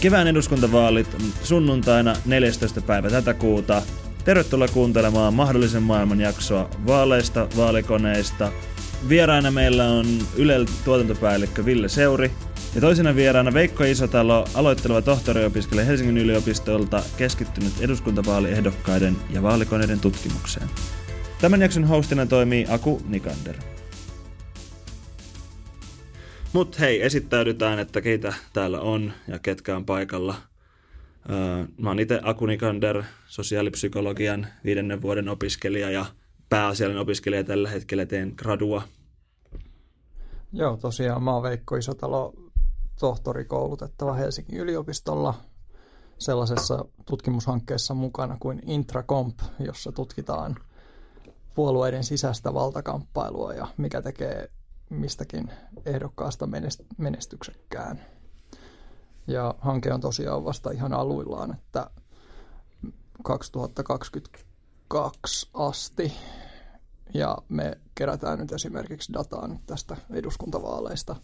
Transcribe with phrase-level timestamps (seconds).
[0.00, 2.80] Kevään eduskuntavaalit sunnuntaina 14.
[2.80, 3.82] päivä tätä kuuta.
[4.24, 8.52] Tervetuloa kuuntelemaan mahdollisen maailman jaksoa vaaleista, vaalikoneista.
[9.08, 12.30] Vieraina meillä on Ylel tuotantopäällikkö Ville Seuri
[12.74, 20.68] ja toisena vieraana Veikko Isotalo, aloitteleva tohtoriopiskelija Helsingin yliopistolta, keskittynyt eduskuntavaaliehdokkaiden ja vaalikoneiden tutkimukseen.
[21.40, 23.54] Tämän jakson hostina toimii Aku Nikander.
[26.52, 30.34] Mut hei, esittäydytään, että keitä täällä on ja ketkä on paikalla.
[31.78, 36.06] Mä oon itse Aku Nikander, sosiaalipsykologian viidennen vuoden opiskelija ja
[36.48, 38.82] pääasiallinen opiskelija tällä hetkellä teen gradua.
[40.52, 42.34] Joo, tosiaan mä oon Veikko Isotalo,
[43.00, 45.34] tohtorikoulutettava Helsingin yliopistolla
[46.18, 50.56] sellaisessa tutkimushankkeessa mukana kuin Intracomp, jossa tutkitaan
[51.54, 54.50] puolueiden sisäistä valtakamppailua ja mikä tekee
[54.90, 55.50] mistäkin
[55.84, 56.48] ehdokkaasta
[56.98, 58.04] menestyksekkään.
[59.26, 61.90] Ja hanke on tosiaan vasta ihan aluillaan, että
[63.24, 66.12] 2022 asti.
[67.14, 71.16] Ja me kerätään nyt esimerkiksi dataa nyt tästä eduskuntavaaleista,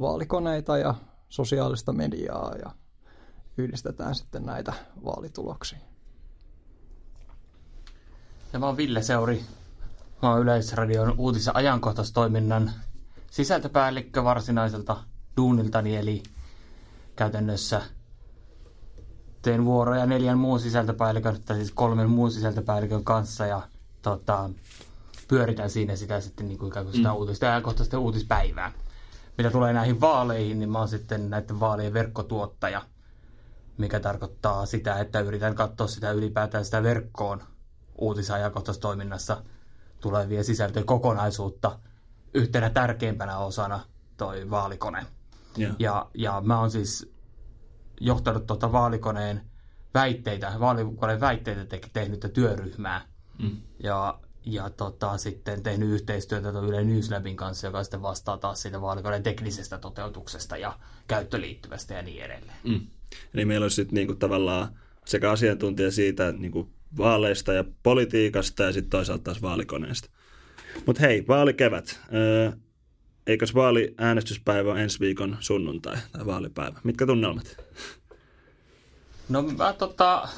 [0.00, 0.94] vaalikoneita ja
[1.28, 2.70] sosiaalista mediaa ja
[3.58, 4.72] yhdistetään sitten näitä
[5.04, 5.78] vaalituloksia.
[8.52, 9.44] Ja mä oon Ville Seuri,
[10.24, 12.72] Mä oon Yleisradion uutis- ja ajankohtaistoiminnan
[13.30, 14.96] sisältöpäällikkö varsinaiselta
[15.36, 16.22] duuniltani, eli
[17.16, 17.82] käytännössä
[19.42, 23.62] teen vuoroja neljän muun sisältöpäällikön, tai siis kolmen muun sisältöpäällikön kanssa, ja
[24.02, 24.50] tota,
[25.28, 27.14] pyöritän siinä sitä sitten niin kuin ikään kuin sitä mm.
[27.14, 28.72] uutista ja ajankohtaista uutispäivää.
[29.38, 32.82] Mitä tulee näihin vaaleihin, niin mä oon sitten näiden vaalien verkkotuottaja,
[33.78, 37.42] mikä tarkoittaa sitä, että yritän katsoa sitä ylipäätään sitä verkkoon
[37.98, 39.36] uutisajankohtaistoiminnassa–
[40.04, 41.78] tulevia sisältöjen kokonaisuutta
[42.34, 43.80] yhtenä tärkeimpänä osana
[44.16, 45.06] toi vaalikone.
[45.58, 45.76] Yeah.
[45.78, 47.12] Ja, ja mä oon siis
[48.00, 49.40] johtanut tuota vaalikoneen
[49.94, 53.00] väitteitä, vaalikoneen väitteitä te- tehnyt työryhmää.
[53.38, 53.56] Mm.
[53.82, 59.22] Ja, ja tota, sitten tehnyt yhteistyötä Yle Newslabin kanssa, joka sitten vastaa taas siitä vaalikoneen
[59.22, 62.58] teknisestä toteutuksesta ja käyttöliittyvästä ja niin edelleen.
[62.64, 62.80] Mm.
[63.34, 68.90] Eli meillä olisi sitten niinku tavallaan sekä asiantuntija siitä niinku vaaleista ja politiikasta ja sitten
[68.90, 70.10] toisaalta taas vaalikoneesta.
[70.86, 72.00] Mutta hei, vaalikevät.
[72.14, 72.52] Öö,
[73.26, 76.80] eikös vaaliäänestyspäivä ole ensi viikon sunnuntai tai vaalipäivä?
[76.84, 77.56] Mitkä tunnelmat?
[79.28, 80.28] No mä tota,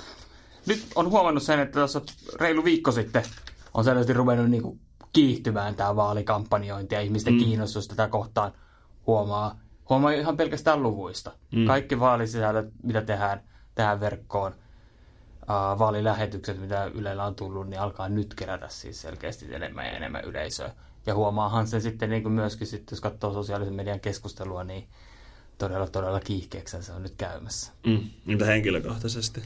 [0.67, 2.03] nyt on huomannut sen, että tuossa
[2.41, 3.23] reilu viikko sitten
[3.75, 4.79] on selvästi ruvennut niinku
[5.13, 7.39] kiihtymään tämä vaalikampanjointi ja ihmisten mm.
[7.39, 8.53] kiinnostus tätä kohtaan
[9.07, 9.61] huomaa.
[9.89, 11.33] Huomaa ihan pelkästään luvuista.
[11.53, 11.67] Mm.
[11.67, 13.41] Kaikki vaalisisällöt, mitä tehdään,
[13.75, 14.55] tähän verkkoon–
[15.79, 20.71] vaalilähetykset, mitä Ylellä on tullut, niin alkaa nyt kerätä siis selkeästi enemmän ja enemmän yleisöä.
[21.07, 24.89] Ja huomaahan sen sitten niin kuin myöskin, sitten, jos katsoo sosiaalisen median keskustelua, niin
[25.59, 27.73] todella, todella kiihkeäksi se on nyt käymässä.
[27.87, 28.01] Mm.
[28.25, 29.43] Mitä henkilökohtaisesti?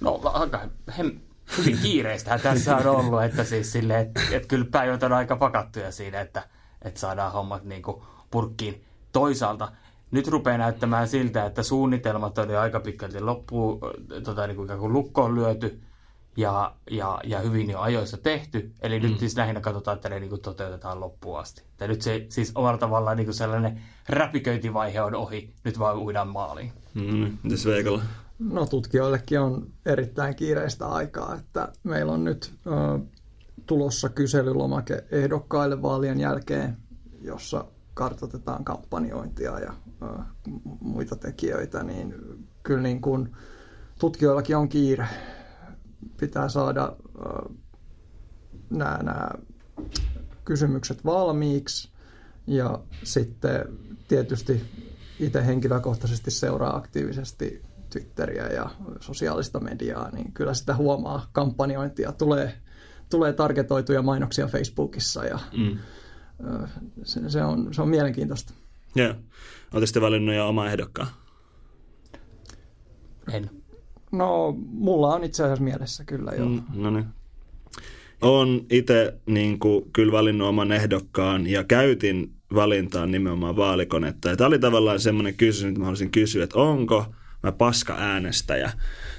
[0.00, 0.60] No aika
[0.98, 1.20] hem,
[1.58, 5.92] hyvin kiireistä tässä on ollut, että siis sille, että, että kyllä päivät on aika pakattuja
[5.92, 6.42] siinä, että,
[6.82, 8.84] että saadaan hommat niin kuin purkkiin.
[9.12, 9.72] Toisaalta
[10.14, 13.80] nyt rupeaa näyttämään siltä, että suunnitelmat on jo aika pitkälti loppuun,
[14.24, 15.80] tota, niin kuin lukkoon lyöty
[16.36, 18.72] ja, ja, ja hyvin jo ajoissa tehty.
[18.82, 19.06] Eli mm.
[19.06, 21.62] nyt siis lähinnä katsotaan, että ne niin kuin toteutetaan loppuun asti.
[21.80, 26.28] Ja nyt se siis omalla tavallaan niin kuin sellainen räpiköintivaihe on ohi, nyt vaan uidaan
[26.28, 26.72] maaliin.
[26.94, 28.02] Mm, mitäs Veikolla?
[28.38, 32.70] No tutkijoillekin on erittäin kiireistä aikaa, että meillä on nyt ö,
[33.66, 36.76] tulossa kyselylomake ehdokkaille vaalien jälkeen,
[37.22, 37.64] jossa
[37.94, 39.72] kartoitetaan kampanjointia ja
[40.80, 42.14] muita tekijöitä, niin
[42.62, 43.36] kyllä niin kuin
[43.98, 45.08] tutkijoillakin on kiire.
[46.20, 46.96] Pitää saada
[48.70, 49.28] nämä, nämä
[50.44, 51.88] kysymykset valmiiksi
[52.46, 53.64] ja sitten
[54.08, 54.62] tietysti
[55.20, 58.70] itse henkilökohtaisesti seuraa aktiivisesti Twitteriä ja
[59.00, 62.12] sosiaalista mediaa, niin kyllä sitä huomaa kampanjointia.
[62.12, 62.54] Tulee,
[63.10, 65.78] tulee targetoituja mainoksia Facebookissa ja mm.
[67.02, 68.54] se, se, on, se on mielenkiintoista.
[68.94, 69.14] Joo.
[69.74, 71.08] Oletteko te valinnut jo oma ehdokkaan?
[73.32, 73.50] En.
[74.12, 76.44] No, mulla on itse asiassa mielessä kyllä jo.
[76.44, 77.04] Mm, no niin.
[78.20, 84.28] Olen itse niin kuin, kyllä valinnut oman ehdokkaan ja käytin valintaan nimenomaan vaalikonetta.
[84.28, 87.06] Ja tämä oli tavallaan semmoinen kysymys, että mä haluaisin kysyä, että onko
[87.42, 88.72] mä paska äänestäjä,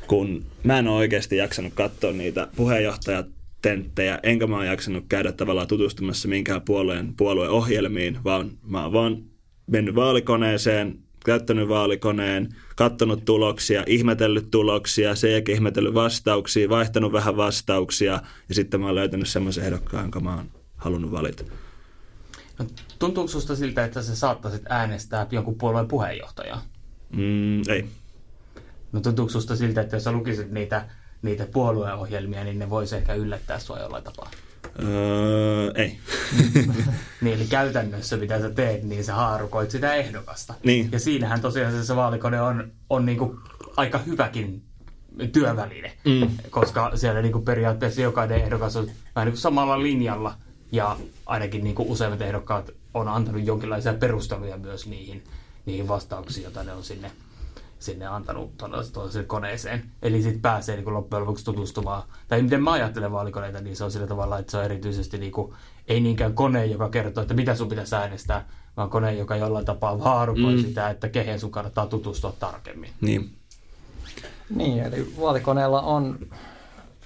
[0.07, 3.27] kun mä en ole oikeasti jaksanut katsoa niitä puheenjohtajat
[3.61, 9.34] tenttejä, enkä mä ole jaksanut käydä tavallaan tutustumassa minkään puolueen puolueohjelmiin, vaan mä oon vaan
[9.67, 18.21] mennyt vaalikoneeseen, käyttänyt vaalikoneen, katsonut tuloksia, ihmetellyt tuloksia, sen jälkeen ihmetellyt vastauksia, vaihtanut vähän vastauksia
[18.49, 20.45] ja sitten mä oon löytänyt semmoisen ehdokkaan, jonka mä oon
[20.77, 21.43] halunnut valita.
[22.59, 22.65] No,
[22.99, 26.61] tuntuuko susta siltä, että sä saattaisit äänestää jonkun puolueen puheenjohtajaa?
[27.15, 27.85] Mm, ei.
[28.91, 30.89] No tuntuuko susta siltä, että jos sä lukisit niitä,
[31.21, 34.31] niitä puolueohjelmia, niin ne voisi ehkä yllättää sua jollain tapaa?
[34.83, 35.99] Öö, ei.
[37.21, 40.53] niin, eli käytännössä mitä sä teet, niin sä haarukoit sitä ehdokasta.
[40.63, 40.89] Niin.
[40.91, 43.39] Ja siinähän tosiaan se vaalikone on, on niinku
[43.77, 44.63] aika hyväkin
[45.31, 46.29] työväline, mm.
[46.49, 50.33] koska siellä niinku periaatteessa jokainen ehdokas on vähän niinku samalla linjalla
[50.71, 55.23] ja ainakin niinku useimmat ehdokkaat on antanut jonkinlaisia perusteluja myös niihin,
[55.65, 57.11] niihin vastauksiin, joita ne on sinne,
[57.85, 59.83] sinne antanut tuollaiseen koneeseen.
[60.01, 62.03] Eli sitten pääsee niin loppujen lopuksi tutustumaan.
[62.27, 65.31] Tai miten mä ajattelen vaalikoneita, niin se on sillä tavalla, että se on erityisesti niin
[65.31, 65.53] kuin,
[65.87, 68.47] ei niinkään kone, joka kertoo, että mitä sun pitäisi äänestää,
[68.77, 70.61] vaan kone, joka jollain tapaa haarukoi mm.
[70.61, 72.89] sitä, että kehen sun kannattaa tutustua tarkemmin.
[73.01, 73.35] Niin.
[74.55, 76.19] Niin, eli vaalikoneella on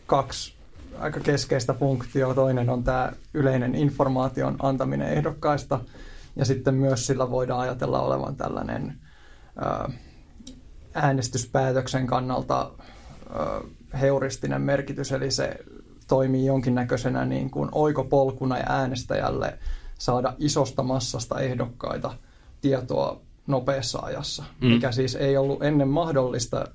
[0.06, 0.54] kaksi
[1.00, 2.34] aika keskeistä funktioa.
[2.34, 5.80] Toinen on tämä yleinen informaation antaminen ehdokkaista,
[6.36, 8.98] ja sitten myös sillä voidaan ajatella olevan tällainen
[10.94, 12.72] äänestyspäätöksen kannalta
[14.02, 15.60] heuristinen merkitys, eli se
[16.08, 19.60] toimii jonkinnäköisenä niin kuin oikopolkuna ja äänestäjälle
[20.00, 22.14] saada isosta massasta ehdokkaita
[22.62, 24.68] tietoa nopeassa ajassa, mm.
[24.68, 26.66] mikä siis ei ollut ennen mahdollista,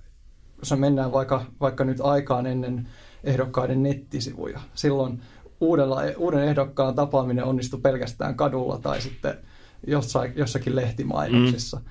[0.58, 2.88] jos mennään vaikka, vaikka nyt aikaan ennen
[3.24, 4.60] ehdokkaiden nettisivuja.
[4.74, 5.22] Silloin
[5.60, 9.38] uudella, uuden ehdokkaan tapaaminen onnistui pelkästään kadulla tai sitten
[9.86, 11.76] jossain, jossakin lehtimainoksissa.
[11.76, 11.84] Mm.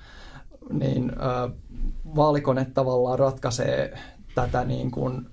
[0.70, 1.52] Niin äh,
[2.16, 3.98] vaalikone tavallaan ratkaisee
[4.34, 5.26] tätä niin kuin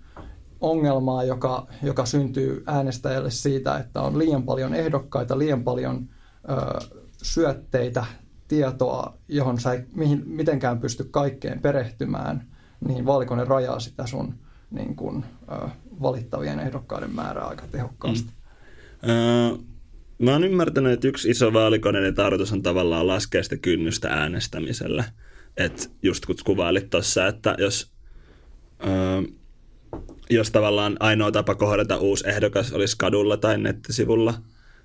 [0.61, 6.09] ongelmaa, joka, joka syntyy äänestäjälle siitä, että on liian paljon ehdokkaita, liian paljon
[6.49, 6.79] ö,
[7.23, 8.05] syötteitä,
[8.47, 12.47] tietoa, johon sä ei mihin, mitenkään pysty kaikkeen perehtymään,
[12.87, 14.35] niin vaalikone rajaa sitä sun
[14.71, 15.69] niin kun, ö,
[16.01, 18.29] valittavien ehdokkaiden määrää aika tehokkaasti.
[19.03, 19.09] Mm.
[19.09, 19.55] Öö,
[20.21, 25.03] mä oon ymmärtänyt, että yksi iso vaalikoneiden tarkoitus on tavallaan laskea sitä kynnystä äänestämisellä.
[25.57, 27.91] Että just kun kuvailit tuossa, että jos,
[28.85, 29.21] öö,
[30.29, 34.33] jos tavallaan ainoa tapa kohdata uusi ehdokas olisi kadulla tai nettisivulla,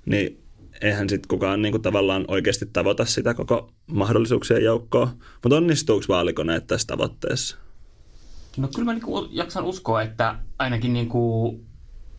[0.06, 0.42] niin
[0.82, 5.12] eihän sitten kukaan niin kuin, tavallaan oikeasti tavoita sitä koko mahdollisuuksien joukkoa.
[5.42, 7.56] Mutta onnistuuko vaalikoneet tässä tavoitteessa?
[8.56, 11.60] No kyllä mä niinku jaksan uskoa, että ainakin niinku,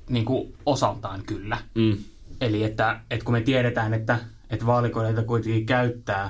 [0.10, 1.58] niinku osaltaan kyllä.
[1.76, 1.98] Mm.
[2.42, 4.20] Eli että, että kun me tiedetään, että,
[4.50, 6.30] että vaalikoneita kuitenkin käyttää,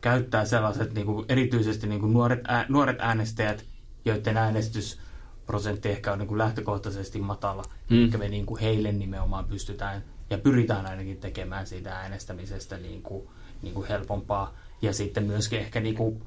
[0.00, 3.64] käyttää sellaiset niinku, erityisesti niinku nuoret, ää, nuoret äänestäjät,
[4.04, 7.62] joiden äänestysprosentti ehkä on niinku lähtökohtaisesti matala.
[7.90, 8.04] Mm.
[8.04, 13.30] Eli me niinku heille nimenomaan pystytään ja pyritään ainakin tekemään siitä äänestämisestä niinku,
[13.62, 14.54] niinku helpompaa.
[14.82, 16.22] Ja sitten myöskin ehkä niinku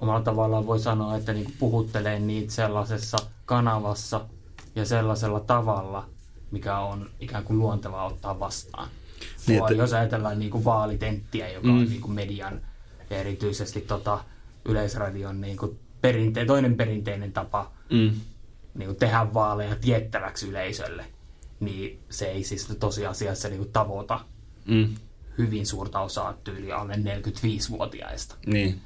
[0.00, 4.26] omalla tavallaan voi sanoa, että niin puhuttelee niitä sellaisessa kanavassa
[4.74, 6.08] ja sellaisella tavalla,
[6.52, 8.88] mikä on ikään kuin luontevaa ottaa vastaan.
[9.46, 9.74] Niin, että...
[9.74, 11.78] Jos ajatellaan niin kuin vaalitenttiä, joka mm.
[11.78, 12.60] on niin kuin median
[13.10, 14.24] ja erityisesti tota
[14.64, 18.10] yleisradion niin kuin perinte- toinen perinteinen tapa mm.
[18.74, 21.04] niin kuin tehdä vaaleja tiettäväksi yleisölle,
[21.60, 24.20] niin se ei siis tosiasiassa niin kuin tavoita
[24.66, 24.94] mm.
[25.38, 28.34] hyvin suurta osaa tyyliä alle 45-vuotiaista.
[28.46, 28.80] Niin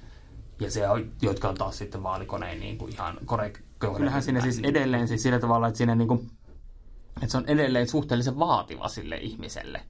[0.61, 4.61] ja se on, jotka on taas sitten vaalikoneen niin kuin ihan korek- Kyllähän siinä siis
[4.62, 6.31] edelleen siis sillä tavalla, että, siinä niin kuin,
[7.17, 9.81] että se on edelleen suhteellisen vaativa sille ihmiselle,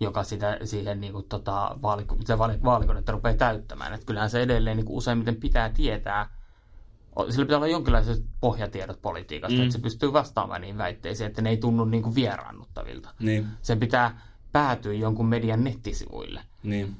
[0.00, 3.94] joka sitä, siihen niin kuin, tota, vaali, se vaali, vaalikonetta rupeaa täyttämään.
[3.94, 6.30] Että kyllähän se edelleen niin kuin useimmiten pitää tietää,
[7.30, 9.62] sillä pitää olla jonkinlaiset pohjatiedot politiikasta, mm.
[9.62, 13.14] että se pystyy vastaamaan niin väitteisiin, että ne ei tunnu niin kuin vieraannuttavilta.
[13.20, 13.46] Niin.
[13.62, 14.20] Sen pitää
[14.52, 16.40] päätyä jonkun median nettisivuille.
[16.62, 16.96] Niin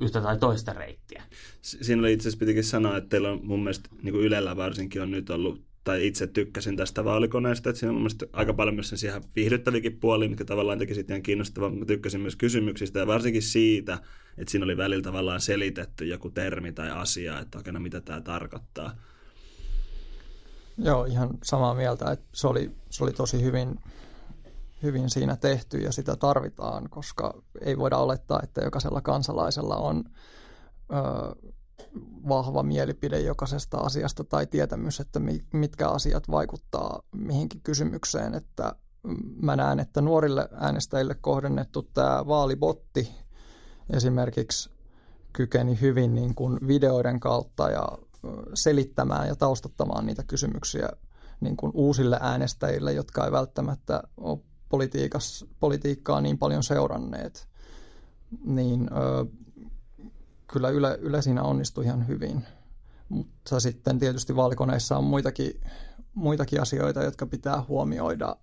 [0.00, 1.22] yhtä tai toista reittiä.
[1.62, 5.02] Siinä oli itse asiassa pitikin sanoa, että teillä on mun mielestä niin kuin Ylellä varsinkin
[5.02, 8.74] on nyt ollut, tai itse tykkäsin tästä vaalikoneesta, että siinä on mun mielestä aika paljon
[8.74, 12.98] myös sen siihen viihdyttävikin puoli, mikä tavallaan teki sitten ihan kiinnostavaa, mutta tykkäsin myös kysymyksistä
[12.98, 13.98] ja varsinkin siitä,
[14.38, 18.20] että siinä oli välillä tavallaan selitetty joku termi tai asia, että oikein no mitä tämä
[18.20, 18.96] tarkoittaa.
[20.78, 23.78] Joo, ihan samaa mieltä, että se oli, se oli tosi hyvin
[24.82, 30.04] hyvin siinä tehty ja sitä tarvitaan, koska ei voida olettaa, että jokaisella kansalaisella on
[30.90, 31.52] ö,
[32.28, 35.20] vahva mielipide jokaisesta asiasta tai tietämys, että
[35.52, 38.34] mitkä asiat vaikuttaa mihinkin kysymykseen.
[38.34, 38.74] Että
[39.42, 43.10] mä näen, että nuorille äänestäjille kohdennettu tämä vaalibotti
[43.90, 44.70] esimerkiksi
[45.32, 47.88] kykeni hyvin niin kuin videoiden kautta ja
[48.54, 50.88] selittämään ja taustattamaan niitä kysymyksiä
[51.40, 54.38] niin kuin uusille äänestäjille, jotka ei välttämättä ole
[55.60, 57.48] politiikkaa niin paljon seuranneet,
[58.44, 58.90] niin
[60.52, 62.44] kyllä Yle, Yle siinä onnistui ihan hyvin.
[63.08, 65.60] Mutta sitten tietysti vaalikoneissa on muitakin,
[66.14, 68.36] muitakin asioita, jotka pitää huomioida.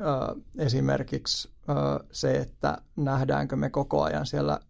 [0.00, 4.60] Ö, esimerkiksi ö, se, että nähdäänkö me koko ajan siellä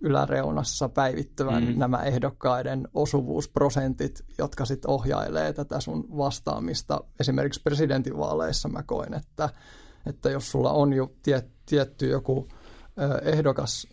[0.00, 1.78] yläreunassa päivittyvän Mm.
[1.78, 7.00] nämä ehdokkaiden osuvuusprosentit, jotka sitten ohjailee tätä sun vastaamista.
[7.20, 9.48] Esimerkiksi presidentinvaaleissa mä koin, että,
[10.06, 12.48] että jos sulla on jo tie, tietty joku
[13.22, 13.86] ehdokas,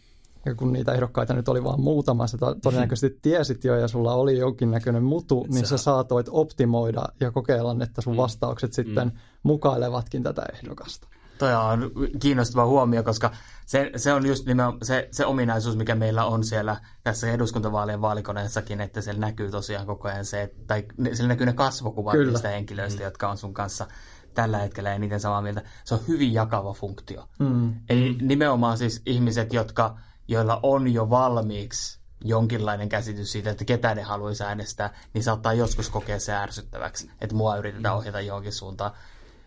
[0.47, 4.13] ja kun niitä ehdokkaita nyt oli vain muutama, sä to- todennäköisesti tiesit jo ja sulla
[4.13, 9.11] oli jonkinnäköinen mutu, niin Sä- saatoit optimoida ja kokeilla, että sun vastaukset sitten
[9.43, 11.07] mukailevatkin tätä ehdokasta.
[11.37, 13.31] Toi on kiinnostava huomio, koska
[13.65, 18.81] se, se on just nimenomaan se, se ominaisuus, mikä meillä on siellä tässä eduskuntavaalien vaalikoneessakin,
[18.81, 22.23] että siellä näkyy tosiaan koko ajan se, että- tai siellä näkyy ne kasvokuvat Kyllä.
[22.23, 22.31] Kyllä.
[22.31, 23.87] niistä henkilöistä, jotka on sun kanssa
[24.33, 25.63] tällä hetkellä eniten samaa mieltä.
[25.85, 27.27] Se on hyvin jakava funktio.
[27.39, 27.73] Mm.
[27.89, 29.97] Eli nimenomaan siis ihmiset, jotka,
[30.27, 35.89] joilla on jo valmiiksi jonkinlainen käsitys siitä, että ketä ne haluaisi äänestää, niin saattaa joskus
[35.89, 38.91] kokea se ärsyttäväksi, että mua yritetään ohjata johonkin suuntaan.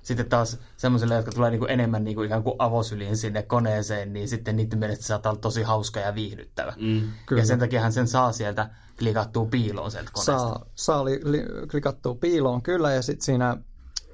[0.03, 4.57] Sitten taas semmoisille, jotka tulee niinku enemmän niinku ikään kuin avosyliin sinne koneeseen, niin sitten
[4.57, 6.73] niiden mielestä se saattaa olla tosi hauska ja viihdyttävä.
[6.77, 7.09] Mm.
[7.27, 7.43] Kyllä.
[7.43, 10.39] Ja sen takiahan sen saa sieltä klikattua piiloon sieltä koneesta.
[10.39, 13.57] Saa, saa li, li, klikattua piiloon kyllä ja sitten siinä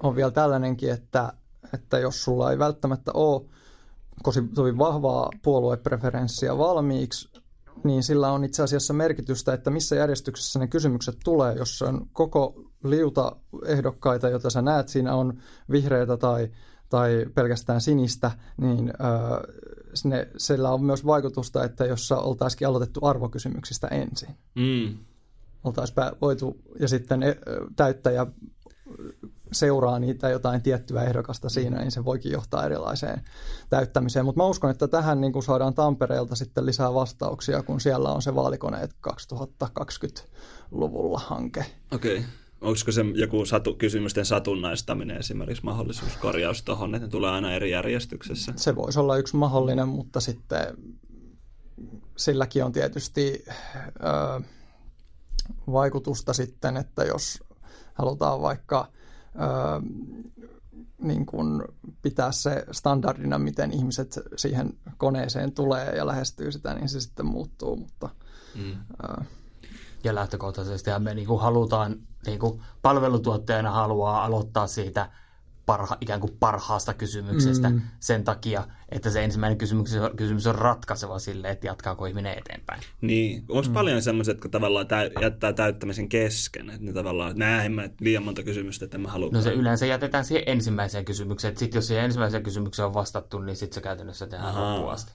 [0.03, 1.33] on vielä tällainenkin, että,
[1.75, 3.43] että jos sulla ei välttämättä ole
[4.23, 7.29] kovin kovin vahvaa puoluepreferenssiä valmiiksi,
[7.85, 11.55] niin sillä on itse asiassa merkitystä, että missä järjestyksessä ne kysymykset tulee.
[11.55, 12.55] Jos se on koko
[12.85, 15.39] liuta ehdokkaita, joita sä näet, siinä on
[15.71, 16.49] vihreitä tai,
[16.89, 19.55] tai pelkästään sinistä, niin öö,
[20.05, 24.99] ne, sillä on myös vaikutusta, että jos oltaisiin aloitettu arvokysymyksistä ensin Mm.
[25.65, 27.37] oltaisiin voitu, ja sitten e,
[27.77, 28.27] täyttäjä
[29.59, 33.21] seuraa niitä jotain tiettyä ehdokasta siinä, niin se voikin johtaa erilaiseen
[33.69, 34.25] täyttämiseen.
[34.25, 38.35] Mutta mä uskon, että tähän niin saadaan Tampereelta sitten lisää vastauksia, kun siellä on se
[38.35, 41.67] vaalikoneet 2020-luvulla hanke.
[41.93, 42.17] Okei.
[42.17, 42.29] Okay.
[42.61, 47.71] Onko se joku satu, kysymysten satunnaistaminen esimerkiksi mahdollisuus korjaus tuohon, että ne tulee aina eri
[47.71, 48.53] järjestyksessä?
[48.57, 50.67] Se voisi olla yksi mahdollinen, mutta sitten
[52.17, 53.45] silläkin on tietysti
[53.87, 54.43] ö,
[55.73, 57.39] vaikutusta sitten, että jos
[57.95, 58.89] halutaan vaikka
[60.99, 61.62] niin kuin
[62.02, 67.76] pitää se standardina, miten ihmiset siihen koneeseen tulee ja lähestyy sitä, niin se sitten muuttuu,
[67.76, 68.09] mutta
[68.55, 68.73] Mm.
[69.05, 69.25] ö,
[70.05, 75.11] Ja lähtökohtaisesti me niinku halutaan, niinku palvelutuottajana haluaa aloittaa siitä
[75.67, 77.81] parha, ikään kuin parhaasta kysymyksestä mm.
[78.01, 82.81] sen takia, että se ensimmäinen kysymys, kysymys on ratkaiseva sille, että jatkaako ihminen eteenpäin.
[83.01, 83.75] Niin, onko mm.
[83.75, 88.23] paljon semmoiset, jotka tavallaan täy, jättää täyttämisen kesken, että ne tavallaan, että näin mä liian
[88.23, 89.31] monta kysymystä, että en mä halua.
[89.33, 91.57] No se yleensä jätetään siihen ensimmäiseen kysymykseen.
[91.57, 94.73] Sitten jos siihen ensimmäiseen kysymykseen on vastattu, niin sitten se käytännössä tehdään Ahaa.
[94.73, 95.13] loppuun asti.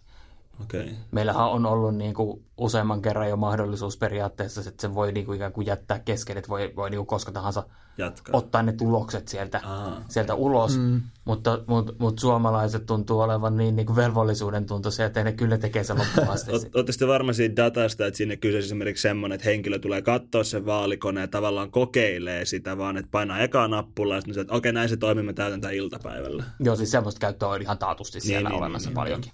[0.64, 0.82] Okei.
[0.82, 0.94] Okay.
[1.12, 5.36] Meillähän on ollut niin kuin useamman kerran jo mahdollisuus periaatteessa, että se voi niin kuin
[5.36, 7.64] ikään kuin jättää kesken, että voi, voi niin kuin koska tahansa
[7.98, 8.38] Jatkaa.
[8.38, 10.04] ottaa ne tulokset sieltä, Aa.
[10.08, 11.02] sieltä ulos, mm.
[11.26, 15.84] mutta, mutta, mutta suomalaiset tuntuu olevan niin, niin kuin velvollisuuden tuntoisia, että ne kyllä tekee
[15.84, 16.52] sen loppuun asti.
[16.76, 20.66] Ootte sitten varma siitä datasta, että sinne kyseessä esimerkiksi semmoinen, että henkilö tulee katsoa sen
[20.66, 24.90] vaalikoneen ja tavallaan kokeilee sitä vaan, että painaa ekaa nappulaa ja sitten että okei näin
[24.90, 26.44] se toimii, me täytän tämän iltapäivällä.
[26.60, 29.32] Joo, siis semmoista käyttöä on ihan taatusti siellä niin, olemassa niin, paljonkin.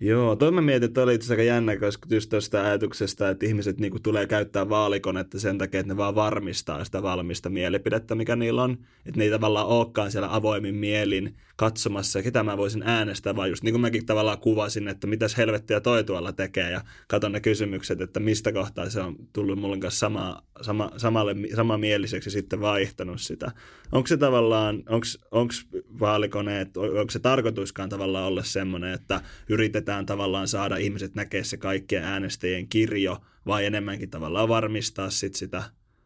[0.00, 3.80] Joo, toi mä mietin, että oli itse aika jännä, koska just tuosta ajatuksesta, että ihmiset
[3.80, 8.62] niinku tulee käyttää vaalikonetta sen takia, että ne vaan varmistaa sitä valmista mielipidettä, mikä niillä
[8.62, 8.78] on.
[9.06, 13.62] Että ne ei tavallaan olekaan siellä avoimin mielin katsomassa, ketä mä voisin äänestää, vaan just
[13.62, 18.00] niin kuin mäkin tavallaan kuvasin, että mitäs helvettiä toi tuolla tekee, ja katon ne kysymykset,
[18.00, 23.20] että mistä kohtaa se on tullut mulle kanssa sama, sama, samalle, samamieliseksi ja sitten vaihtanut
[23.20, 23.52] sitä.
[23.92, 24.82] Onko se tavallaan,
[25.30, 25.52] onko
[26.00, 32.04] vaalikoneet, onko se tarkoituskaan tavallaan olla semmoinen, että yritetään tavallaan saada ihmiset näkee se kaikkien
[32.04, 35.62] äänestäjien kirjo, vai enemmänkin tavallaan varmistaa sit sitä,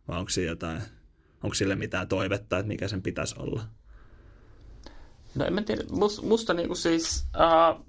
[0.09, 0.83] vai onko siinä jotain,
[1.43, 3.63] onko sille mitään toivetta, että mikä sen pitäisi olla?
[5.35, 7.83] No en mä tiedä, Mus, musta niinku siis äh,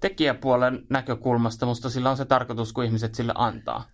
[0.00, 3.84] tekijäpuolen näkökulmasta musta sillä on se tarkoitus, kun ihmiset sille antaa.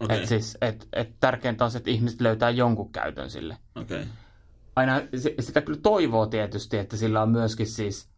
[0.00, 3.56] Okei, Et siis, et, et tärkeintä on se, että ihmiset löytää jonkun käytön sille.
[3.76, 4.04] okei.
[4.76, 5.00] Aina
[5.40, 8.08] sitä kyllä toivoo tietysti, että sillä on myöskin siis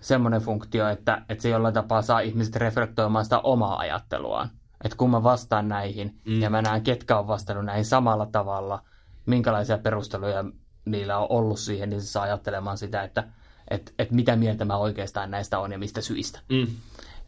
[0.00, 4.50] semmoinen funktio, että, että se jollain tapaa saa ihmiset reflektoimaan sitä omaa ajatteluaan.
[4.84, 6.42] Että kun mä vastaan näihin mm.
[6.42, 8.82] ja mä näen, ketkä on vastannut näihin samalla tavalla,
[9.26, 10.44] minkälaisia perusteluja
[10.84, 13.24] niillä on ollut siihen, niin se saa ajattelemaan sitä, että
[13.72, 16.40] et, et mitä mieltä mä oikeastaan näistä on ja mistä syistä.
[16.48, 16.66] Mm.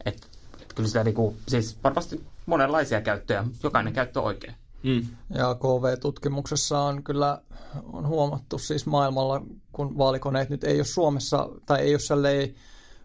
[0.05, 0.27] Et,
[0.61, 4.55] et kyllä sitä niinku, siis varmasti monenlaisia käyttöjä, jokainen käyttö on oikein.
[4.83, 5.07] Mm.
[5.29, 7.41] Ja KV-tutkimuksessa on kyllä
[7.93, 12.55] on huomattu siis maailmalla, kun vaalikoneet nyt ei ole Suomessa, tai ei ole sellainen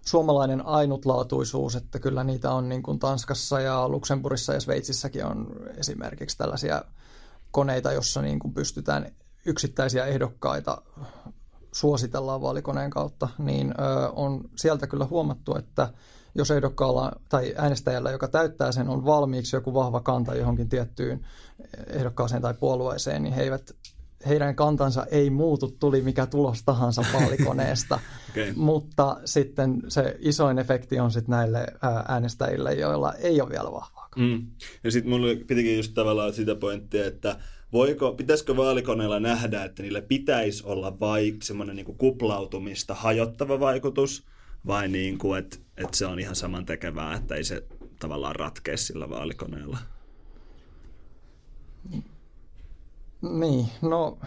[0.06, 6.38] suomalainen ainutlaatuisuus, että kyllä niitä on niin kuin Tanskassa ja Luxemburgissa ja Sveitsissäkin on esimerkiksi
[6.38, 6.84] tällaisia
[7.50, 9.12] koneita, jossa niin kuin pystytään
[9.46, 10.82] yksittäisiä ehdokkaita
[11.72, 13.74] suositellaan vaalikoneen kautta, niin
[14.16, 15.88] on sieltä kyllä huomattu, että
[16.34, 21.26] jos ehdokkaalla tai äänestäjällä, joka täyttää sen, on valmiiksi joku vahva kanta johonkin tiettyyn
[21.86, 23.74] ehdokkaaseen tai puolueeseen, niin he eivät
[24.28, 28.00] heidän kantansa ei muutu, tuli mikä tulos tahansa vaalikoneesta.
[28.30, 28.52] okay.
[28.56, 31.66] Mutta sitten se isoin efekti on sitten näille
[32.08, 34.08] äänestäjille, joilla ei ole vielä vahvaa.
[34.16, 34.46] Mm.
[34.84, 37.36] Ja sitten mulla pitikin just tavallaan sitä pointtia, että
[37.72, 44.26] voiko, pitäisikö vaalikoneella nähdä, että niille pitäisi olla vai semmoinen niin kuplautumista hajottava vaikutus,
[44.66, 47.64] vai niin kuin, että, että se on ihan saman tekevää, että ei se
[48.00, 49.78] tavallaan ratkea sillä vaalikoneella?
[53.22, 54.18] Niin, no,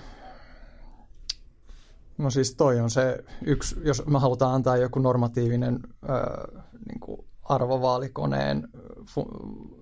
[2.18, 7.26] no siis toi on se yksi, jos me halutaan antaa joku normatiivinen ö, niin kuin
[7.44, 8.68] arvovaalikoneen,
[9.06, 9.26] fu,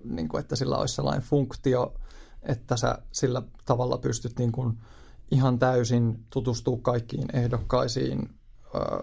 [0.04, 1.94] niin kuin, että sillä olisi sellainen funktio,
[2.42, 4.78] että sä sillä tavalla pystyt niin kuin
[5.30, 8.30] ihan täysin tutustua kaikkiin ehdokkaisiin
[8.74, 9.02] ö,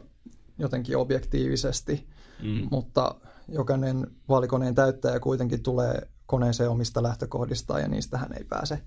[0.57, 2.07] jotenkin objektiivisesti,
[2.43, 2.67] mm.
[2.71, 3.15] mutta
[3.47, 8.81] jokainen vaalikoneen täyttäjä kuitenkin tulee koneeseen omista lähtökohdista ja niistähän ei pääse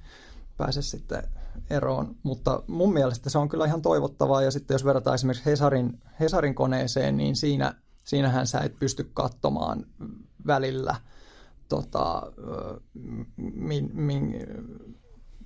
[0.57, 1.23] pääse sitten
[1.71, 2.17] eroon.
[2.23, 4.43] Mutta mun mielestä se on kyllä ihan toivottavaa.
[4.43, 9.87] Ja sitten jos verrataan esimerkiksi Hesarin, Hesarin koneeseen, niin siinä, siinähän sä et pysty katsomaan
[10.47, 10.97] välillä
[11.73, 12.33] tota,
[13.55, 14.35] min, min,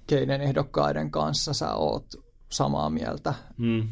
[0.07, 2.07] keiden ehdokkaiden kanssa sä oot
[2.49, 3.35] samaa mieltä.
[3.57, 3.89] Mm.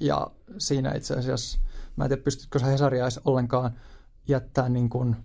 [0.00, 1.58] Ja siinä itse asiassa,
[1.96, 3.70] mä en tiedä pystytkö sä Hesaria edes ollenkaan
[4.28, 5.16] jättää niin kuin,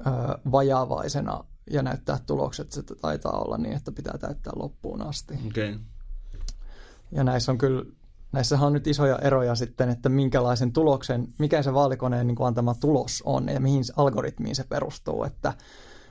[0.00, 0.10] ö,
[0.52, 2.72] vajaavaisena ja näyttää tulokset.
[2.72, 5.34] Se taitaa olla niin, että pitää täyttää loppuun asti.
[5.46, 5.78] Okay.
[7.12, 7.84] Ja näissä on kyllä,
[8.36, 12.74] näissä on nyt isoja eroja sitten, että minkälaisen tuloksen, mikä se vaalikoneen niin kuin antama
[12.74, 15.54] tulos on ja mihin algoritmiin se perustuu, että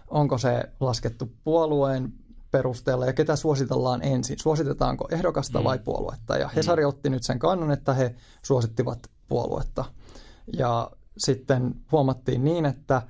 [0.08, 2.14] onko se laskettu puolueen
[2.52, 4.40] perusteella ja ketä suositellaan ensin.
[4.40, 5.64] Suositetaanko ehdokasta mm.
[5.64, 6.38] vai puoluetta?
[6.38, 6.90] Ja Hesari mm.
[6.90, 9.86] otti nyt sen kannan, että he suosittivat puoluetta.
[10.58, 13.02] Ja sitten huomattiin niin, että,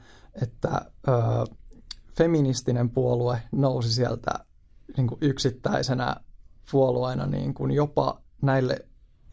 [0.41, 1.11] että ö,
[2.11, 4.31] feministinen puolue nousi sieltä
[4.97, 6.15] niin kuin yksittäisenä
[6.71, 8.85] puolueena niin kuin jopa näille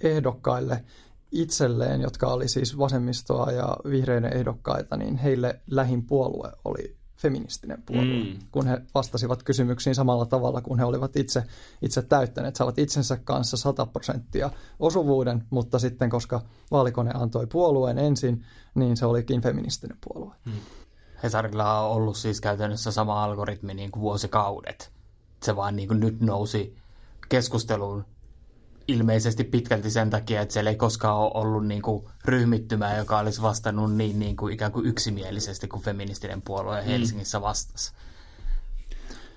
[0.03, 0.85] ehdokkaille
[1.33, 8.25] itselleen, jotka oli siis vasemmistoa ja vihreiden ehdokkaita, niin heille lähin puolue oli feministinen puolue,
[8.25, 8.38] mm.
[8.51, 11.45] kun he vastasivat kysymyksiin samalla tavalla kuin he olivat itse,
[11.83, 12.57] itse täyttäneet.
[12.57, 19.07] Saavat itsensä kanssa 100 prosenttia osuvuuden, mutta sitten koska vaalikone antoi puolueen ensin, niin se
[19.07, 20.35] olikin feministinen puolue.
[20.45, 20.53] Mm.
[21.23, 24.93] Hesarilla on ollut siis käytännössä sama algoritmi niin kuin vuosikaudet.
[25.43, 26.77] Se vaan niin kuin nyt nousi
[27.29, 28.05] keskusteluun
[28.92, 33.42] ilmeisesti pitkälti sen takia, että siellä ei koskaan ole ollut niin kuin ryhmittymää, joka olisi
[33.42, 36.87] vastannut niin, niin kuin ikään kuin yksimielisesti kuin feministinen puolue mm.
[36.87, 37.92] Helsingissä vastasi.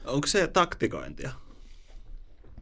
[0.06, 1.32] Onko se taktikointia?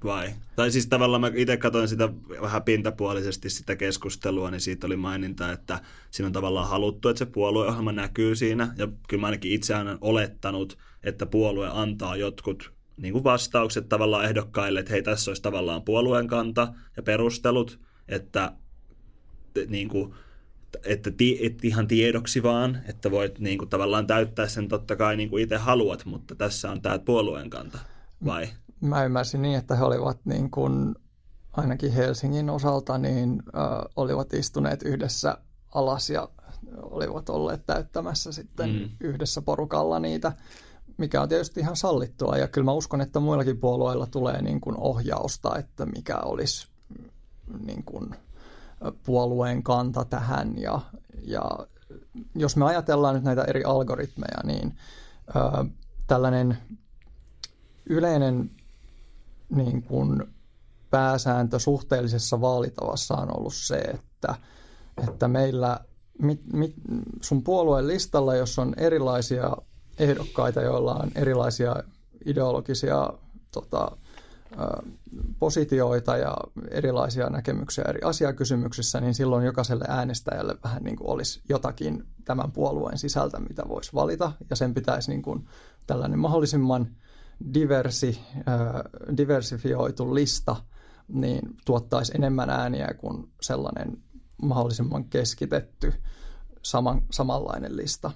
[0.03, 0.33] vai?
[0.55, 2.09] Tai siis tavallaan mä itse katsoin sitä
[2.41, 5.79] vähän pintapuolisesti sitä keskustelua, niin siitä oli maininta, että
[6.11, 8.73] siinä on tavallaan haluttu, että se puolueohjelma näkyy siinä.
[8.77, 14.25] Ja kyllä mä ainakin itse olen olettanut, että puolue antaa jotkut niin kuin vastaukset tavallaan
[14.25, 18.53] ehdokkaille, että hei tässä olisi tavallaan puolueen kanta ja perustelut, että
[19.67, 20.13] niin kuin,
[20.85, 25.29] että, että ihan tiedoksi vaan, että voit niin kuin, tavallaan täyttää sen totta kai niin
[25.29, 27.79] kuin itse haluat, mutta tässä on tämä puolueen kanta,
[28.25, 28.47] vai?
[28.83, 30.95] mä ymmärsin niin, että he olivat niin kuin,
[31.51, 33.61] ainakin Helsingin osalta, niin äh,
[33.95, 35.37] olivat istuneet yhdessä
[35.75, 36.29] alas ja
[36.81, 38.89] olivat olleet täyttämässä sitten mm.
[38.99, 40.31] yhdessä porukalla niitä,
[40.97, 42.37] mikä on tietysti ihan sallittua.
[42.37, 46.67] Ja kyllä mä uskon, että muillakin puolueilla tulee niin kuin ohjausta, että mikä olisi
[47.65, 48.15] niin kuin
[49.03, 50.57] puolueen kanta tähän.
[50.57, 50.81] Ja,
[51.21, 51.43] ja
[52.35, 54.77] jos me ajatellaan nyt näitä eri algoritmeja, niin
[55.35, 55.65] äh,
[56.07, 56.57] tällainen
[57.85, 58.51] yleinen
[59.49, 60.23] niin kuin
[60.89, 64.35] pääsääntö suhteellisessa vaalitavassa on ollut se, että,
[65.07, 65.79] että meillä
[66.19, 66.75] mit, mit,
[67.21, 69.57] sun puolueen listalla, jos on erilaisia
[69.97, 71.75] ehdokkaita, joilla on erilaisia
[72.25, 73.13] ideologisia
[73.51, 73.91] tota,
[75.39, 76.37] positioita ja
[76.71, 82.97] erilaisia näkemyksiä eri asiakysymyksissä, niin silloin jokaiselle äänestäjälle vähän niin kuin olisi jotakin tämän puolueen
[82.97, 85.47] sisältä, mitä voisi valita, ja sen pitäisi niin kuin
[85.87, 86.87] tällainen mahdollisimman
[87.53, 88.19] diversi,
[89.17, 90.55] diversifioitu lista
[91.07, 93.97] niin tuottaisi enemmän ääniä kuin sellainen
[94.41, 95.93] mahdollisimman keskitetty
[96.61, 98.11] saman, samanlainen lista,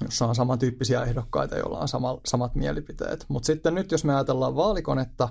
[0.00, 3.24] jossa on samantyyppisiä ehdokkaita, joilla on sama, samat mielipiteet.
[3.28, 5.28] Mutta sitten nyt, jos me ajatellaan vaalikonetta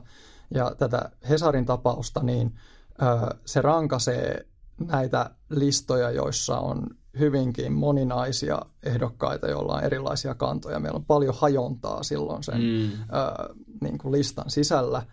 [0.53, 2.55] ja tätä Hesarin tapausta, niin
[3.01, 4.45] ö, se rankaisee
[4.77, 6.87] näitä listoja, joissa on
[7.19, 10.79] hyvinkin moninaisia ehdokkaita, joilla on erilaisia kantoja.
[10.79, 12.91] Meillä on paljon hajontaa silloin sen mm.
[12.91, 15.03] ö, niin kuin listan sisällä,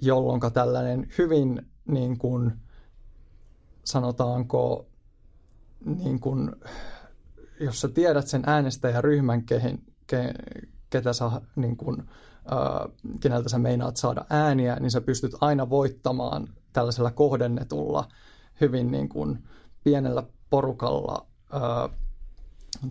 [0.00, 2.52] jolloin tällainen hyvin niin kuin,
[3.84, 4.86] sanotaanko
[5.84, 6.52] niin kuin,
[7.64, 10.34] jos sä tiedät sen äänestäjäryhmän, kehin, ke,
[10.90, 12.08] ketä sä, niin kun,
[12.50, 12.88] ää,
[13.20, 18.08] keneltä sä meinaat saada ääniä, niin sä pystyt aina voittamaan tällaisella kohdennetulla,
[18.60, 19.38] hyvin niin kun,
[19.84, 21.88] pienellä porukalla ää,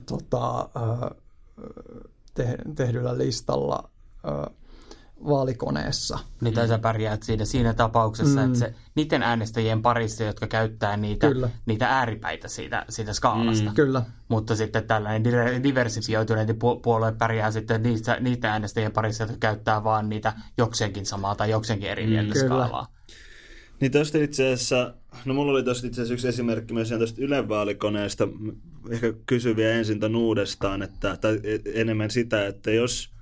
[0.06, 1.12] tota, ää,
[2.34, 3.90] te, tehdyllä listalla
[4.24, 4.50] ää,
[5.28, 6.20] vaalikoneessa.
[6.42, 8.46] Niin tai sä pärjäät siinä, siinä tapauksessa, mm.
[8.46, 11.28] että se, niiden äänestäjien parissa, jotka käyttää niitä,
[11.66, 13.70] niitä ääripäitä siitä, siitä skaalasta.
[13.70, 13.76] Mm.
[13.76, 14.02] Kyllä.
[14.28, 15.24] Mutta sitten tällainen
[15.64, 16.50] diversifioituneet
[16.84, 21.90] puolue pärjää sitten niistä, niitä äänestäjien parissa, jotka käyttää vaan niitä jokseenkin samaa tai jokseenkin
[21.90, 22.88] eri mm, skaalaa.
[23.80, 24.94] Niin tuosta itse asiassa,
[25.26, 28.28] no mulla oli tuosta itse asiassa yksi esimerkki myös tuosta Ylen vaalikoneesta.
[28.90, 31.40] Ehkä kysyn vielä ensin tämän uudestaan, että, tai
[31.74, 33.14] enemmän sitä, että jos,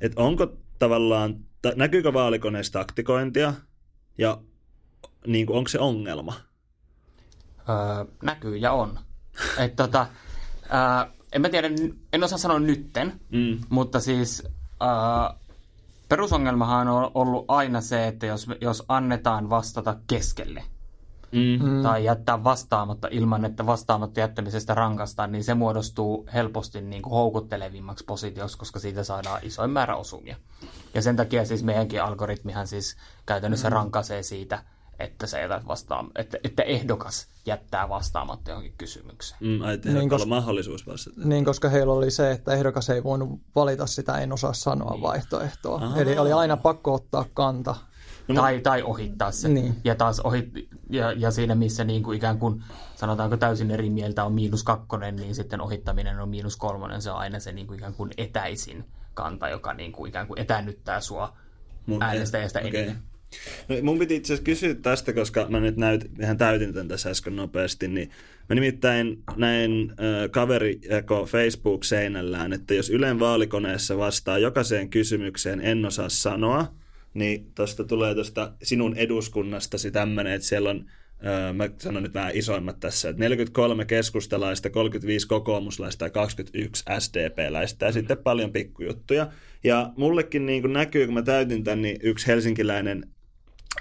[0.00, 1.36] että onko tavallaan,
[1.76, 3.54] näkyykö vaalikoneessa taktikointia
[4.18, 4.40] ja
[5.26, 6.34] niin kuin, onko se ongelma?
[7.68, 8.98] Öö, näkyy ja on.
[9.64, 10.06] Et, tota,
[10.64, 11.68] öö, en mä tiedä,
[12.12, 13.58] en osaa sanoa nytten, mm.
[13.68, 14.42] mutta siis
[14.82, 14.88] öö,
[16.08, 20.64] perusongelmahan on ollut aina se, että jos, jos annetaan vastata keskelle,
[21.34, 21.82] mm.
[21.82, 28.04] tai jättää vastaamatta ilman, että vastaamatta jättämisestä rankastaan, niin se muodostuu helposti niin kuin houkuttelevimmaksi
[28.04, 30.36] positioksi, koska siitä saadaan isoin määrä osumia.
[30.94, 33.74] Ja sen takia siis meidänkin algoritmihan siis käytännössä mm.
[33.74, 34.62] rankaisee siitä,
[34.98, 39.38] että se jätät vastaan, että, että ehdokas jättää vastaamatta johonkin kysymykseen.
[39.40, 41.20] Mm, ai, niin, koska, mahdollisuus vastata.
[41.24, 45.02] Niin, koska heillä oli se, että ehdokas ei voinut valita sitä en osaa sanoa niin.
[45.02, 45.76] vaihtoehtoa.
[45.76, 46.00] Aha.
[46.00, 47.74] Eli oli aina pakko ottaa kanta
[48.28, 49.48] No, tai, tai ohittaa se.
[49.48, 49.76] Niin.
[49.84, 50.50] Ja taas ohit,
[50.90, 52.62] ja, ja siinä missä niin kuin ikään kuin
[52.94, 57.02] sanotaanko täysin eri mieltä on miinus kakkonen, niin sitten ohittaminen on miinus kolmonen.
[57.02, 58.84] Se on aina se niin kuin ikään kuin etäisin
[59.14, 61.36] kanta, joka niin kuin ikään kuin etänyttää sua
[61.86, 62.68] Mun, äänestäjästä okay.
[62.68, 63.02] enemmän.
[63.68, 67.10] No, mun piti itse asiassa kysyä tästä, koska mä nyt näyt, ihan täytin tämän tässä
[67.10, 68.10] äsken nopeasti, niin
[68.48, 75.86] mä nimittäin näin äh, kaveri jako Facebook-seinällään, että jos Ylen vaalikoneessa vastaa jokaiseen kysymykseen en
[75.86, 76.74] osaa sanoa,
[77.14, 80.86] niin tuosta tulee tuosta sinun eduskunnastasi tämmöinen, että siellä on
[81.54, 87.90] mä sanon nyt vähän isoimmat tässä, että 43 keskustalaista, 35 kokoomuslaista ja 21 SDP-läistä ja
[87.90, 87.94] mm.
[87.94, 89.26] sitten paljon pikkujuttuja.
[89.64, 93.08] Ja mullekin niin näkyy, kun mä täytin tämän, niin yksi helsinkiläinen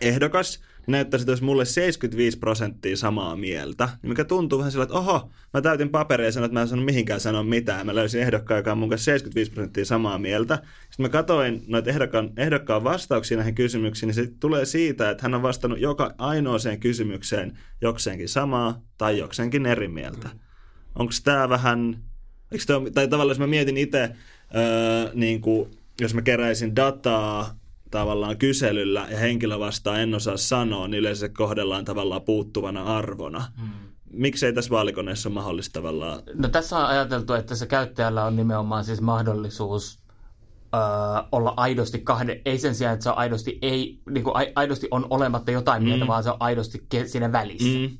[0.01, 4.83] ehdokas, niin näyttäisi, että olisi mulle 75 prosenttia samaa mieltä, niin mikä tuntuu vähän sillä,
[4.83, 7.85] että oho, mä täytin paperia ja sanoin, että mä en sanonut mihinkään sanoa mitään.
[7.85, 10.55] Mä löysin ehdokkaan, joka on mun kanssa 75 prosenttia samaa mieltä.
[10.55, 15.33] Sitten mä katsoin noita ehdokkaan, ehdokkaan vastauksia näihin kysymyksiin, niin se tulee siitä, että hän
[15.33, 20.27] on vastannut joka ainoaseen kysymykseen jokseenkin samaa tai jokseenkin eri mieltä.
[20.27, 20.39] Mm.
[20.95, 21.97] Onko tämä vähän,
[22.67, 24.11] tämä, tai tavallaan jos mä mietin itse,
[24.55, 27.62] öö, niin kuin, jos mä keräisin dataa
[27.93, 33.45] tavallaan kyselyllä ja henkilö vastaa en osaa sanoa, niin yleensä kohdellaan tavallaan puuttuvana arvona.
[33.61, 33.69] Hmm.
[34.11, 36.21] Miksei tässä vaalikoneessa ole mahdollista tavallaan?
[36.33, 39.99] No tässä on ajateltu, että se käyttäjällä on nimenomaan siis mahdollisuus
[40.73, 40.79] öö,
[41.31, 45.07] olla aidosti kahden, ei sen sijaan, että se on aidosti, ei, niin kuin aidosti on
[45.09, 45.87] olematta jotain mm.
[45.87, 47.79] mieltä, vaan se on aidosti siinä välissä.
[47.79, 47.97] Mm.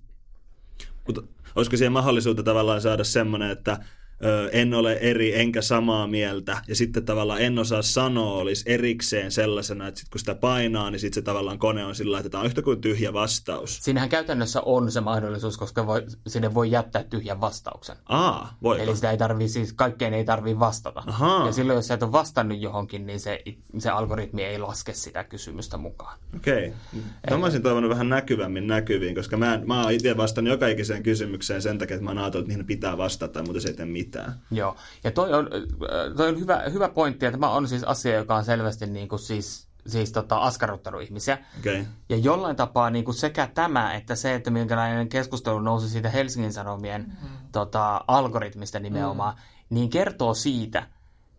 [1.08, 1.22] Mutta
[1.56, 3.78] olisiko siihen mahdollisuutta tavallaan saada semmoinen, että
[4.52, 6.58] en ole eri enkä samaa mieltä.
[6.68, 11.00] Ja sitten tavallaan en osaa sanoa olisi erikseen sellaisena, että sit kun sitä painaa, niin
[11.00, 13.80] sitten se tavallaan kone on sillä että tämä on yhtä kuin tyhjä vastaus.
[13.82, 17.96] Siinähän käytännössä on se mahdollisuus, koska voi, sinne voi jättää tyhjän vastauksen.
[18.06, 18.82] Aa, voi.
[18.82, 21.04] Eli sitä ei tarvii, siis kaikkeen ei tarvii vastata.
[21.08, 21.46] Ahaa.
[21.46, 23.44] Ja silloin, jos sä et ole vastannut johonkin, niin se,
[23.78, 26.20] se algoritmi ei laske sitä kysymystä mukaan.
[26.36, 26.68] Okei.
[26.68, 27.02] Okay.
[27.28, 30.68] Tämä mä olisin toivonut vähän näkyvämmin näkyviin, koska mä, en, mä oon itse vastannut joka
[30.68, 33.74] ikiseen kysymykseen sen takia, että mä oon ajatellut, että niihin pitää vastata, mutta se ei
[33.74, 34.40] tee mitään mitään.
[34.52, 38.16] Joo, ja toi on, äh, toi on hyvä, hyvä pointti, että tämä on siis asia,
[38.16, 41.38] joka on selvästi niin kuin siis, siis tota, askarruttanut ihmisiä.
[41.60, 41.86] Okay.
[42.10, 46.54] Ja jollain tapaa niin kuin sekä tämä, että se, että minkälainen keskustelu nousi siitä Helsingin
[46.54, 47.30] Sanomien mm.
[47.52, 49.76] tota, algoritmista nimenomaan, mm.
[49.76, 50.88] niin kertoo siitä,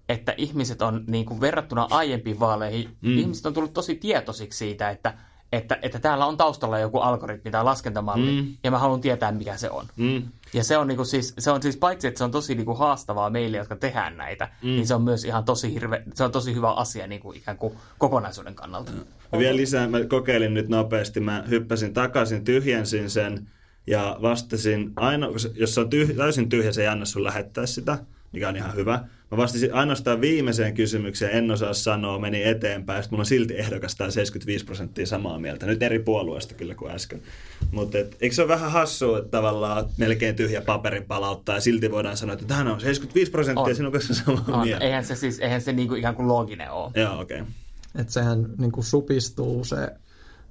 [0.09, 3.19] että ihmiset on niin kuin verrattuna aiempiin vaaleihin, mm.
[3.19, 5.15] ihmiset on tullut tosi tietoisiksi siitä, että
[5.57, 8.55] että, että täällä on taustalla joku algoritmi tai laskentamalli, mm.
[8.65, 9.87] ja mä haluan tietää, mikä se on.
[9.97, 10.23] Mm.
[10.53, 13.31] Ja se on, niinku siis, se on siis paitsi, että se on tosi niinku haastavaa
[13.31, 14.69] meille, jotka tehdään näitä, mm.
[14.69, 17.75] niin se on myös ihan tosi, hirve, se on tosi hyvä asia niinku ikään kuin
[17.99, 18.93] kokonaisuuden kannalta.
[19.33, 23.49] Ja vielä lisää, mä kokeilin nyt nopeasti, mä hyppäsin takaisin, tyhjensin sen
[23.87, 27.99] ja vastasin, aino, jos se on tyh, täysin tyhjä, se ei anna sun lähettää sitä,
[28.35, 29.05] mikä on ihan hyvä.
[29.31, 33.97] Mä vastasin ainoastaan viimeiseen kysymykseen, en osaa sanoa, meni eteenpäin, sitten mulla on silti ehdokas
[34.09, 35.67] 75 prosenttia samaa mieltä.
[35.67, 37.23] Nyt eri puolueesta kyllä kuin äsken.
[37.71, 42.17] Mutta eikö se ole vähän hassua, että tavallaan melkein tyhjä paperi palauttaa ja silti voidaan
[42.17, 44.67] sanoa, että tähän on 75 prosenttia sinun kanssa samaa on.
[44.67, 44.85] mieltä.
[44.85, 46.91] Eihän se siis, eihän se niinku ikään kuin looginen ole.
[46.95, 47.41] Joo, okei.
[47.41, 47.53] Okay.
[47.95, 49.77] Että sehän niinku supistuu se,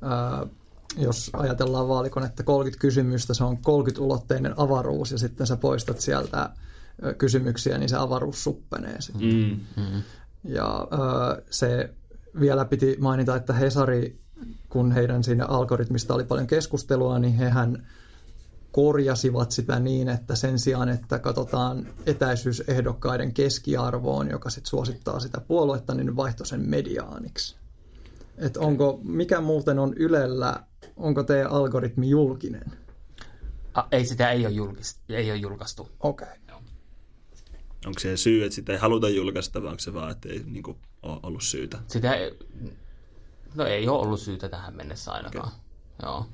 [0.02, 0.46] ää,
[0.98, 6.50] jos ajatellaan että 30 kysymystä, se on 30-ulotteinen avaruus ja sitten sä poistat sieltä
[7.18, 9.34] kysymyksiä, niin se avaruus suppenee sitten.
[9.34, 9.60] Mm.
[9.84, 10.02] Mm.
[10.44, 10.88] Ja
[11.50, 11.94] se
[12.40, 14.20] vielä piti mainita, että Hesari,
[14.70, 17.88] kun heidän siinä algoritmista oli paljon keskustelua, niin hehän
[18.72, 25.94] korjasivat sitä niin, että sen sijaan, että katsotaan etäisyysehdokkaiden keskiarvoon, joka sitten suosittaa sitä puoluetta,
[25.94, 27.56] niin ne vaihtoi sen mediaaniksi.
[28.38, 30.64] Et onko, mikä muuten on Ylellä,
[30.98, 32.72] onko teidän algoritmi julkinen?
[33.74, 35.90] A, ei sitä ei ole, julkist, ei ole julkaistu.
[36.00, 36.28] Okei.
[36.28, 36.38] Okay.
[37.86, 40.64] Onko se syy, että sitä ei haluta julkaista, vai onko se vaan, että ei niin
[40.64, 41.80] kuin, ole ollut syytä?
[41.88, 42.40] Sitä ei,
[43.56, 45.48] no ei ole ollut syytä tähän mennessä ainakaan.
[45.48, 45.60] Okay.
[46.04, 46.26] Joo.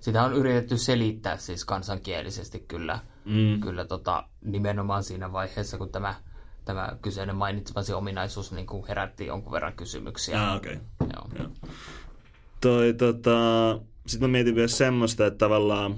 [0.00, 3.60] Sitä on yritetty selittää siis kansankielisesti kyllä, mm.
[3.60, 6.14] kyllä tota, nimenomaan siinä vaiheessa, kun tämä,
[6.64, 10.50] tämä kyseinen mainitsemasi ominaisuus niin kuin herätti jonkun verran kysymyksiä.
[10.50, 10.56] Ah.
[10.56, 10.76] Okay.
[11.00, 11.28] Joo.
[11.38, 11.48] Joo.
[12.60, 13.30] Toi, tota,
[14.06, 15.96] sitten mä mietin myös semmoista, että tavallaan,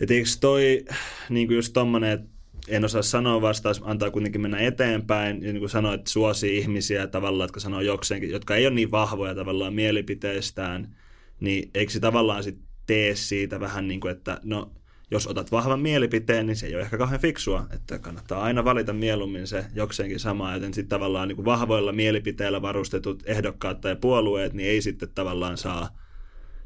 [0.00, 0.84] että eikö toi
[1.28, 2.30] niin kuin just tommonen, että
[2.68, 7.06] en osaa sanoa vastaus, antaa kuitenkin mennä eteenpäin, ja niin kuin sanoa, että suosii ihmisiä
[7.06, 10.96] tavallaan, jotka sanoo jokseenkin, jotka ei ole niin vahvoja tavallaan mielipiteistään,
[11.40, 14.72] niin eikö se tavallaan sitten tee siitä vähän niin kuin, että no,
[15.10, 18.92] jos otat vahvan mielipiteen, niin se ei ole ehkä kauhean fiksua, että kannattaa aina valita
[18.92, 24.52] mieluummin se jokseenkin sama, joten sitten tavallaan niin kuin vahvoilla mielipiteillä varustetut ehdokkaat tai puolueet,
[24.52, 25.88] niin ei sitten tavallaan saa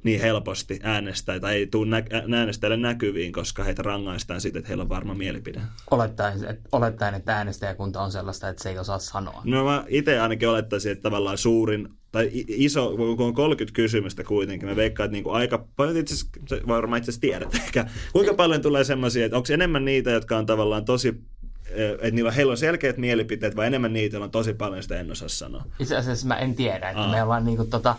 [0.05, 4.83] niin helposti äänestää tai ei tule nä- äänestäjille näkyviin, koska heitä rangaistaan siitä, että heillä
[4.83, 5.61] on varma mielipide.
[5.90, 9.43] Olettaen, että, olettaen, että äänestäjäkunta on sellaista, että se ei osaa sanoa.
[9.45, 14.69] No mä itse ainakin olettaisin, että tavallaan suurin, tai iso, kun on 30 kysymystä kuitenkin,
[14.69, 18.62] mä veikkaan, että niinku aika paljon, itse asiassa, varmaan itse asiassa tiedät ehkä, kuinka paljon
[18.62, 21.14] tulee semmoisia, että onko enemmän niitä, jotka on tavallaan tosi
[21.75, 25.29] että niillä heillä on selkeät mielipiteet, vai enemmän niitä, on tosi paljon sitä en osaa
[25.29, 25.65] sanoa?
[25.79, 27.11] Itse asiassa mä en tiedä, että Aa.
[27.11, 27.97] me ollaan niinku tota,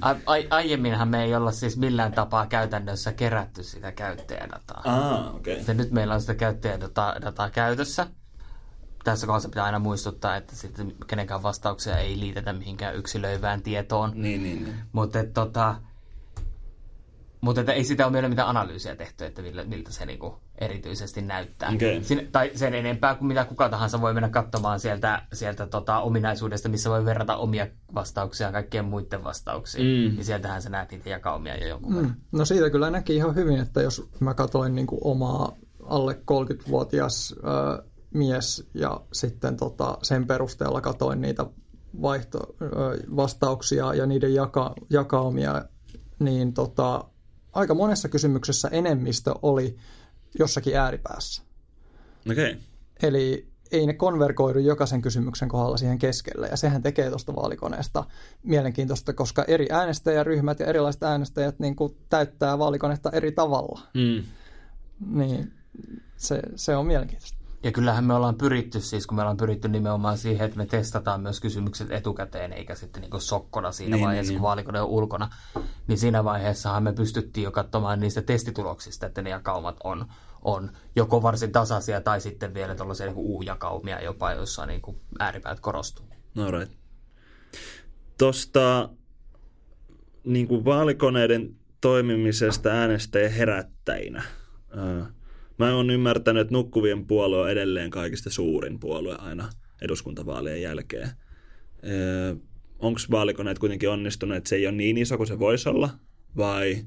[0.00, 5.32] a, a, aiemminhan me ei olla siis millään tapaa käytännössä kerätty sitä käyttäjädataa.
[5.36, 5.64] Okei.
[5.68, 8.06] Ja nyt meillä on sitä käyttäjädataa dataa käytössä.
[9.04, 14.12] Tässä kohdassa pitää aina muistuttaa, että sitten kenenkään vastauksia ei liitetä mihinkään yksilöivään tietoon.
[14.14, 14.74] Niin, niin, niin.
[14.92, 15.74] Mutta tota,
[17.40, 21.22] mutta että ei sitä ole vielä mitään analyysiä tehty, että millä, miltä se niinku erityisesti
[21.22, 21.70] näyttää.
[21.74, 22.04] Okei.
[22.04, 26.68] Sin, tai sen enempää kuin mitä kuka tahansa voi mennä katsomaan sieltä, sieltä tota ominaisuudesta,
[26.68, 29.84] missä voi verrata omia vastauksia kaikkien muiden vastauksiin.
[29.84, 30.14] Mm.
[30.16, 32.12] Niin sieltähän sä näet niitä jakaumia jo jonkun verran.
[32.32, 32.38] Mm.
[32.38, 37.34] No siitä kyllä näki ihan hyvin, että jos mä katsoin niin kuin omaa alle 30-vuotias
[37.38, 37.82] ö,
[38.14, 41.46] mies ja sitten tota, sen perusteella katsoin niitä
[42.02, 42.66] vaihto, ö,
[43.16, 45.64] vastauksia ja niiden jaka, jakaumia,
[46.18, 47.04] niin tota,
[47.52, 49.76] aika monessa kysymyksessä enemmistö oli
[50.38, 51.42] jossakin ääripäässä.
[52.30, 52.56] Okei.
[53.02, 56.48] Eli ei ne konvergoidu jokaisen kysymyksen kohdalla siihen keskelle.
[56.48, 58.04] Ja sehän tekee tuosta vaalikoneesta
[58.42, 63.80] mielenkiintoista, koska eri äänestäjäryhmät ja erilaiset äänestäjät niin kuin täyttää vaalikonetta eri tavalla.
[63.94, 64.22] Mm.
[65.06, 65.52] Niin
[66.16, 67.41] se, se on mielenkiintoista.
[67.62, 71.20] Ja kyllähän me ollaan pyritty, siis kun me ollaan pyritty nimenomaan siihen, että me testataan
[71.20, 74.88] myös kysymykset etukäteen, eikä sitten niin kuin sokkona siinä Niin, vaiheessa, niin, kun vaalikone on
[74.88, 75.30] ulkona.
[75.86, 80.06] Niin siinä vaiheessahan me pystyttiin jo katsomaan niistä testituloksista, että ne jakaumat on,
[80.42, 85.60] on joko varsin tasaisia tai sitten vielä tuollaisia niin U-jakaumia jopa, joissa niin kuin ääripäät
[85.60, 86.06] korostuu.
[86.34, 86.72] No right.
[88.18, 88.88] Tuosta
[90.24, 94.22] niin kuin vaalikoneiden toimimisesta äänestäjien herättäjinä.
[94.76, 95.04] Öö,
[95.62, 99.50] Mä oon ymmärtänyt, että nukkuvien puolue on edelleen kaikista suurin puolue aina
[99.82, 101.10] eduskuntavaalien jälkeen.
[102.78, 105.90] Onko vaalikoneet kuitenkin onnistunut, että se ei ole niin iso kuin se voisi olla,
[106.36, 106.86] vai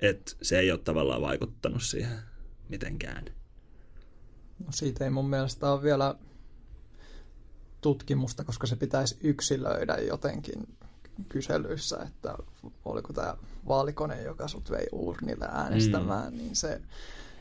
[0.00, 2.18] että se ei ole tavallaan vaikuttanut siihen
[2.68, 3.24] mitenkään?
[4.58, 6.14] No siitä ei mun mielestä ole vielä
[7.80, 10.68] tutkimusta, koska se pitäisi yksilöidä jotenkin
[11.28, 12.34] kyselyissä, että
[12.84, 13.36] oliko tämä
[13.68, 16.38] vaalikone, joka sut vei urnille äänestämään, mm.
[16.38, 16.80] niin se,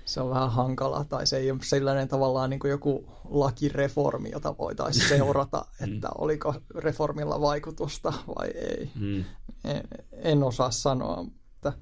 [0.06, 4.58] se on vähän hankala, tai se ei ole sellainen tavallaan niin kuin joku lakireformi, jota
[4.58, 8.92] voitaisiin seurata, että oliko reformilla vaikutusta vai ei.
[8.96, 9.26] Mm.
[9.64, 11.74] En, en osaa sanoa, mutta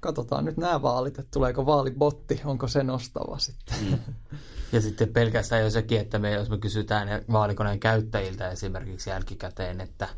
[0.00, 3.76] katsotaan nyt nämä vaalit, että tuleeko vaalibotti, onko se nostava sitten.
[3.90, 3.98] Mm.
[4.72, 10.08] Ja sitten pelkästään jo sekin, että me, jos me kysytään vaalikoneen käyttäjiltä esimerkiksi jälkikäteen, että,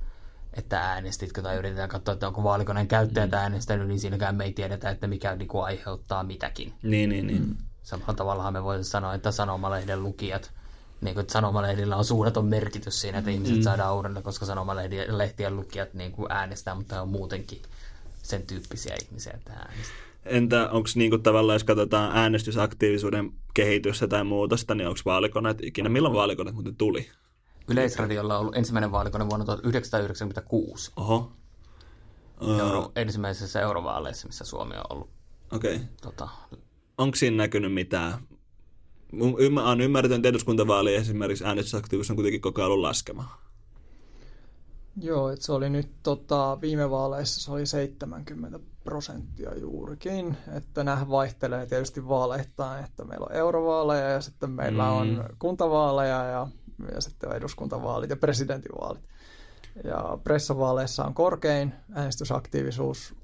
[0.56, 3.36] että äänestitkö tai yritetään katsoa, että onko vaalikoneen käyttäjät mm.
[3.36, 6.72] äänestänyt, niin siinäkään me ei tiedetä, että mikä niin kuin aiheuttaa mitäkin.
[6.82, 7.42] Niin, niin, niin.
[7.42, 7.54] Mm.
[7.82, 10.50] Samalla tavalla me voitaisiin sanoa, että sanomalehden lukijat,
[11.00, 13.62] niin kuin, että sanomalehdillä on suunnaton merkitys siinä, että ihmiset mm.
[13.62, 17.62] saadaan uudelle, koska sanomalehtien lukijat niin kuin äänestää, mutta on muutenkin
[18.22, 19.96] sen tyyppisiä ihmisiä, että äänestää.
[20.24, 25.88] Entä onko niinku tavallaan, jos katsotaan äänestysaktiivisuuden kehitystä tai muutosta, niin onko vaalikoneet ikinä?
[25.88, 27.10] Milloin vaalikoneet muuten tuli?
[27.68, 30.92] Yleisradiolla on ollut ensimmäinen vaalikone vuonna 1996.
[30.96, 31.32] Oho.
[32.40, 35.10] Euro, ensimmäisessä eurovaaleissa, missä Suomi on ollut.
[35.52, 35.74] Okei.
[35.76, 35.86] Okay.
[36.02, 36.28] Tota,
[36.98, 38.18] Onko siinä näkynyt mitään
[39.38, 43.28] Ymmär, on ymmärtänyt, että eduskuntavaali esimerkiksi äänestysaktiivisuus on kuitenkin koko ajan ollut laskemaan.
[45.00, 51.06] Joo, että se oli nyt tota, viime vaaleissa se oli 70 prosenttia juurikin, että nämä
[51.10, 54.92] vaihtelee tietysti vaaleittain, että meillä on eurovaaleja ja sitten meillä mm.
[54.92, 56.46] on kuntavaaleja ja,
[56.94, 59.08] ja sitten on eduskuntavaalit ja presidentinvaalit.
[59.84, 63.14] Ja pressavaaleissa on korkein äänestysaktiivisuus.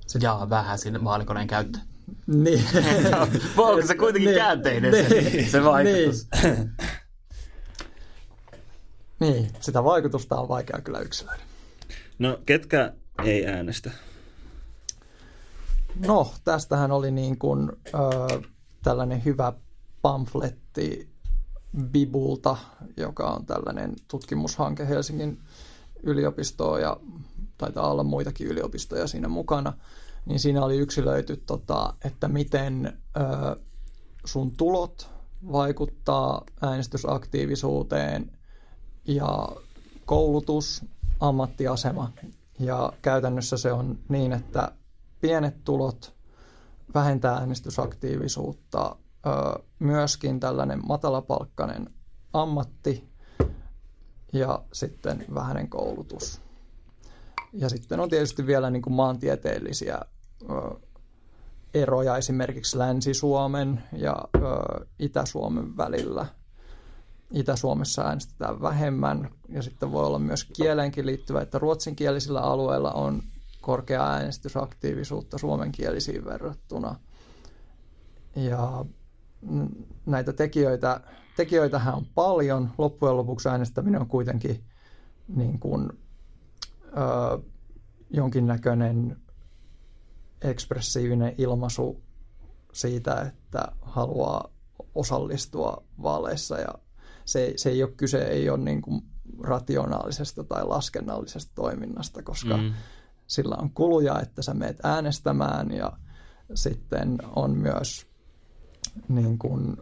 [0.00, 0.22] Sitten...
[0.22, 1.78] Ja vähän sinne vaalikoneen käyttö.
[2.26, 2.64] Niin.
[3.56, 6.28] Onko se kuitenkin niin, käänteinen niin, se, se vaikutus?
[6.42, 6.72] Niin.
[9.20, 11.42] niin, sitä vaikutusta on vaikea kyllä yksilöidä.
[12.18, 12.92] No, ketkä
[13.24, 13.90] ei äänestä?
[16.06, 18.42] No, tästähän oli niin kuin, ö,
[18.82, 19.52] tällainen hyvä
[20.02, 21.09] pamfletti
[21.82, 22.56] Bibulta,
[22.96, 25.38] joka on tällainen tutkimushanke Helsingin
[26.02, 26.96] yliopistoa ja
[27.58, 29.72] taitaa olla muitakin yliopistoja siinä mukana,
[30.26, 33.56] niin siinä oli yksilöity, tota, että miten ö,
[34.24, 35.10] sun tulot
[35.52, 38.30] vaikuttaa äänestysaktiivisuuteen
[39.06, 39.48] ja
[40.04, 40.84] koulutus,
[41.20, 42.12] ammattiasema.
[42.58, 44.72] Ja käytännössä se on niin, että
[45.20, 46.14] pienet tulot
[46.94, 48.96] vähentää äänestysaktiivisuutta.
[49.78, 51.90] Myöskin tällainen matalapalkkainen
[52.32, 53.10] ammatti
[54.32, 56.40] ja sitten vähäinen koulutus.
[57.52, 60.00] Ja sitten on tietysti vielä niin kuin maantieteellisiä
[61.74, 64.16] eroja esimerkiksi Länsi-Suomen ja
[64.98, 66.26] Itä-Suomen välillä.
[67.32, 73.22] Itä-Suomessa äänestetään vähemmän ja sitten voi olla myös kieleenkin liittyvä, että ruotsinkielisillä alueilla on
[73.60, 76.94] korkea äänestysaktiivisuutta suomenkielisiin verrattuna.
[78.36, 78.84] Ja
[80.06, 81.00] näitä tekijöitä,
[81.36, 82.70] tekijöitähän on paljon.
[82.78, 84.64] Loppujen lopuksi äänestäminen on kuitenkin
[85.28, 85.92] niin kuin,
[86.84, 87.42] ö,
[88.10, 89.16] jonkinnäköinen
[90.42, 92.02] ekspressiivinen ilmaisu
[92.72, 94.50] siitä, että haluaa
[94.94, 96.74] osallistua vaaleissa ja
[97.24, 99.02] se, se ei ole kyse, ei ole niin kuin
[99.42, 102.72] rationaalisesta tai laskennallisesta toiminnasta, koska mm.
[103.26, 105.92] sillä on kuluja, että sä meet äänestämään ja
[106.54, 108.09] sitten on myös
[109.08, 109.76] niin kuin,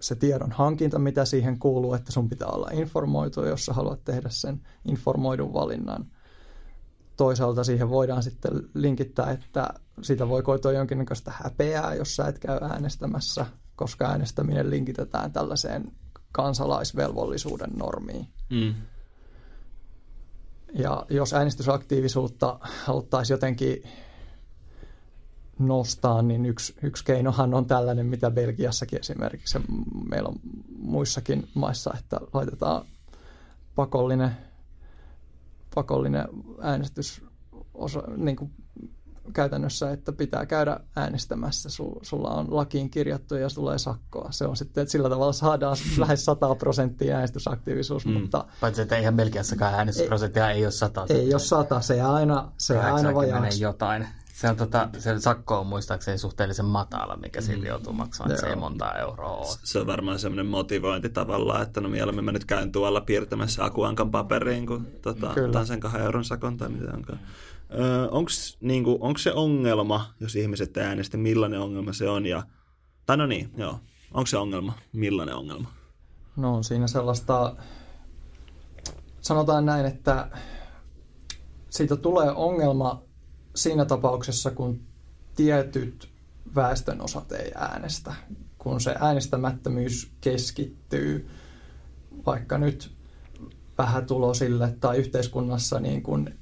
[0.00, 4.28] se tiedon hankinta, mitä siihen kuuluu, että sun pitää olla informoitu, jos sä haluat tehdä
[4.28, 6.06] sen informoidun valinnan.
[7.16, 9.68] Toisaalta siihen voidaan sitten linkittää, että
[10.02, 15.92] siitä voi koitua jonkinnäköistä häpeää, jos sä et käy äänestämässä, koska äänestäminen linkitetään tällaiseen
[16.32, 18.28] kansalaisvelvollisuuden normiin.
[18.50, 18.74] Mm.
[20.74, 23.82] Ja jos äänestysaktiivisuutta haluttaisiin jotenkin
[25.58, 29.58] nostaa, niin yksi, yksi keinohan on tällainen, mitä Belgiassakin esimerkiksi,
[30.10, 30.36] meillä on
[30.78, 32.84] muissakin maissa, että laitetaan
[33.74, 34.30] pakollinen,
[35.74, 36.24] pakollinen
[36.60, 37.22] äänestys
[37.74, 38.52] osa, niin kuin
[39.32, 41.68] käytännössä, että pitää käydä äänestämässä.
[42.02, 44.32] Sulla on lakiin kirjattu ja tulee sakkoa.
[44.32, 48.06] Se on sitten, että sillä tavalla saadaan lähes 100 prosenttia äänestysaktiivisuus.
[48.06, 48.12] Mm.
[48.12, 51.06] Mutta, Paitsi, että eihän Belgiassakaan äänestysprosenttia ei, ei ole 100.
[51.08, 53.64] Ei ole 100, se aina, se aina vajaaksi.
[53.64, 54.08] jotain.
[54.38, 57.66] Se, on tota, se sakko on muistaakseni suhteellisen matala, mikä siitä mm.
[57.66, 59.46] joutuu maksamaan, että se ei monta euroa ole.
[59.64, 64.10] Se on varmaan semmoinen motivointi tavallaan, että no mieluummin mä nyt käyn tuolla piirtämässä akuankan
[64.10, 67.20] paperiin, kun tota, otan sen kahden euron sakon tai mitä onkaan.
[68.10, 72.26] Onko niinku, se ongelma, jos ihmiset äänestä, millainen ongelma se on?
[72.26, 72.42] Ja,
[73.06, 73.80] tai no niin, joo.
[74.14, 74.72] Onko se ongelma?
[74.92, 75.70] Millainen ongelma?
[76.36, 77.56] No on siinä sellaista,
[79.20, 80.30] sanotaan näin, että
[81.70, 83.07] siitä tulee ongelma
[83.62, 84.80] siinä tapauksessa, kun
[85.36, 86.08] tietyt
[86.54, 88.14] väestön osat ei äänestä.
[88.58, 91.28] Kun se äänestämättömyys keskittyy
[92.26, 92.90] vaikka nyt
[93.78, 96.38] vähätulosille tai yhteiskunnassa niin kuin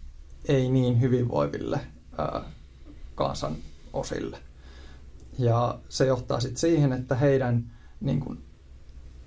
[0.49, 1.80] ei niin hyvinvoiville
[2.18, 2.43] ää,
[3.14, 3.57] kansan
[3.93, 4.38] osille.
[5.38, 8.45] Ja se johtaa sitten siihen, että heidän niin kuin,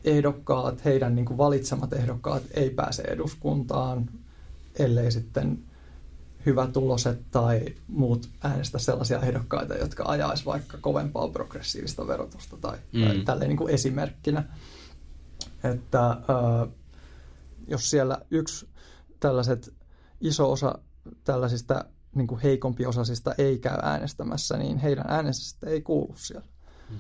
[0.04, 4.10] ehdokkaat, heidän niin kuin, valitsemat ehdokkaat ei pääse eduskuntaan,
[4.80, 5.69] ellei sitten
[6.46, 13.04] hyvä tuloset tai muut äänestä sellaisia ehdokkaita, jotka ajaisi vaikka kovempaa progressiivista verotusta tai, mm.
[13.04, 14.44] tai tälleen niin kuin esimerkkinä.
[15.64, 16.68] Että ää,
[17.68, 18.68] jos siellä yksi
[19.20, 19.74] tällaiset
[20.22, 20.80] iso osa
[21.24, 21.86] tällaisista
[22.16, 26.48] niin kuin heikompiosaisista ei käy äänestämässä, niin heidän äänensä ei kuulu siellä.
[26.90, 26.98] Hmm.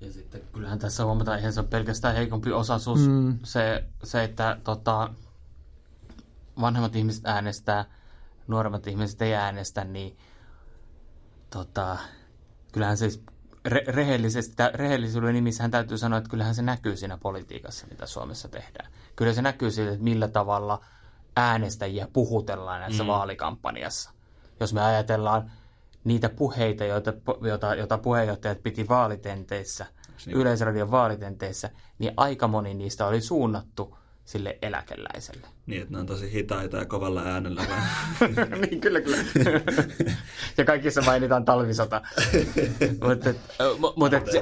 [0.00, 3.08] Ja sitten kyllähän tässä huomataan, että se on pelkästään heikompi osaisuus.
[3.08, 3.38] Mm.
[3.44, 5.14] Se, se, että tota,
[6.60, 7.84] vanhemmat ihmiset äänestää,
[8.46, 10.18] nuoremmat ihmiset ei äänestä, niin
[11.50, 11.98] tota,
[12.72, 13.08] kyllähän se
[13.68, 18.92] re- rehellisesti, rehellisyyden nimissähän täytyy sanoa, että kyllähän se näkyy siinä politiikassa, mitä Suomessa tehdään.
[19.16, 20.80] Kyllä se näkyy siitä, että millä tavalla–
[21.36, 23.06] äänestäjiä puhutellaan näissä mm.
[23.06, 24.10] vaalikampanjassa.
[24.60, 25.50] Jos me ajatellaan
[26.04, 29.86] niitä puheita, joita, joita, joita puheenjohtajat piti vaalitenteissä.
[30.26, 33.98] Yleisradion vaalitenteissä, niin aika moni niistä oli suunnattu
[34.30, 35.46] sille eläkeläiselle.
[35.66, 37.62] Niin, että ne on tosi hitaita ja kovalla äänellä.
[38.70, 39.18] niin, kyllä, kyllä.
[40.58, 42.02] ja kaikissa mainitaan talvisota.
[43.06, 43.30] mutta
[43.80, 43.96] mut,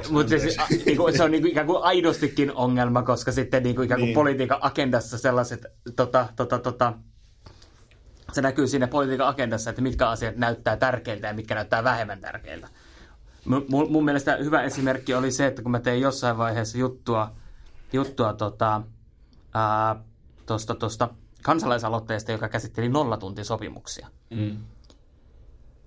[0.09, 0.41] mut, se,
[0.85, 4.15] niinku, se on niinku ikään kuin aidostikin ongelma, koska sitten niinku ikään kuin niin.
[4.15, 5.65] politiikan agendassa sellaiset,
[5.95, 6.93] tota, tota, tota,
[8.31, 12.67] se näkyy siinä politiikan agendassa, että mitkä asiat näyttää tärkeiltä ja mitkä näyttää vähemmän tärkeiltä.
[13.45, 17.31] Mun, mun mielestä hyvä esimerkki oli se, että kun mä tein jossain vaiheessa juttua,
[17.93, 18.81] juttua tota,
[20.45, 21.09] tuosta tosta
[21.43, 24.07] kansalaisaloitteesta, joka käsitteli nollatuntisopimuksia.
[24.29, 24.57] Mm.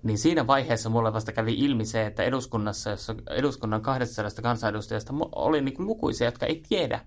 [0.03, 5.61] Niin siinä vaiheessa mulle vasta kävi ilmi se, että eduskunnassa, jossa eduskunnan 200 kansanedustajasta oli
[5.61, 6.99] niin lukuisia, jotka ei tiedä,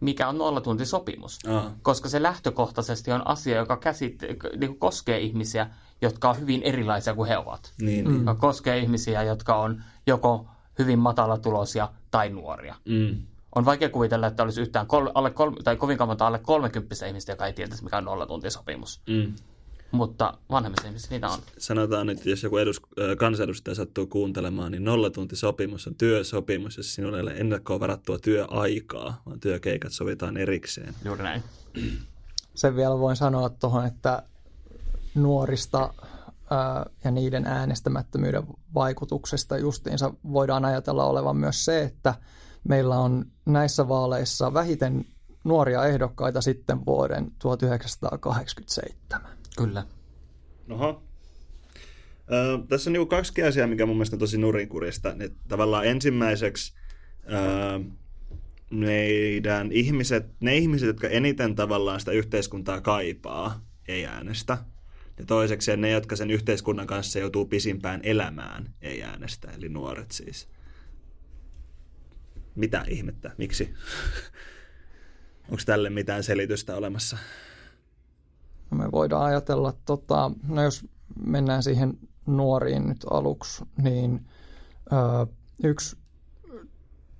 [0.00, 1.38] mikä on nollatuntisopimus.
[1.48, 1.70] Uh.
[1.82, 4.22] Koska se lähtökohtaisesti on asia, joka käsit,
[4.60, 5.70] niin koskee ihmisiä,
[6.02, 7.72] jotka on hyvin erilaisia kuin he ovat.
[7.80, 8.08] Niin.
[8.08, 8.18] Mm.
[8.18, 10.46] Joka koskee ihmisiä, jotka on joko
[10.78, 12.74] hyvin matalatuloisia tai nuoria.
[12.84, 13.22] Mm
[13.54, 17.32] on vaikea kuvitella, että olisi yhtään kol, alle kol, tai kovinkaan monta alle 30 ihmistä,
[17.32, 19.00] joka ei tietäisi, mikä on nollatuntisopimus.
[19.08, 19.34] Mm.
[19.90, 21.38] Mutta vanhemmissa ihmisissä niitä on.
[21.58, 22.80] Sanotaan nyt, jos joku edus,
[23.18, 29.40] kansanedustaja sattuu kuuntelemaan, niin nollatuntisopimus on työsopimus, jos sinulla ei ole ennakkoon varattua työaikaa, vaan
[29.40, 30.94] työkeikat sovitaan erikseen.
[31.04, 31.42] Juuri näin.
[32.54, 34.22] Sen vielä voin sanoa tuohon, että
[35.14, 35.94] nuorista
[37.04, 38.42] ja niiden äänestämättömyyden
[38.74, 42.14] vaikutuksesta justiinsa voidaan ajatella olevan myös se, että–
[42.68, 45.04] meillä on näissä vaaleissa vähiten
[45.44, 49.30] nuoria ehdokkaita sitten vuoden 1987.
[49.56, 49.84] Kyllä.
[50.70, 51.02] Oho.
[52.32, 55.14] Ö, tässä on niinku kaksi asiaa, mikä mun mielestä on tosi nurinkurista.
[55.14, 56.74] Niin tavallaan ensimmäiseksi
[57.24, 57.80] ö,
[58.70, 64.58] meidän ihmiset, ne ihmiset, jotka eniten tavallaan sitä yhteiskuntaa kaipaa, ei äänestä.
[65.18, 70.48] Ja toiseksi ne, jotka sen yhteiskunnan kanssa joutuu pisimpään elämään, ei äänestä, eli nuoret siis.
[72.54, 73.30] Mitä ihmettä?
[73.38, 73.74] Miksi?
[75.50, 77.16] Onko tälle mitään selitystä olemassa?
[78.70, 80.86] No me voidaan ajatella, tota, no jos
[81.26, 84.26] mennään siihen nuoriin nyt aluksi, niin
[84.92, 85.26] ö,
[85.62, 85.96] yksi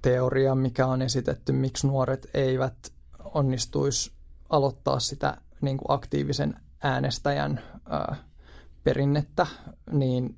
[0.02, 4.12] teoria, mikä on esitetty, miksi nuoret eivät onnistuisi
[4.48, 7.60] aloittaa sitä niin kuin aktiivisen äänestäjän
[7.92, 8.14] ö,
[8.84, 9.46] perinnettä,
[9.90, 10.36] niin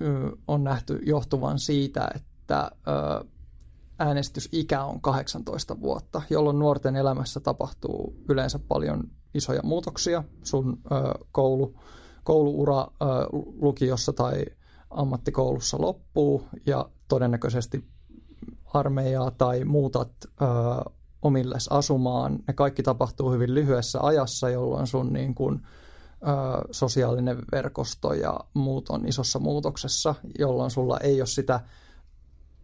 [0.00, 3.24] ö, on nähty johtuvan siitä, että ö,
[3.98, 10.24] äänestysikä on 18 vuotta, jolloin nuorten elämässä tapahtuu yleensä paljon isoja muutoksia.
[10.42, 11.80] Sun ö, koulu,
[12.24, 13.04] kouluura ö,
[13.60, 14.44] lukiossa tai
[14.90, 17.84] ammattikoulussa loppuu ja todennäköisesti
[18.74, 20.44] armeijaa tai muutat ö,
[21.22, 22.38] omilles asumaan.
[22.46, 25.62] Ne kaikki tapahtuu hyvin lyhyessä ajassa, jolloin sun niin kun,
[26.22, 31.60] ö, sosiaalinen verkosto ja muut on isossa muutoksessa, jolloin sulla ei ole sitä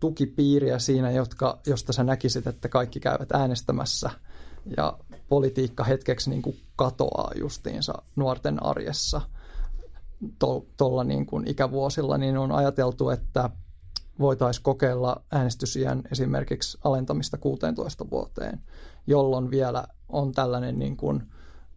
[0.01, 4.11] tukipiiriä siinä, jotka, josta sä näkisit, että kaikki käyvät äänestämässä.
[4.77, 9.21] Ja politiikka hetkeksi niin kuin katoaa justiinsa nuorten arjessa.
[10.77, 13.51] Tuolla niin ikävuosilla, niin on ajateltu, että
[14.19, 18.61] voitaisiin kokeilla äänestysien esimerkiksi alentamista 16 vuoteen,
[19.07, 21.23] jolloin vielä on tällainen niin kuin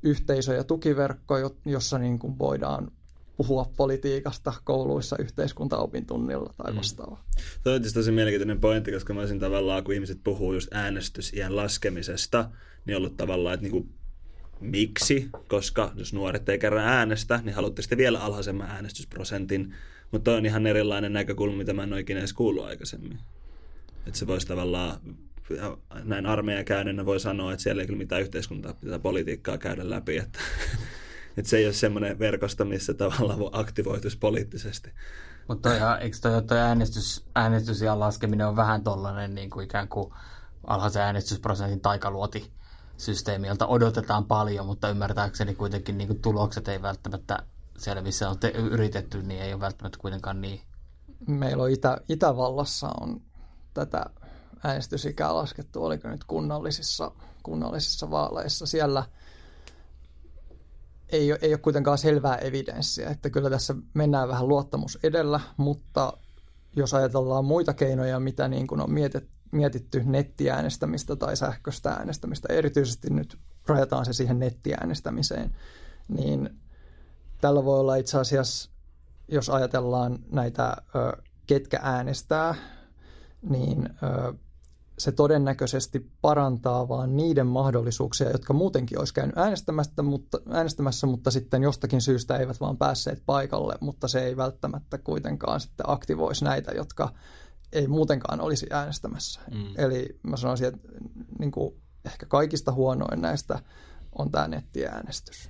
[0.03, 2.91] yhteisö- ja tukiverkko, jossa niin kuin voidaan
[3.37, 6.77] puhua politiikasta kouluissa yhteiskuntaopintunnilla tai mm.
[6.77, 7.23] vastaavaa.
[7.35, 7.43] Mm.
[7.63, 12.49] Tuo on tosi mielenkiintoinen pointti, koska mä olisin tavallaan, kun ihmiset puhuu just äänestysiän laskemisesta,
[12.85, 13.89] niin ollut tavallaan, että niinku,
[14.59, 19.73] miksi, koska jos nuoret ei kerran äänestä, niin haluatte sitten vielä alhaisemman äänestysprosentin,
[20.11, 23.19] mutta on ihan erilainen näkökulma, mitä mä en oikein edes kuullut aikaisemmin.
[24.07, 24.99] Että se voisi tavallaan,
[26.03, 30.17] näin armeijan käyneenä voi sanoa, että siellä ei kyllä mitään yhteiskuntaa pitää politiikkaa käydä läpi,
[30.17, 30.39] että
[31.37, 34.91] että se ei ole semmoinen verkosto, missä tavallaan voi aktivoitus poliittisesti.
[35.47, 40.13] Mutta eikö toi, toi äänestys, äänestysiän laskeminen on vähän tollainen niin kuin ikään kuin
[40.67, 42.51] alhaisen äänestysprosentin taikaluoti
[42.97, 47.37] systeemi, jolta odotetaan paljon, mutta ymmärtääkseni kuitenkin niin kuin tulokset ei välttämättä
[47.77, 50.61] siellä, missä on te- yritetty, niin ei ole välttämättä kuitenkaan niin.
[51.27, 53.21] Meillä on Itä- Itävallassa on
[53.73, 54.05] tätä
[54.63, 57.11] äänestysikää laskettu, oliko nyt kunnallisissa,
[57.43, 58.65] kunnallisissa vaaleissa.
[58.65, 59.03] Siellä–
[61.09, 66.13] ei, ei ole kuitenkaan selvää evidenssiä, että kyllä tässä mennään vähän luottamus edellä, mutta
[66.75, 73.09] jos ajatellaan muita keinoja, mitä niin kuin on mietit, mietitty nettiäänestämistä tai sähköistä äänestämistä, erityisesti
[73.09, 73.37] nyt
[73.67, 75.55] rajataan se siihen nettiäänestämiseen,
[76.07, 76.49] niin
[77.41, 78.69] tällä voi olla itse asiassa,
[79.27, 80.77] jos ajatellaan näitä,
[81.47, 82.55] ketkä äänestää,
[83.49, 83.89] niin
[84.97, 91.63] se todennäköisesti parantaa vaan niiden mahdollisuuksia, jotka muutenkin olisi käynyt äänestämässä mutta, äänestämässä, mutta sitten
[91.63, 97.13] jostakin syystä eivät vaan päässeet paikalle, mutta se ei välttämättä kuitenkaan sitten aktivoisi näitä, jotka
[97.71, 99.41] ei muutenkaan olisi äänestämässä.
[99.53, 99.73] Mm.
[99.77, 100.87] Eli mä sanoisin, että
[101.39, 101.75] niin kuin,
[102.05, 103.59] ehkä kaikista huonoin näistä
[104.17, 105.49] on tämä nettiäänestys,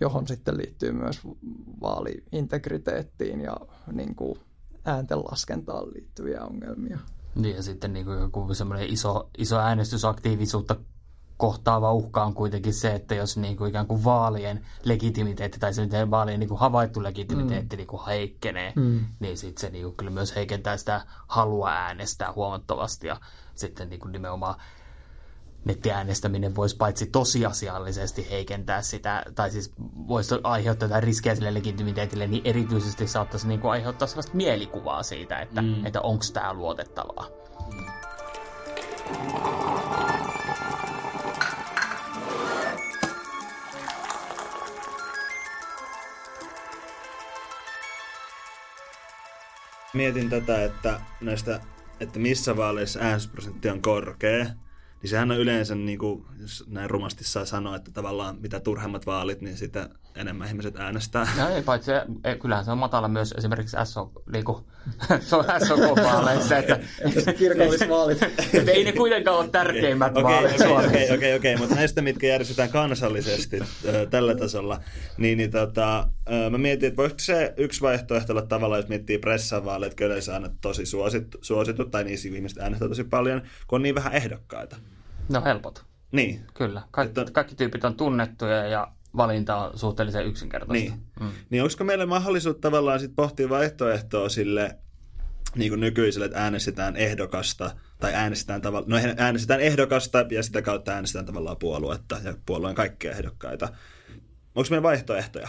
[0.00, 1.20] johon sitten liittyy myös
[1.80, 3.56] vaaliintegriteettiin ja
[3.92, 4.38] niin kuin,
[4.84, 6.98] ääntenlaskentaan liittyviä ongelmia.
[7.34, 10.76] Niin ja sitten niin kuin joku semmoinen iso, iso äänestysaktiivisuutta
[11.40, 15.82] kohtaava uhka on kuitenkin se, että jos niin kuin ikään kuin vaalien legitimiteetti tai se
[15.82, 17.78] miten vaalien niin kuin havaittu legitimiteetti mm.
[17.78, 19.04] niin kuin heikkenee, mm.
[19.20, 23.20] niin sitten se niin kuin kyllä myös heikentää sitä halua äänestää huomattavasti ja
[23.54, 24.54] sitten niin kuin nimenomaan
[25.64, 29.72] nettiäänestäminen voisi paitsi tosiasiallisesti heikentää sitä, tai siis
[30.08, 35.40] voisi aiheuttaa jotain riskejä sille legitimiteetille, niin erityisesti saattaisi niin kuin aiheuttaa sellaista mielikuvaa siitä,
[35.40, 35.86] että, mm.
[35.86, 37.26] että onko tämä luotettavaa.
[49.94, 51.60] Mietin tätä, että näistä,
[52.00, 54.46] että missä vaaleissa äänestysprosentti on korkea,
[55.02, 59.06] niin sehän on yleensä, niin kuin, jos näin rumasti saa sanoa, että tavallaan mitä turhemmat
[59.06, 61.26] vaalit, niin sitä enemmän ihmiset äänestää.
[61.36, 61.90] No ei, paitsi
[62.42, 64.64] kyllähän se on matala myös esimerkiksi SO, niin kuin,
[65.68, 66.56] SOK-vaaleissa.
[66.56, 66.78] Että,
[67.38, 68.22] Kirkollisvaalit.
[68.54, 72.02] että ei ne kuitenkaan ole tärkeimmät okay, vaalit Okei, okay, okei, okay, okay, mutta näistä,
[72.02, 73.58] mitkä järjestetään kansallisesti
[74.10, 74.80] tällä tasolla,
[75.18, 76.08] niin, niin tota,
[76.50, 80.50] mä mietin, että voisiko se yksi vaihtoehto olla tavallaan, jos miettii pressavaaleja, että yleensä aina
[80.60, 84.76] tosi suosittu, suosittu tai niissä ihmiset äänestää tosi paljon, kun on niin vähän ehdokkaita.
[85.28, 85.84] No helpot.
[86.12, 86.46] Niin.
[86.54, 86.82] Kyllä.
[86.90, 87.32] Kaikki, että...
[87.32, 90.90] kaikki tyypit on tunnettuja ja valinta on suhteellisen yksinkertaista.
[90.90, 91.06] Niin.
[91.20, 91.30] Mm.
[91.50, 94.78] niin onko meillä mahdollisuus tavallaan sit pohtia vaihtoehtoa sille
[95.54, 100.92] niin kuin nykyiselle, että äänestetään ehdokasta tai äänestetään, tavalla, no äänestetään ehdokasta ja sitä kautta
[100.92, 103.68] äänestetään tavallaan puoluetta ja puolueen kaikkia ehdokkaita.
[104.54, 105.48] Onko meillä vaihtoehtoja?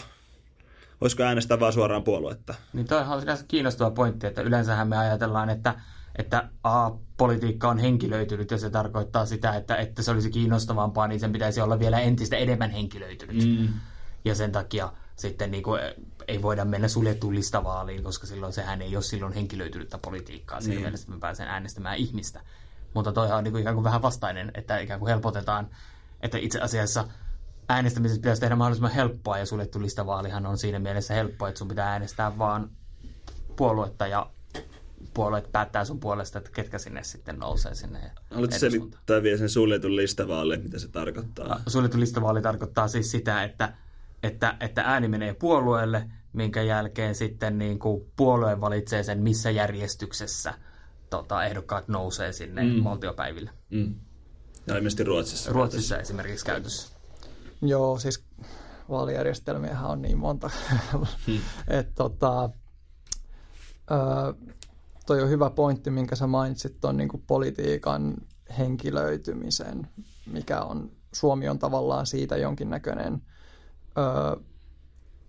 [1.02, 2.56] Voisiko äänestää vaan suoraan puoluetta?
[2.74, 3.08] Niin toi on
[3.48, 5.76] kiinnostava pointti, että yleensähän me ajatellaan, että
[6.22, 11.20] että A, politiikka on henkilöitynyt ja se tarkoittaa sitä, että, että se olisi kiinnostavampaa, niin
[11.20, 13.48] sen pitäisi olla vielä entistä enemmän henkilöitynyt.
[13.48, 13.68] Mm.
[14.26, 15.82] Ja sen takia sitten niin kuin,
[16.28, 20.62] ei voida mennä suljettuun listavaaliin, koska silloin sehän ei ole silloin henkilöitynyttä politiikkaa.
[20.62, 20.82] Siinä mm.
[20.82, 22.42] mielessä, mä pääsen äänestämään ihmistä.
[22.94, 25.70] Mutta toihan on niin kuin ikään kuin vähän vastainen, että ikään kuin helpotetaan,
[26.22, 27.08] että itse asiassa
[27.70, 31.92] äänestämisestä pitäisi tehdä mahdollisimman helppoa, ja suljettu listavaalihan on siinä mielessä helppoa, että sun pitää
[31.92, 32.70] äänestää vaan
[33.56, 34.30] puoluetta ja
[35.14, 38.12] puolueet päättää sun puolesta, että ketkä sinne sitten nousee sinne.
[38.32, 41.62] Haluatko selittää vielä sen suljetun listavaali, mitä se tarkoittaa?
[41.68, 43.74] Suljettu listavaali tarkoittaa siis sitä, että,
[44.24, 50.54] että, että ääni menee puolueelle, minkä jälkeen sitten niin kuin puolue valitsee sen, missä järjestyksessä
[51.10, 52.84] tota, ehdokkaat nousee sinne mm.
[52.84, 53.50] valtiopäiville.
[53.70, 53.96] Mm.
[54.68, 55.52] Ja ilmeisesti Ruotsissa.
[55.52, 56.12] Ruotsissa käytössä.
[56.12, 56.98] esimerkiksi käytössä.
[57.62, 58.24] Joo, siis
[58.90, 60.50] vaalijärjestelmiähän on niin monta.
[61.28, 61.40] Hmm.
[61.68, 62.50] että tota,
[65.06, 68.16] toi on hyvä pointti, minkä sä mainitsit tuon niin politiikan
[68.58, 69.88] henkilöitymisen,
[70.26, 73.22] mikä on, Suomi on tavallaan siitä jonkinnäköinen
[73.98, 74.40] ö,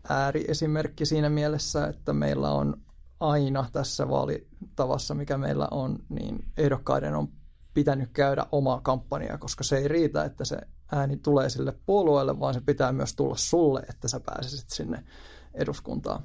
[0.09, 2.77] ääriesimerkki siinä mielessä, että meillä on
[3.21, 7.29] aina tässä vaalitavassa, mikä meillä on, niin ehdokkaiden on
[7.75, 10.59] pitänyt käydä omaa kampanjaa, koska se ei riitä, että se
[10.93, 15.05] ääni tulee sille puolueelle, vaan se pitää myös tulla sulle, että sä pääsisit sinne
[15.55, 16.23] eduskuntaan.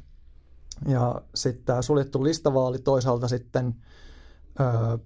[0.85, 3.75] Ja sitten tämä suljettu listavaali toisaalta sitten
[4.59, 4.97] ö,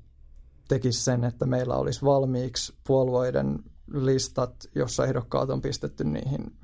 [0.68, 3.60] tekisi sen, että meillä olisi valmiiksi puolueiden
[3.94, 6.58] listat, jossa ehdokkaat on pistetty niihin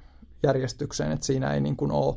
[0.44, 2.16] järjestykseen, että siinä ei niin kuin ole,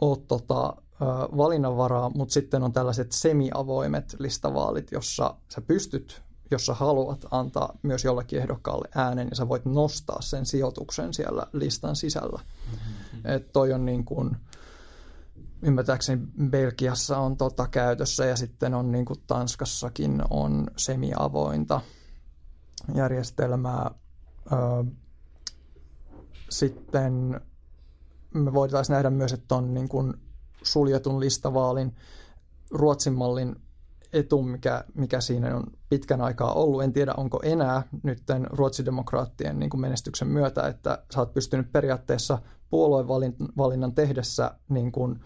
[0.00, 1.04] ole tota, ö,
[1.36, 8.38] valinnanvaraa, mutta sitten on tällaiset semiavoimet listavaalit, jossa sä pystyt, jossa haluat antaa myös jollekin
[8.38, 12.40] ehdokkaalle äänen ja sä voit nostaa sen sijoituksen siellä listan sisällä.
[12.70, 13.20] Mm-hmm.
[13.24, 14.36] Että toi on niin kuin,
[15.62, 21.80] ymmärtääkseni Belgiassa on tota käytössä ja sitten on niin kuin Tanskassakin on semiavointa
[22.94, 23.90] järjestelmää.
[26.50, 27.40] Sitten
[28.34, 30.14] me voitaisiin nähdä myös, että on niin kuin
[30.62, 31.96] suljetun listavaalin
[32.70, 33.56] Ruotsin mallin
[34.12, 36.82] etu, mikä, mikä siinä on pitkän aikaa ollut.
[36.82, 42.38] En tiedä, onko enää nytten ruotsidemokraattien niin kuin menestyksen myötä, että sä oot pystynyt periaatteessa
[42.70, 45.20] puoluevalinnan tehdessä niin kuin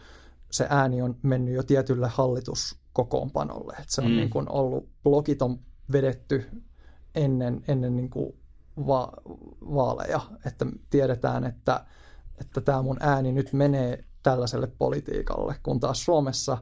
[0.53, 3.73] se ääni on mennyt jo tietylle hallituskokoonpanolle.
[3.73, 4.17] Että se on mm.
[4.17, 5.59] niin kuin ollut, blokit on
[5.93, 6.45] vedetty
[7.15, 8.33] ennen, ennen niin kuin
[8.87, 9.13] va-
[9.61, 11.85] vaaleja, että tiedetään, että,
[12.41, 16.59] että tämä mun ääni nyt menee tällaiselle politiikalle, kun taas Suomessa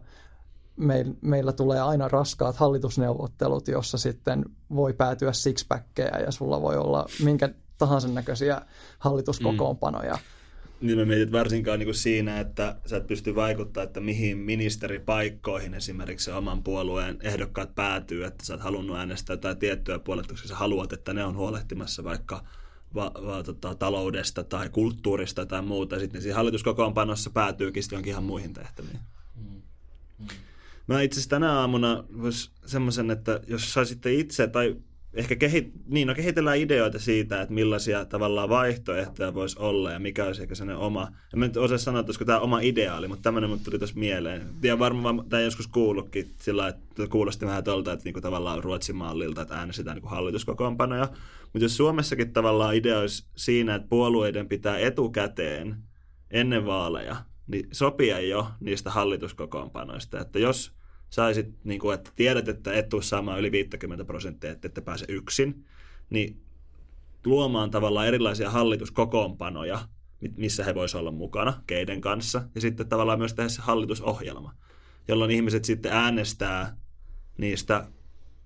[0.77, 7.07] meil, meillä tulee aina raskaat hallitusneuvottelut, jossa sitten voi päätyä sixpackkejä ja sulla voi olla
[7.23, 8.63] minkä tahansa näköisiä
[8.99, 10.15] hallituskokoonpanoja.
[10.15, 10.40] Mm
[10.81, 14.39] Niin mä mietin, että varsinkaan niin kuin siinä, että sä et pysty vaikuttaa, että mihin
[14.39, 20.33] ministeripaikkoihin esimerkiksi se oman puolueen ehdokkaat päätyy, että sä oot halunnut äänestää jotain tiettyä puoletta,
[20.33, 22.45] koska sä haluat, että ne on huolehtimassa vaikka
[22.95, 25.99] va, va, tota, taloudesta tai kulttuurista tai muuta.
[25.99, 28.99] Sitten siinä hallituskokoonpanossa päätyykin sitten johonkin ihan muihin tehtäviin.
[29.37, 29.63] Mm.
[30.19, 30.27] Mm.
[30.87, 34.77] Mä itse asiassa tänä aamuna vois semmoisen, että jos saisitte itse, tai
[35.15, 40.25] ehkä kehit, niin, no kehitellään ideoita siitä, että millaisia tavallaan vaihtoehtoja voisi olla ja mikä
[40.25, 43.51] olisi ehkä sellainen oma, en mä nyt osaa sanoa, että tämä oma ideaali, mutta tämmöinen
[43.51, 44.43] mut tuli tuossa mieleen.
[44.63, 49.43] Ja varmaan tämä joskus kuullutkin sillä että kuulosti vähän tuolta, että niinku tavallaan Ruotsin mallilta,
[49.43, 51.09] että äänestetään niinku hallituskokoonpanoja.
[51.43, 55.77] Mutta jos Suomessakin tavallaan idea olisi siinä, että puolueiden pitää etukäteen
[56.31, 60.73] ennen vaaleja niin sopia jo niistä hallituskokoonpanoista, että jos
[61.11, 65.05] saisit, niin kuin, että tiedät, että et tule saamaan yli 50 prosenttia, että ette pääse
[65.09, 65.65] yksin,
[66.11, 66.43] niin
[67.25, 69.89] luomaan tavallaan erilaisia hallituskokoonpanoja,
[70.37, 74.55] missä he voisivat olla mukana, keiden kanssa, ja sitten tavallaan myös tehdä se hallitusohjelma,
[75.09, 76.77] jolloin ihmiset sitten äänestää
[77.39, 77.87] niistä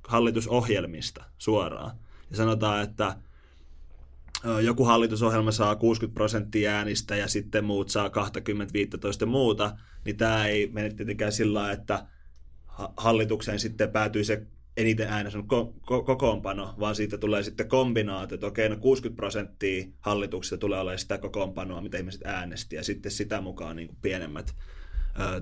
[0.09, 1.97] hallitusohjelmista suoraan.
[2.31, 3.17] Ja sanotaan, että
[4.63, 8.09] joku hallitusohjelma saa 60 prosenttia äänistä ja sitten muut saa
[9.23, 12.07] 20-15 muuta, niin tämä ei mene tietenkään sillä että
[12.97, 14.47] hallitukseen sitten päätyy se
[14.77, 19.87] eniten äänessä ko- ko- kokoonpano, vaan siitä tulee sitten kombinaatio, että okei, no 60 prosenttia
[20.01, 24.55] hallituksesta tulee olemaan sitä kokoonpanoa, mitä ihmiset äänesti, ja sitten sitä mukaan niin kuin pienemmät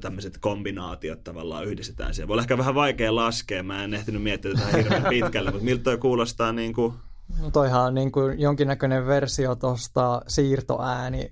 [0.01, 2.28] tämmöiset kombinaatiot tavallaan yhdistetään siellä.
[2.28, 5.83] Voi olla ehkä vähän vaikea laskea, mä en ehtinyt miettiä tätä hirveän pitkälle, mutta miltä
[5.83, 6.95] toi kuulostaa niin kuin...
[7.41, 11.30] No toihan on niin kuin jonkinnäköinen versio tuosta siirtoääni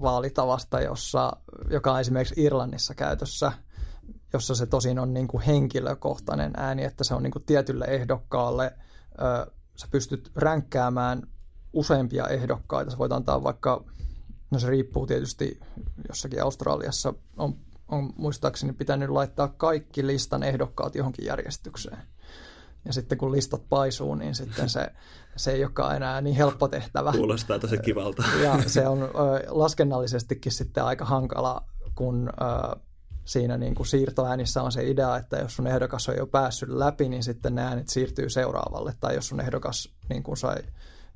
[0.00, 1.36] vaalitavasta, jossa,
[1.70, 3.52] joka on esimerkiksi Irlannissa käytössä–
[4.34, 8.74] jossa se tosin on niin kuin henkilökohtainen ääni, että se on niin kuin tietylle ehdokkaalle,
[9.12, 11.22] ö, sä pystyt ränkkäämään
[11.72, 12.90] useampia ehdokkaita.
[12.90, 13.84] Sä voit antaa vaikka,
[14.50, 15.60] no se riippuu tietysti
[16.08, 17.56] jossakin Australiassa, on,
[17.88, 21.98] on muistaakseni pitänyt laittaa kaikki listan ehdokkaat johonkin järjestykseen.
[22.84, 24.92] Ja sitten kun listat paisuu, niin sitten se,
[25.36, 27.12] se ei olekaan enää niin helppo tehtävä.
[27.12, 28.22] Kuulostaa tosi kivalta.
[28.42, 29.08] Ja se on ö,
[29.48, 31.64] laskennallisestikin sitten aika hankala,
[31.94, 32.76] kun ö,
[33.24, 37.08] siinä niin kuin siirtoäänissä on se idea, että jos sun ehdokas on jo päässyt läpi,
[37.08, 38.94] niin sitten ne äänet siirtyy seuraavalle.
[39.00, 40.56] Tai jos sun ehdokas niin kuin sai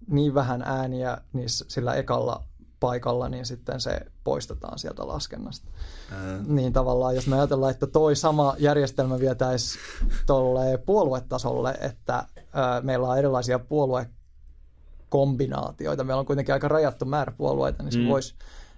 [0.06, 2.44] niin vähän ääniä niin sillä ekalla
[2.80, 5.68] paikalla, niin sitten se poistetaan sieltä laskennasta.
[6.12, 6.38] Ää.
[6.46, 9.78] Niin tavallaan, jos me ajatellaan, että toi sama järjestelmä vietäisi
[10.26, 17.82] tuolle puoluetasolle, että ää, meillä on erilaisia puoluekombinaatioita, meillä on kuitenkin aika rajattu määrä puolueita,
[17.82, 18.08] niin se mm.
[18.08, 18.34] voisi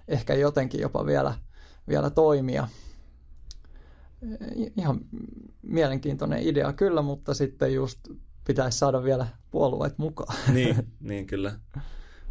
[0.08, 1.34] ehkä jotenkin jopa vielä,
[1.88, 2.68] vielä toimia
[4.76, 5.00] ihan
[5.62, 7.98] mielenkiintoinen idea kyllä, mutta sitten just
[8.46, 10.36] pitäisi saada vielä puolueet mukaan.
[10.54, 11.52] Niin, niin kyllä.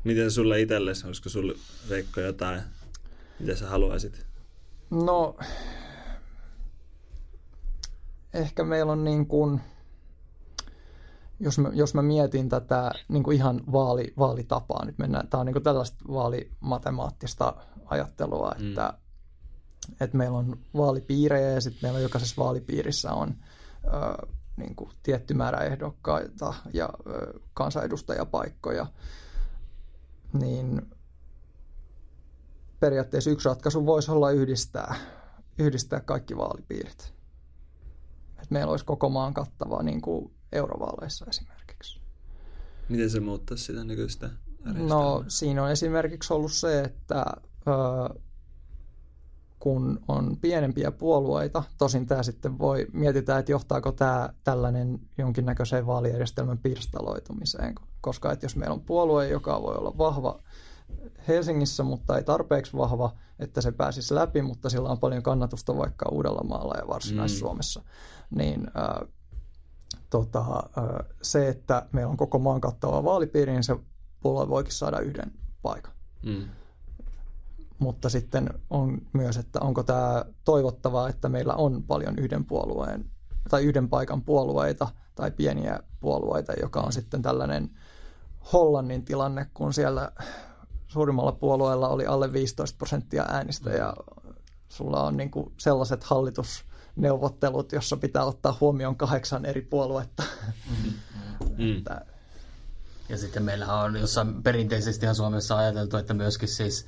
[0.04, 1.54] Miten sulle itsellesi, olisiko sulle
[1.90, 2.62] Veikko jotain,
[3.40, 4.26] mitä sä haluaisit?
[4.90, 5.38] No,
[8.34, 9.62] ehkä meillä on niin kuin,
[11.40, 15.46] jos mä, jos mä mietin tätä niin kuin ihan vaali, vaalitapaa, nyt mennään, tämä on
[15.46, 17.54] niin kuin tällaista vaalimatemaattista
[17.86, 19.09] ajattelua, että mm
[20.00, 23.36] että meillä on vaalipiirejä ja sitten meillä jokaisessa vaalipiirissä on
[23.86, 24.28] ö,
[24.58, 28.88] niin kuin tietty määrä ehdokkaita ja ö, kansanedustajapaikkoja,
[30.34, 30.82] niin
[32.80, 34.96] periaatteessa yksi ratkaisu voisi olla yhdistää,
[35.60, 37.14] yhdistää kaikki vaalipiirit.
[38.42, 42.00] Et meillä olisi koko maan kattava niin kuin eurovaaleissa esimerkiksi.
[42.90, 44.30] Miten se muuttaisi sitä nykyistä
[44.64, 47.26] No siinä on esimerkiksi ollut se, että
[47.68, 48.20] ö,
[49.60, 56.58] kun on pienempiä puolueita, tosin tämä sitten voi, mietitään, että johtaako tämä tällainen jonkinnäköiseen vaalijärjestelmän
[56.58, 60.40] pirstaloitumiseen, koska että jos meillä on puolue, joka voi olla vahva
[61.28, 66.10] Helsingissä, mutta ei tarpeeksi vahva, että se pääsisi läpi, mutta sillä on paljon kannatusta vaikka
[66.12, 68.38] Uudellamaalla ja Varsinais-Suomessa, mm.
[68.38, 69.08] niin äh,
[70.10, 70.40] tota,
[70.78, 73.76] äh, se, että meillä on koko maan kattava vaalipiiri, niin se
[74.22, 75.32] puolue voikin saada yhden
[75.62, 75.94] paikan.
[76.24, 76.50] Mm
[77.80, 83.06] mutta sitten on myös, että onko tämä toivottavaa, että meillä on paljon yhden puolueen
[83.50, 87.70] tai yhden paikan puolueita tai pieniä puolueita, joka on sitten tällainen
[88.54, 90.12] Hollannin tilanne, kun siellä
[90.88, 93.94] suurimmalla puolueella oli alle 15 prosenttia äänistä ja
[94.70, 100.24] sulla on niin kuin sellaiset hallitusneuvottelut, jossa pitää ottaa huomioon kahdeksan eri puoluetta.
[101.58, 101.78] Mm.
[101.78, 102.06] että...
[103.10, 106.86] Ja sitten meillä on jossain perinteisesti Suomessa ajateltu, että myöskin siis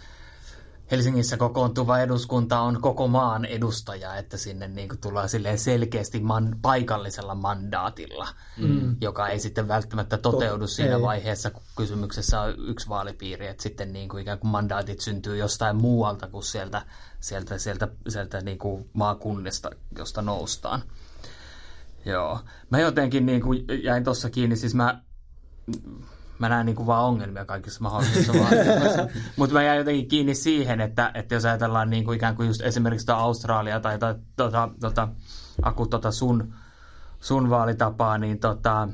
[0.92, 6.56] Helsingissä kokoontuva eduskunta on koko maan edustaja, että sinne niin kuin tullaan silleen selkeästi man,
[6.62, 8.28] paikallisella mandaatilla,
[8.58, 8.96] mm.
[9.02, 11.02] joka ei sitten välttämättä toteudu Tot, siinä ei.
[11.02, 15.76] vaiheessa, kun kysymyksessä on yksi vaalipiiri, että sitten niin kuin ikään kuin mandaatit syntyy jostain
[15.76, 16.82] muualta kuin sieltä,
[17.20, 20.84] sieltä, sieltä, sieltä niin kuin maakunnista, josta noustaan.
[22.06, 22.40] Joo.
[22.70, 25.02] Mä jotenkin niin kuin jäin tuossa kiinni, siis mä
[26.42, 28.34] mä näen niin kuin vaan ongelmia kaikissa mahdollisissa.
[29.38, 32.62] Mutta mä jäin jotenkin kiinni siihen, että, että jos ajatellaan niin kuin ikään kuin just
[32.62, 34.00] esimerkiksi tuota Australia tai
[34.36, 35.08] tuota, tuota,
[35.62, 36.54] Aku, tuota sun,
[37.20, 38.88] sun vaalitapaa, niin tota,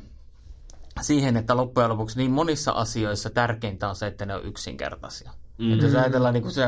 [1.01, 5.31] siihen, että loppujen lopuksi niin monissa asioissa tärkeintä on se, että ne on yksinkertaisia.
[5.31, 5.73] Mm-hmm.
[5.73, 6.63] Että jos ajatellaan niin kuin se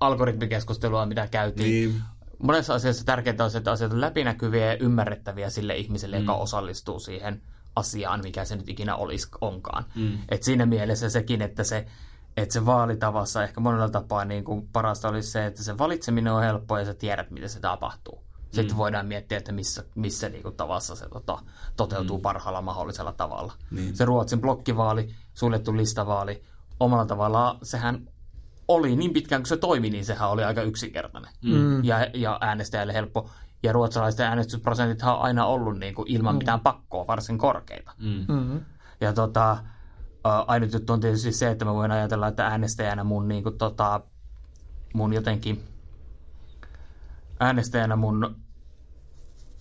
[0.00, 2.02] algoritmikeskustelua, mitä käytiin, niin.
[2.42, 6.22] monessa asiassa tärkeintä on se, että asiat on läpinäkyviä ja ymmärrettäviä sille ihmiselle, mm.
[6.22, 7.42] joka osallistuu siihen–
[7.76, 9.84] asiaan, mikä se nyt ikinä olisi onkaan.
[9.94, 10.18] Mm.
[10.28, 11.86] Et siinä mielessä sekin, että se,
[12.36, 16.42] että se vaalitavassa ehkä monella tapaa niin kuin parasta olisi se, että se valitseminen on
[16.42, 18.24] helppoa ja sä tiedät, miten se tapahtuu.
[18.50, 18.78] Sitten mm.
[18.78, 21.38] voidaan miettiä, että missä, missä niin kuin tavassa se tota,
[21.76, 22.22] toteutuu mm.
[22.22, 23.52] parhaalla mahdollisella tavalla.
[23.70, 23.96] Niin.
[23.96, 26.42] Se Ruotsin blokkivaali, suljettu listavaali,
[26.80, 28.08] omalla tavallaan sehän
[28.68, 31.84] oli niin pitkään kuin se toimi, niin sehän oli aika yksinkertainen mm.
[31.84, 33.30] ja, ja äänestäjälle helppo
[33.64, 36.38] ja ruotsalaisten äänestysprosentit on aina ollut niin kuin ilman mm.
[36.38, 37.92] mitään pakkoa varsin korkeita.
[37.98, 38.34] Mm.
[38.34, 38.60] Mm-hmm.
[39.00, 39.58] Ja tota,
[40.24, 44.00] ainut juttu on tietysti se, että mä voin ajatella, että äänestäjänä mun, niin kuin, tota,
[44.94, 45.64] mun jotenkin
[47.40, 48.36] äänestäjänä mun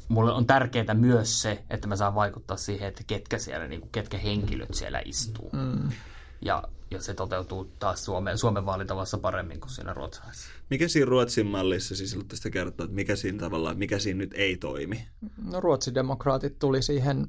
[0.09, 3.91] mulle on tärkeää myös se, että mä saan vaikuttaa siihen, että ketkä siellä, niin kuin,
[3.91, 5.49] ketkä henkilöt siellä istuu.
[5.53, 5.89] Mm.
[6.45, 6.63] Ja
[6.93, 10.49] ja se toteutuu taas Suomen, Suomen vaalitavassa paremmin kuin siinä ruotsalaisessa.
[10.69, 14.57] Mikä siinä Ruotsin mallissa siis tästä kertoo, että mikä siinä tavallaan, mikä siinä nyt ei
[14.57, 15.07] toimi?
[15.43, 17.27] No ruotsidemokraatit tuli siihen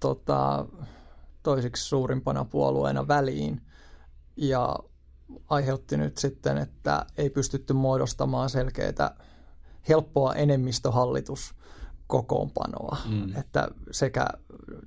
[0.00, 0.66] tota,
[1.42, 3.60] toisiksi suurimpana puolueena väliin
[4.36, 4.78] ja
[5.48, 9.16] aiheutti nyt sitten, että ei pystytty muodostamaan selkeää
[9.88, 11.54] helppoa enemmistöhallitus
[12.06, 12.96] kokoonpanoa.
[13.08, 13.36] Mm.
[13.36, 14.26] Että sekä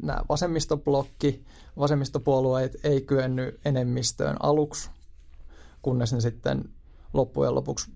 [0.02, 1.46] nämä vasemmistoblokki,
[1.80, 4.90] vasemmistopuolueet ei kyennyt enemmistöön aluksi,
[5.82, 6.70] kunnes ne sitten
[7.14, 7.92] loppujen lopuksi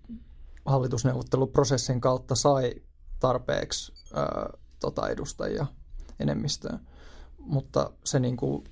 [0.65, 2.73] hallitusneuvotteluprosessin kautta sai
[3.19, 4.49] tarpeeksi ää,
[4.79, 5.65] tota edustajia
[6.19, 6.79] enemmistöön.
[7.37, 8.63] Mutta se niin kuin,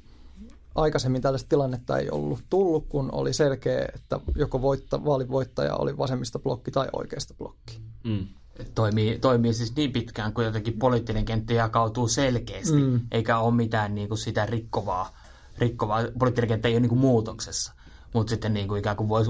[0.75, 6.39] aikaisemmin tällaista tilannetta ei ollut tullut, kun oli selkeä, että joko voitta, vaalivoittaja oli vasemmista
[6.39, 7.81] blokki tai oikeista blokki.
[8.03, 8.27] Mm
[8.75, 12.99] toimii, toimii siis niin pitkään, kun jotenkin poliittinen kenttä jakautuu selkeästi, mm.
[13.11, 15.17] eikä ole mitään niin kuin sitä rikkovaa,
[15.57, 16.03] rikkovaa.
[16.19, 17.73] Poliittinen kenttä ei ole niin kuin muutoksessa,
[18.13, 19.25] mutta sitten niin kuin ikään kuin voi,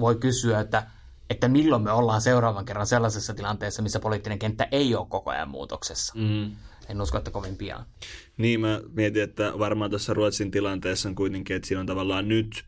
[0.00, 0.86] voi kysyä, että,
[1.30, 5.48] että milloin me ollaan seuraavan kerran sellaisessa tilanteessa, missä poliittinen kenttä ei ole koko ajan
[5.48, 6.14] muutoksessa.
[6.16, 6.52] Mm.
[6.88, 7.84] En usko, että kovin pian.
[8.36, 12.64] Niin, mä mietin, että varmaan tuossa Ruotsin tilanteessa on kuitenkin, että siinä on tavallaan nyt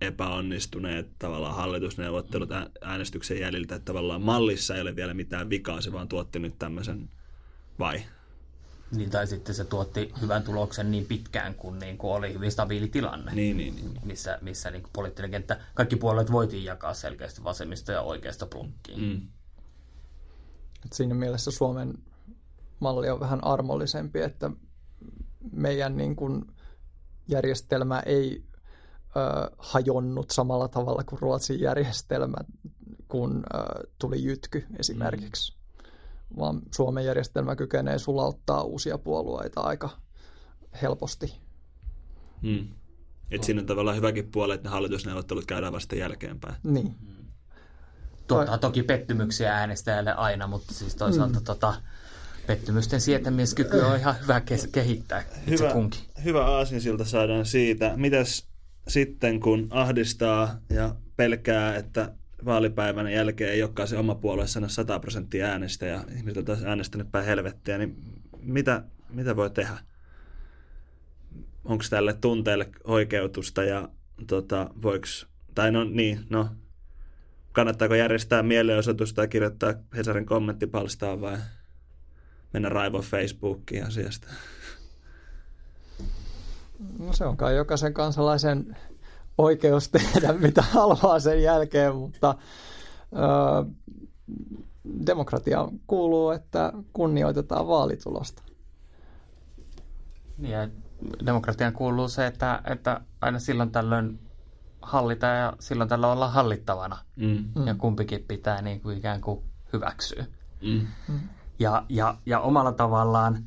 [0.00, 6.08] epäonnistuneet tavallaan hallitusneuvottelut äänestyksen jäljiltä, että tavallaan mallissa ei ole vielä mitään vikaa, se vaan
[6.08, 7.10] tuotti nyt tämmöisen,
[7.78, 8.02] vai?
[8.96, 12.88] Niin, tai sitten se tuotti hyvän tuloksen niin pitkään, kun niin kuin oli hyvin stabiili
[12.88, 14.00] tilanne, niin, niin, niin.
[14.04, 19.00] missä, missä niin kuin poliittinen kenttä, kaikki puolueet voitiin jakaa selkeästi vasemmista ja oikeasta blokkiin.
[19.00, 19.28] Mm.
[20.84, 21.94] Et siinä mielessä Suomen
[22.80, 24.50] malli on vähän armollisempi, että
[25.52, 26.44] meidän niin kuin
[27.28, 28.44] järjestelmä ei
[29.16, 32.36] ö, hajonnut samalla tavalla kuin Ruotsin järjestelmä,
[33.08, 33.58] kun ö,
[33.98, 35.52] tuli jytky esimerkiksi.
[35.52, 35.60] Mm.
[36.38, 39.90] Vaan Suomen järjestelmä kykenee sulauttaa uusia puolueita aika
[40.82, 41.40] helposti.
[42.42, 42.68] Mm.
[43.30, 46.54] Et siinä on tavallaan hyväkin puoli, että ne hallitusneuvottelut käydään vasta jälkeenpäin.
[46.62, 46.96] Niin.
[48.26, 51.44] Tuottaa toki pettymyksiä äänestäjälle aina, mutta siis toisaalta mm.
[51.44, 51.74] tota,
[52.46, 54.40] pettymysten sietämieskyky on ihan hyvä
[54.72, 56.00] kehittää itse hyvä, kunkin.
[56.24, 57.92] Hyvä aasinsilta saadaan siitä.
[57.96, 58.49] Mitäs
[58.88, 62.12] sitten, kun ahdistaa ja pelkää, että
[62.44, 66.64] vaalipäivän jälkeen ei olekaan se oma puolue sanoa 100 prosenttia äänestä ja ihmiset on taas
[66.64, 67.96] äänestänyt päin helvettiä, niin
[68.42, 69.78] mitä, mitä voi tehdä?
[71.64, 73.88] Onko tälle tunteelle oikeutusta ja
[74.26, 75.06] tota, voiko,
[75.54, 76.48] tai no niin, no,
[77.52, 81.38] kannattaako järjestää mielenosoitusta tai kirjoittaa Hesarin kommenttipalstaan vai
[82.52, 84.28] mennä raivoon Facebookiin asiasta?
[86.98, 88.76] No se on kai jokaisen kansalaisen
[89.38, 92.34] oikeus tehdä mitä haluaa sen jälkeen, mutta
[93.12, 93.70] ö,
[95.06, 98.42] demokratia kuuluu, että kunnioitetaan vaalitulosta.
[100.38, 100.68] Niin, ja
[101.26, 104.20] demokratian kuuluu se, että, että aina silloin tällöin
[104.82, 106.98] hallita ja silloin tällä olla hallittavana.
[107.16, 107.66] Mm.
[107.66, 110.26] Ja kumpikin pitää niin kuin ikään kuin hyväksyä.
[110.62, 110.86] Mm.
[111.08, 111.20] Mm.
[111.58, 113.44] Ja, ja, ja omalla tavallaan,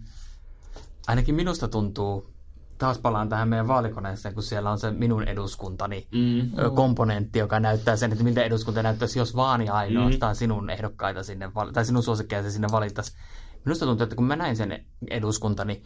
[1.07, 2.32] ainakin minusta tuntuu,
[2.77, 6.51] taas palaan tähän meidän vaalikoneeseen, kun siellä on se minun eduskuntani Mm.
[6.75, 10.37] komponentti, joka näyttää sen, että miltä eduskunta näyttäisi, jos vaan ja ainoastaan Mm.
[10.37, 13.17] sinun ehdokkaita sinne, tai sinun suosikkeja sinne valittaisiin.
[13.65, 15.83] Minusta tuntuu, että kun mä näin sen eduskuntani,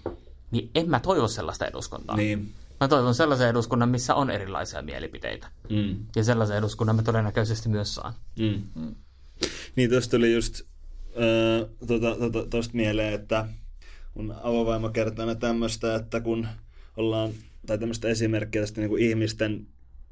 [0.51, 2.15] niin en mä toivo sellaista eduskuntaa.
[2.15, 2.53] Niin.
[2.79, 5.47] Mä toivon sellaisen eduskunnan, missä on erilaisia mielipiteitä.
[5.69, 5.95] Mm.
[6.15, 8.13] Ja sellaisen eduskunnan mä todennäköisesti myös saan.
[8.39, 8.95] Mm.
[9.75, 10.61] Niin tuosta tuli just
[11.19, 13.45] öö, tuosta tota, tosta mieleen, että
[14.13, 16.47] mun avovaimo kertoo tämmöistä, että kun
[16.97, 17.31] ollaan,
[17.65, 19.67] tai tämmöistä esimerkkiä tästä niin kuin ihmisten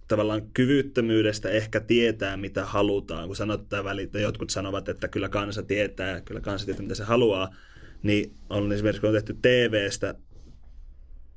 [0.08, 6.22] tavallaan kyvyttömyydestä ehkä tietää, mitä halutaan, kun sanottaa välit, jotkut sanovat, että kyllä kansa tietää,
[6.22, 7.56] kyllä kansa tietää, mitä se haluaa,
[8.04, 10.16] niin on esimerkiksi, kun on tehty TV-stä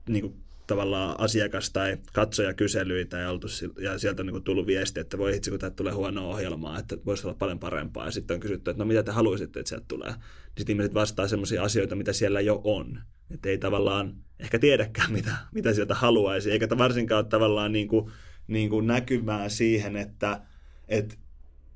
[0.09, 0.35] niin kuin
[0.67, 3.47] tavallaan asiakas- tai katsojakyselyitä ja, oltu,
[3.81, 6.97] ja sieltä on niin tullut viesti, että voi itse kun täältä tulee huonoa ohjelmaa, että
[7.07, 8.05] voisi olla paljon parempaa.
[8.05, 10.11] Ja sitten on kysytty, että no mitä te haluaisitte, että sieltä tulee.
[10.11, 10.19] Niin
[10.59, 13.01] sitten ihmiset vastaa sellaisia asioita, mitä siellä jo on.
[13.31, 18.11] Että ei tavallaan ehkä tiedäkään, mitä, mitä sieltä haluaisi, eikä varsinkaan ole tavallaan niin kuin,
[18.47, 20.41] niin kuin näkymää siihen, että
[20.89, 21.15] että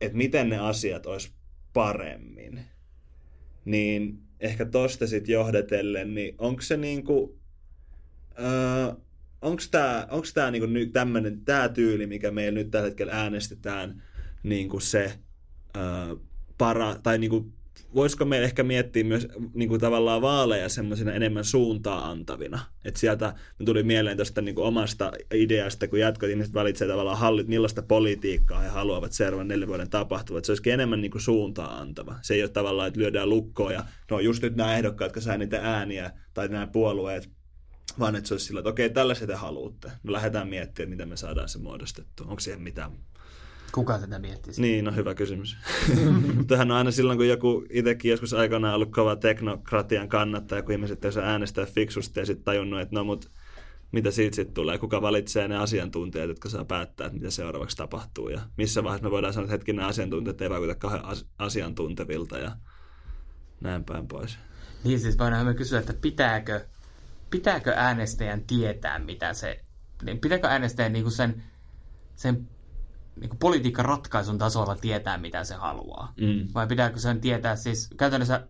[0.01, 1.33] että miten ne asiat olisi
[1.73, 2.65] paremmin.
[3.65, 7.39] Niin ehkä tosta sitten johdetellen, niin onko se niinku,
[8.39, 8.95] öö,
[9.43, 14.03] onko tämä onks tää niinku nyt tämmönen, tää tyyli, mikä meillä nyt tällä hetkellä äänestetään,
[14.43, 15.19] niinku se
[15.77, 16.17] öö,
[16.59, 17.53] para, tai niinku,
[17.95, 22.59] voisiko meillä ehkä miettiä myös niinku tavallaan vaaleja semmoisena enemmän suuntaa antavina.
[22.85, 27.49] Että sieltä me tuli mieleen tuosta niinku omasta ideasta, kun jatkoit, ihmiset valitsee tavallaan hallit,
[27.49, 30.39] millaista politiikkaa he haluavat seuraavan neljän vuoden tapahtuvat.
[30.39, 32.15] että Se olisikin enemmän niinku suuntaa antava.
[32.23, 35.37] Se ei ole tavallaan, että lyödään lukkoon ja no just nyt nämä ehdokkaat, jotka saa
[35.37, 37.31] niitä ääniä, tai nämä puolueet,
[37.99, 39.91] vaan että se olisi sillä, että okei, tällaisia te haluatte.
[40.03, 42.27] No lähdetään miettimään, miten me saadaan se muodostettua.
[42.27, 42.93] Onko siihen mitään
[43.75, 44.63] Kuka tätä miettisi?
[44.63, 45.57] niin, no hyvä kysymys.
[46.49, 51.05] Tähän on aina silloin, kun joku itsekin joskus aikanaan ollut kova teknokratian kannattaja, kun ihmiset
[51.05, 53.31] ei saa äänestää fiksusti ja sitten tajunnut, että no mut
[53.93, 58.29] mitä siitä sitten tulee, kuka valitsee ne asiantuntijat, jotka saa päättää, että mitä seuraavaksi tapahtuu
[58.29, 62.39] ja missä vaiheessa me voidaan sanoa, että hetken nämä asiantuntijat ei vaikuta kauhean as- asiantuntevilta
[62.39, 62.57] ja
[63.61, 64.39] näin päin pois.
[64.85, 66.65] Niin siis voidaan me kysyä, että pitääkö,
[67.31, 69.65] pitääkö äänestäjän tietää, mitä se,
[70.03, 71.43] niin pitääkö äänestäjän niinku sen,
[72.17, 72.49] sen
[73.21, 76.13] niinku politiikan ratkaisun tasolla tietää, mitä se haluaa?
[76.21, 76.49] Mm.
[76.55, 78.47] Vai pitääkö sen tietää siis, käytännössä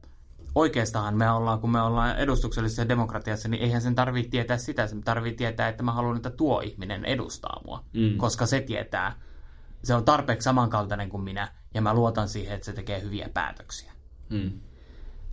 [0.55, 5.01] oikeastaan me ollaan, kun me ollaan edustuksellisessa demokratiassa, niin eihän sen tarvitse tietää sitä, sen
[5.03, 8.17] tarvitsee tietää, että mä haluan, että tuo ihminen edustaa mua, Mm.
[8.17, 9.17] koska se tietää,
[9.85, 13.93] se on tarpeeksi samankaltainen kuin minä, ja mä luotan siihen, että se tekee hyviä päätöksiä.
[14.29, 14.61] Mm.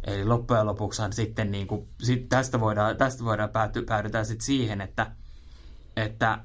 [0.04, 4.82] Eli loppujen lopuksihan sitten niin kuin, sit tästä voidaan, tästä voidaan pääty, päädytään sitten siihen,
[4.82, 5.12] että,
[5.96, 6.40] että,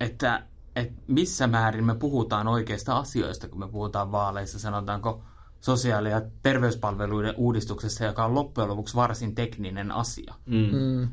[0.00, 0.42] että,
[0.76, 5.22] että missä määrin me puhutaan oikeista asioista, kun me puhutaan vaaleissa, sanotaanko
[5.60, 10.34] sosiaali- ja terveyspalveluiden uudistuksessa, joka on loppujen lopuksi varsin tekninen asia.
[10.46, 10.68] Mm.
[10.72, 11.08] Mm.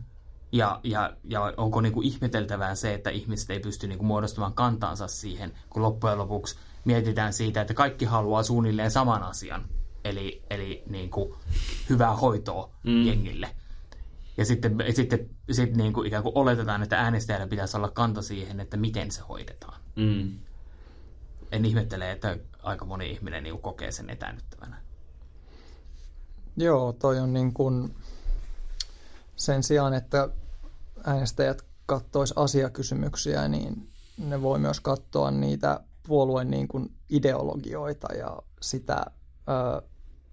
[0.52, 4.54] Ja, ja, ja onko niin kuin ihmeteltävää se, että ihmiset ei pysty niin kuin muodostamaan
[4.54, 6.56] kantaansa siihen, kun loppujen lopuksi
[6.86, 9.66] mietitään siitä, että kaikki haluaa suunnilleen saman asian,
[10.04, 11.34] eli, eli niin kuin
[11.90, 12.92] hyvää hoitoa Mm.
[12.92, 13.06] mm.
[13.06, 13.56] jengille.
[14.38, 18.60] Ja sitten, sitten, sitten niin kuin ikään kuin oletetaan, että äänestäjällä pitäisi olla kanta siihen,
[18.60, 19.82] että miten se hoidetaan.
[19.96, 20.38] Mm.
[21.52, 24.82] En ihmettele, että aika moni ihminen niin kuin kokee sen etänyttävänä.
[26.58, 27.96] Joo, toi on niin kuin
[29.36, 30.30] sen sijaan, että
[31.04, 39.06] äänestäjät kattois asiakysymyksiä, niin ne voi myös katsoa niitä puolueen niin kuin ideologioita ja sitä
[39.50, 39.82] ö,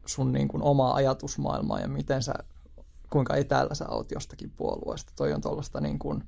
[0.07, 2.35] sun niin kuin omaa ajatusmaailmaa ja miten sä,
[3.11, 5.13] kuinka etäällä sä oot jostakin puolueesta.
[5.17, 6.25] Toi on tuollaista niin kuin,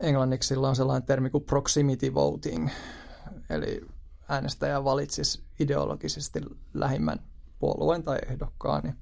[0.00, 2.68] englanniksi sillä on sellainen termi kuin proximity voting,
[3.50, 3.80] eli
[4.28, 6.40] äänestäjä valitsisi ideologisesti
[6.74, 7.18] lähimmän
[7.58, 8.94] puolueen tai ehdokkaan.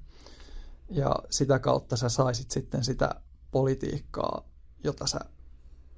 [0.89, 3.15] Ja sitä kautta sä saisit sitten sitä
[3.51, 4.49] politiikkaa,
[4.83, 5.19] jota sä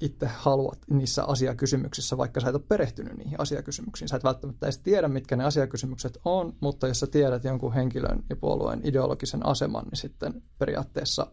[0.02, 4.10] itse haluat niissä asiakysymyksissä, vaikka sä et ole perehtynyt niihin asiakysymyksiin.
[4.10, 8.24] Sä et välttämättä edes tiedä, mitkä ne asiakysymykset on, mutta jos sä tiedät jonkun henkilön
[8.30, 11.28] ja puolueen ideologisen aseman, niin sitten periaatteessa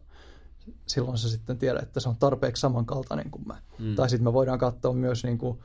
[0.87, 3.57] silloin sä sitten tiedät, että se on tarpeeksi samankaltainen kuin mä.
[3.79, 3.95] Mm.
[3.95, 5.59] Tai sitten me voidaan katsoa myös niin kuin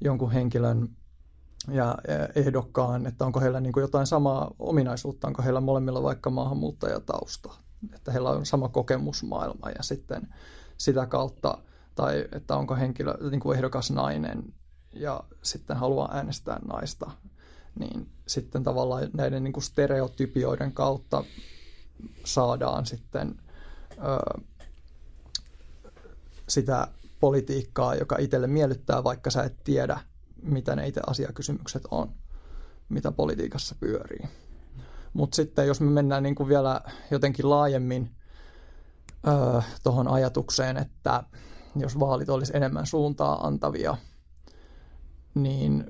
[0.00, 0.88] jonkun henkilön
[1.70, 6.30] ja eh, ehdokkaan, että onko heillä niin kuin jotain samaa ominaisuutta, onko heillä molemmilla vaikka
[6.30, 7.54] maahanmuuttajatausta,
[7.94, 10.34] että heillä on sama kokemusmaailma ja sitten
[10.78, 11.58] sitä kautta,
[11.98, 14.54] tai että onko henkilö niin kuin ehdokas nainen
[14.92, 17.10] ja sitten haluaa äänestää naista,
[17.78, 21.24] niin sitten tavallaan näiden niin kuin stereotypioiden kautta
[22.24, 23.34] saadaan sitten
[23.92, 24.40] ö,
[26.48, 26.88] sitä
[27.20, 30.00] politiikkaa, joka itselle miellyttää, vaikka sä et tiedä,
[30.42, 32.14] mitä ne itse asiakysymykset on,
[32.88, 34.28] mitä politiikassa pyörii.
[35.12, 36.80] Mutta sitten jos me mennään niin kuin vielä
[37.10, 38.10] jotenkin laajemmin
[39.82, 41.24] tuohon ajatukseen, että
[41.76, 43.96] jos vaalit olisi enemmän suuntaa antavia,
[45.34, 45.84] niin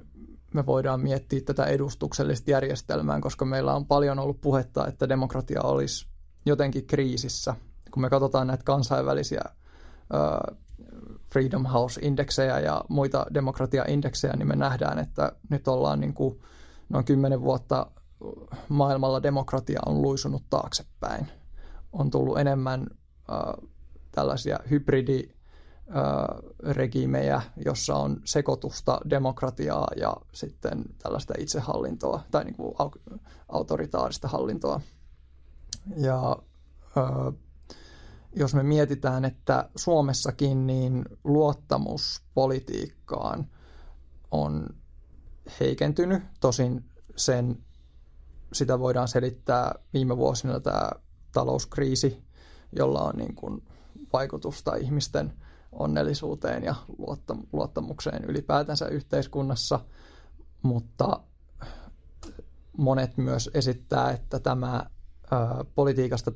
[0.54, 6.06] me voidaan miettiä tätä edustuksellista järjestelmää, koska meillä on paljon ollut puhetta, että demokratia olisi
[6.46, 7.54] jotenkin kriisissä.
[7.90, 9.42] Kun me katsotaan näitä kansainvälisiä
[11.32, 16.40] Freedom House-indeksejä ja muita demokratia-indeksejä, niin me nähdään, että nyt ollaan niin kuin
[16.88, 17.90] noin kymmenen vuotta
[18.68, 21.28] maailmalla demokratia on luisunut taaksepäin.
[21.92, 22.86] On tullut enemmän
[24.12, 25.37] tällaisia hybridi
[26.62, 32.74] regiimejä, jossa on sekoitusta demokratiaa ja sitten tällaista itsehallintoa tai niin kuin
[33.48, 34.80] autoritaarista hallintoa.
[35.96, 36.36] Ja
[38.36, 43.46] jos me mietitään, että Suomessakin niin luottamus politiikkaan
[44.30, 44.66] on
[45.60, 46.84] heikentynyt, tosin
[47.16, 47.64] sen,
[48.52, 50.90] sitä voidaan selittää viime vuosina tämä
[51.32, 52.22] talouskriisi,
[52.72, 53.62] jolla on niin kuin
[54.12, 55.32] vaikutusta ihmisten–
[55.72, 56.74] onnellisuuteen ja
[57.52, 59.80] luottamukseen ylipäätänsä yhteiskunnassa,
[60.62, 61.20] mutta
[62.76, 64.86] monet myös esittää, että tämä
[65.74, 66.32] politiikasta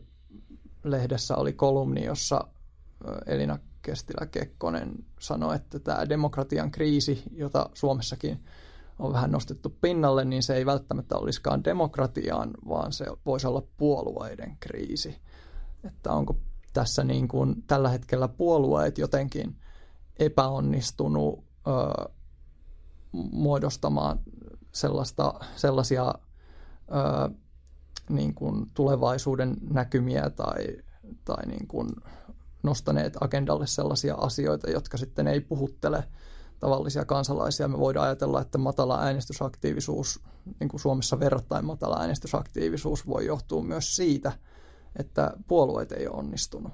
[0.85, 2.49] lehdessä oli kolumni, jossa
[3.27, 8.45] Elina Kestilä-Kekkonen sanoi, että tämä demokratian kriisi, jota Suomessakin
[8.99, 14.57] on vähän nostettu pinnalle, niin se ei välttämättä olisikaan demokratiaan, vaan se voisi olla puolueiden
[14.61, 15.21] kriisi.
[15.85, 16.37] Että onko
[16.73, 19.57] tässä niin kuin tällä hetkellä puolueet jotenkin
[20.19, 22.11] epäonnistunut ö,
[23.13, 24.21] muodostamaan
[24.73, 27.35] sellaista, sellaisia ö,
[28.11, 30.77] niin kuin tulevaisuuden näkymiä tai,
[31.25, 31.89] tai niin kuin
[32.63, 36.05] nostaneet agendalle sellaisia asioita, jotka sitten ei puhuttele
[36.61, 37.69] tavallisia kansalaisia.
[37.69, 40.21] Me voidaan ajatella, että matala äänestysaktiivisuus,
[40.61, 44.33] niin kuin Suomessa verrattain matala äänestysaktiivisuus voi johtua myös siitä–
[44.97, 46.73] että puolueet ei ole onnistunut.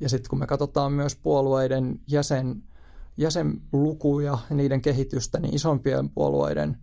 [0.00, 2.62] Ja sitten kun me katsotaan myös puolueiden jäsen,
[3.16, 6.78] jäsenlukuja ja niiden kehitystä, niin isompien puolueiden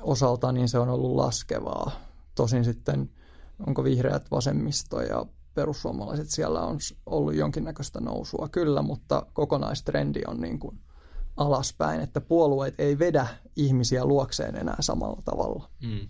[0.00, 1.90] osalta niin se on ollut laskevaa.
[2.34, 3.10] Tosin sitten
[3.66, 10.58] onko vihreät vasemmisto ja perussuomalaiset siellä on ollut jonkinnäköistä nousua kyllä, mutta kokonaistrendi on niin
[10.58, 10.80] kuin
[11.36, 13.26] alaspäin, että puolueet ei vedä
[13.56, 15.70] ihmisiä luokseen enää samalla tavalla.
[15.82, 16.08] Mm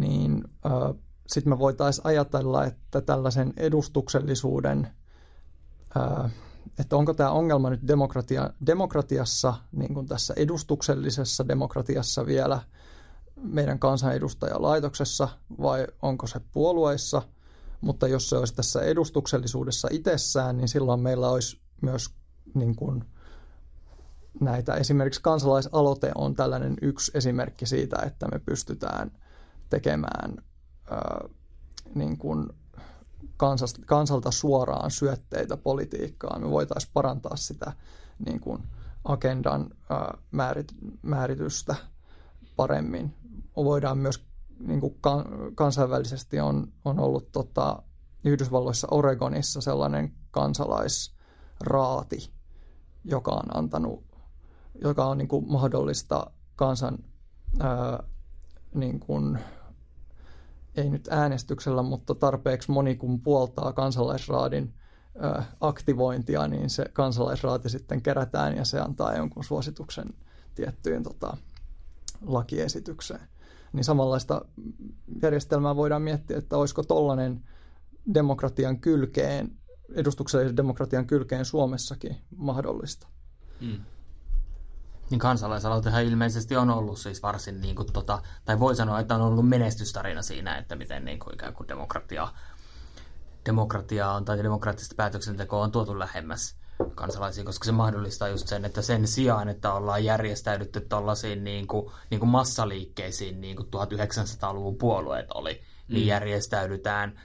[0.00, 0.72] niin äh,
[1.26, 4.88] sitten me voitaisiin ajatella, että tällaisen edustuksellisuuden,
[6.78, 12.60] että onko tämä ongelma nyt demokratia, demokratiassa, niin kuin tässä edustuksellisessa demokratiassa vielä
[13.36, 15.28] meidän kansanedustajalaitoksessa
[15.62, 17.22] vai onko se puolueissa,
[17.80, 22.10] mutta jos se olisi tässä edustuksellisuudessa itsessään, niin silloin meillä olisi myös
[22.54, 23.04] niin kuin,
[24.40, 29.10] näitä, esimerkiksi kansalaisaloite on tällainen yksi esimerkki siitä, että me pystytään–
[29.70, 30.36] tekemään
[30.90, 31.28] ää,
[31.94, 32.48] niin kuin
[33.86, 36.40] kansalta suoraan syötteitä politiikkaan.
[36.40, 37.72] Me voitaisiin parantaa sitä
[38.26, 38.62] niin kuin
[39.04, 40.72] agendan ää, määrit,
[41.02, 41.74] määritystä
[42.56, 43.14] paremmin.
[43.56, 44.26] Voidaan myös
[44.58, 45.24] niin kuin kan,
[45.54, 47.82] kansainvälisesti on, on ollut tota,
[48.24, 52.32] Yhdysvalloissa Oregonissa sellainen kansalaisraati,
[53.04, 54.04] joka on antanut,
[54.82, 56.98] joka on niin kuin mahdollista kansan
[57.60, 58.02] ää,
[58.74, 59.38] niin kuin,
[60.76, 64.74] ei nyt äänestyksellä, mutta tarpeeksi moni kun puoltaa kansalaisraadin
[65.24, 70.14] ö, aktivointia, niin se kansalaisraati sitten kerätään ja se antaa jonkun suosituksen
[70.54, 71.36] tiettyyn tota,
[72.22, 73.28] lakiesitykseen.
[73.72, 74.44] Niin samanlaista
[75.22, 77.42] järjestelmää voidaan miettiä, että olisiko tollainen
[78.14, 79.52] demokratian kylkeen,
[79.94, 83.06] edustuksellisen demokratian kylkeen Suomessakin mahdollista.
[83.60, 83.80] Mm.
[85.10, 89.22] Niin kansalaisaloitehan ilmeisesti on ollut siis varsin, niin kuin, tota, tai voi sanoa, että on
[89.22, 92.28] ollut menestystarina siinä, että miten niin kuin, ikään kuin demokratia,
[93.46, 96.56] demokratia on, tai demokraattista päätöksentekoa on tuotu lähemmäs
[96.94, 101.92] kansalaisiin, koska se mahdollistaa just sen, että sen sijaan, että ollaan järjestäydytty tuollaisiin niin kuin,
[102.10, 105.94] niin kuin massaliikkeisiin, niin kuin 1900-luvun puolueet oli, niin mm.
[105.94, 107.20] niin järjestäydytään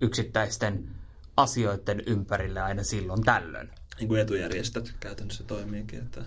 [0.00, 0.88] yksittäisten
[1.36, 3.70] asioiden ympärille aina silloin tällöin.
[3.98, 6.24] Niin kuin etujärjestöt käytännössä toimiikin, että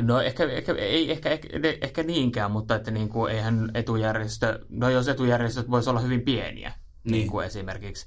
[0.00, 1.48] No ehkä, ehkä, ei ehkä, ehkä,
[1.80, 6.72] ehkä niinkään, mutta että niin kuin, eihän etujärjestö, no jos etujärjestöt voisi olla hyvin pieniä,
[7.04, 8.06] niin, niin kuin esimerkiksi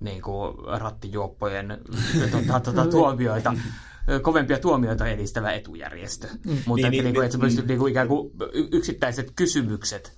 [0.00, 1.80] niin kuin rattijuoppojen
[2.30, 3.54] tuota, tuota, tuomioita,
[4.22, 6.26] kovempia tuomioita edistävä etujärjestö.
[6.26, 6.58] Mm.
[6.66, 8.32] Mutta niin, että, niin, niin, kuin, että se pystyy niin kuin, ikään kuin
[8.72, 10.15] yksittäiset kysymykset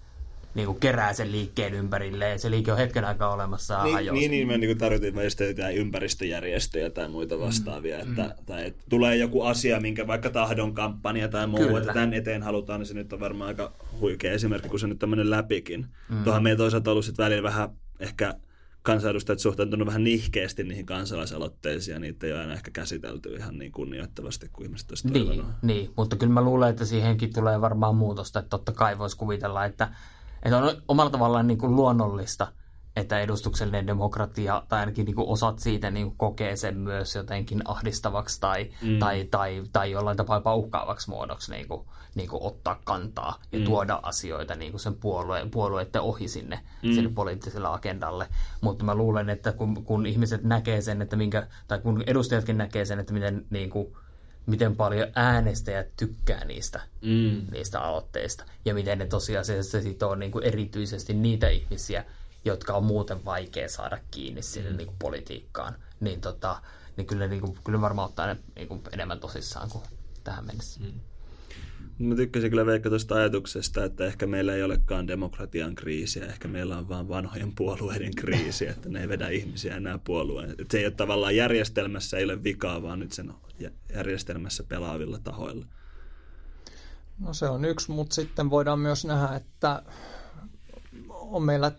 [0.55, 2.38] niin kuin kerää sen liikkeen ympärille.
[2.38, 4.20] Se liike on hetken aikaa olemassa niin, hajosi.
[4.20, 7.40] Niin, niin, me niin tarvittiin just jotain ympäristöjärjestöjä tai muita mm.
[7.40, 8.05] vastaavia.
[8.05, 8.11] Mm.
[8.11, 11.78] Että, tai että tulee joku asia, minkä vaikka tahdon kampanja tai muu, Kyllä.
[11.78, 15.01] että tämän eteen halutaan, niin se nyt on varmaan aika huikea esimerkki, kun se nyt
[15.07, 15.86] mennyt läpikin.
[16.09, 16.24] Mm.
[16.24, 17.68] Tuohan meillä toisaalta ollut sitten välillä vähän
[18.01, 18.34] ehkä
[18.82, 23.72] kansanedustajat suhtautunut vähän nihkeästi niihin kansalaisaloitteisiin ja niitä ei ole aina ehkä käsitelty ihan niin
[23.72, 28.38] kunnioittavasti kuin ihmiset olisi niin, niin, mutta kyllä mä luulen, että siihenkin tulee varmaan muutosta,
[28.38, 29.88] että totta kai voisi kuvitella, että,
[30.43, 32.53] että on omalla tavallaan niin kuin luonnollista,
[32.97, 37.62] että edustuksellinen demokratia, tai ainakin niin kuin osat siitä niin kuin kokee sen myös jotenkin
[37.64, 38.99] ahdistavaksi tai, mm.
[38.99, 43.59] tai, tai, tai jollain tapaa jopa uhkaavaksi muodoksi niin kuin, niin kuin ottaa kantaa ja
[43.59, 43.64] mm.
[43.64, 46.93] tuoda asioita niin kuin sen puolueen, puolueiden ohi sinne, mm.
[46.93, 48.26] sinne poliittiselle agendalle.
[48.61, 52.84] Mutta mä luulen, että kun, kun ihmiset näkee sen, että minkä, tai kun edustajatkin näkee
[52.84, 53.97] sen, että miten niin kuin,
[54.49, 57.46] miten paljon äänestäjät tykkää niistä, mm.
[57.51, 62.05] niistä aloitteista ja miten ne tosiasiassa sitoo niin kuin erityisesti niitä ihmisiä,
[62.44, 64.76] jotka on muuten vaikea saada kiinni sinne mm.
[64.76, 66.62] niin kuin politiikkaan, niin, tota,
[66.96, 69.84] niin kyllä, niin kuin, kyllä varmaan ottaa ne niin kuin enemmän tosissaan kuin
[70.24, 70.80] tähän mennessä.
[70.80, 71.01] Mm.
[71.99, 76.78] Mä tykkäsin kyllä Veikka tuosta ajatuksesta, että ehkä meillä ei olekaan demokratian kriisiä, ehkä meillä
[76.78, 80.51] on vain vanhojen puolueiden kriisi, että ne ei vedä ihmisiä enää puolueen.
[80.51, 83.32] Että se ei ole tavallaan järjestelmässä, ei ole vikaa, vaan nyt sen
[83.94, 85.66] järjestelmässä pelaavilla tahoilla.
[87.18, 89.82] No se on yksi, mutta sitten voidaan myös nähdä, että
[91.09, 91.72] on meillä,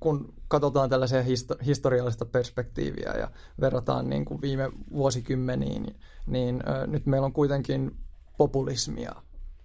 [0.00, 1.24] kun katsotaan tällaisia
[1.66, 5.96] historiallista perspektiiviä ja verrataan niin kuin viime vuosikymmeniin,
[6.26, 7.96] niin nyt meillä on kuitenkin
[8.38, 9.14] populismia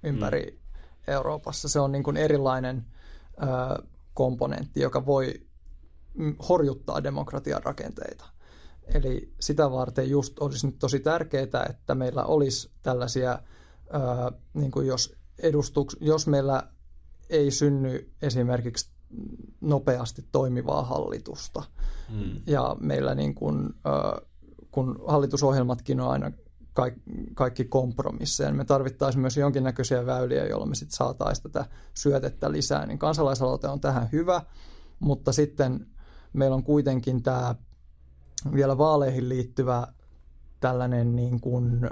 [0.03, 1.13] ympäri mm.
[1.13, 1.69] Euroopassa.
[1.69, 2.85] Se on niin kuin erilainen
[3.43, 3.83] ö,
[4.13, 5.33] komponentti, joka voi
[6.49, 8.25] horjuttaa demokratian rakenteita.
[8.93, 14.87] Eli sitä varten just olisi nyt tosi tärkeää, että meillä olisi tällaisia, ö, niin kuin
[14.87, 16.63] jos, edustuks, jos meillä
[17.29, 18.89] ei synny esimerkiksi
[19.61, 21.63] nopeasti toimivaa hallitusta.
[22.09, 22.41] Mm.
[22.47, 23.73] Ja meillä niin kuin,
[24.71, 26.31] kun hallitusohjelmatkin on aina
[27.33, 32.85] kaikki kompromisseja, me tarvittaisiin myös jonkinnäköisiä väyliä, joilla me sitten saataisiin tätä syötettä lisää.
[32.85, 34.41] Niin kansalaisaloite on tähän hyvä,
[34.99, 35.87] mutta sitten
[36.33, 37.55] meillä on kuitenkin tämä
[38.53, 39.87] vielä vaaleihin liittyvä
[40.59, 41.89] tällainen niin kuin, ö,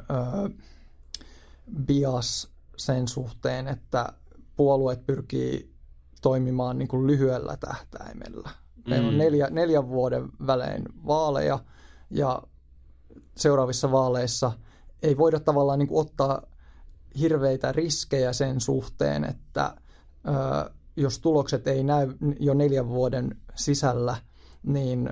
[1.86, 4.14] bias sen suhteen, että
[4.56, 5.74] puolueet pyrkii
[6.22, 8.50] toimimaan niin kuin lyhyellä tähtäimellä.
[8.88, 9.18] Meillä on mm.
[9.18, 11.60] neljä, neljän vuoden välein vaaleja
[12.10, 12.42] ja
[13.38, 14.52] seuraavissa vaaleissa
[15.02, 16.42] ei voida tavallaan niin kuin ottaa
[17.20, 19.76] hirveitä riskejä sen suhteen, että
[20.28, 24.18] ö, jos tulokset ei näy jo neljän vuoden sisällä,
[24.64, 25.12] niin ö,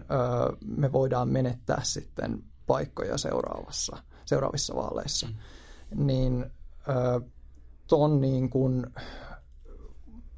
[0.66, 5.28] me voidaan menettää sitten paikkoja seuraavassa, seuraavissa vaaleissa.
[5.28, 6.08] Mm.
[6.08, 6.46] Niin
[6.90, 7.22] ö,
[7.88, 8.88] ton niin kuin,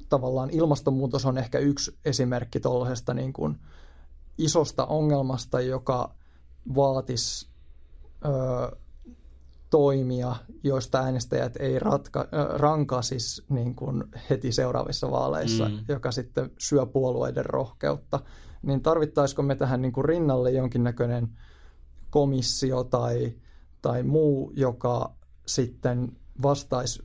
[0.08, 3.58] tavallaan ilmastonmuutos on ehkä yksi esimerkki tuollaisesta niin kuin
[4.38, 6.14] isosta ongelmasta, joka
[6.74, 7.48] vaatisi
[8.24, 8.76] ö,
[9.70, 15.78] toimia, joista äänestäjät ei ratka, ö, rankaisis niin kuin heti seuraavissa vaaleissa, mm.
[15.88, 18.20] joka sitten syö puolueiden rohkeutta.
[18.62, 21.28] Niin tarvittaisiko me tähän niin kuin rinnalle jonkinnäköinen
[22.10, 23.34] komissio tai,
[23.82, 25.12] tai muu, joka
[25.46, 26.12] sitten
[26.42, 27.02] vastaisi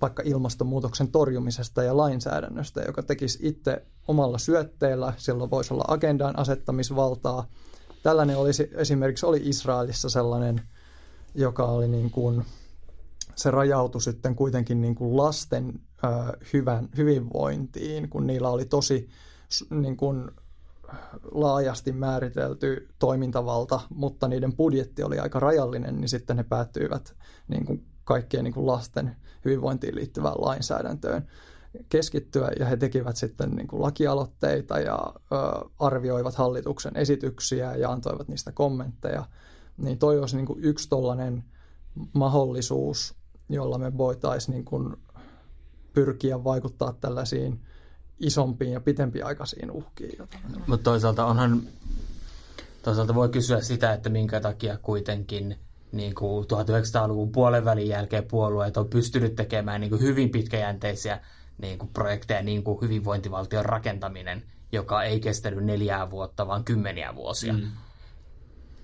[0.00, 7.46] vaikka ilmastonmuutoksen torjumisesta ja lainsäädännöstä, joka tekisi itse omalla syötteellä, silloin voisi olla agendan asettamisvaltaa.
[8.02, 10.62] Tällainen olisi esimerkiksi oli Israelissa sellainen,
[11.36, 12.44] joka oli niin kuin,
[13.34, 16.08] se rajautui sitten kuitenkin niin kuin lasten ö,
[16.52, 19.08] hyvän, hyvinvointiin, kun niillä oli tosi
[19.70, 20.30] niin kuin,
[21.32, 27.14] laajasti määritelty toimintavalta, mutta niiden budjetti oli aika rajallinen, niin sitten ne päättyivät
[27.48, 31.28] niin kuin kaikkien niin kuin lasten hyvinvointiin liittyvään lainsäädäntöön
[31.88, 34.98] keskittyä ja he tekivät sitten niin kuin lakialoitteita ja
[35.32, 39.24] ö, arvioivat hallituksen esityksiä ja antoivat niistä kommentteja.
[39.76, 41.44] Niin toi olisi niin kuin yksi tollainen
[42.12, 43.14] mahdollisuus,
[43.48, 44.96] jolla me voitaisiin niin kuin
[45.92, 47.60] pyrkiä vaikuttaa tällaisiin
[48.20, 50.18] isompiin ja pitempiaikaisiin uhkiin.
[50.66, 51.62] Mutta toisaalta onhan,
[52.82, 55.56] toisaalta voi kysyä sitä, että minkä takia kuitenkin
[55.92, 61.20] niin kuin 1900-luvun puolen välin jälkeen puolueet on pystynyt tekemään niin kuin hyvin pitkäjänteisiä
[61.58, 64.42] niin kuin projekteja, niin kuin hyvinvointivaltion rakentaminen,
[64.72, 67.52] joka ei kestänyt neljää vuotta, vaan kymmeniä vuosia.
[67.52, 67.70] Mm.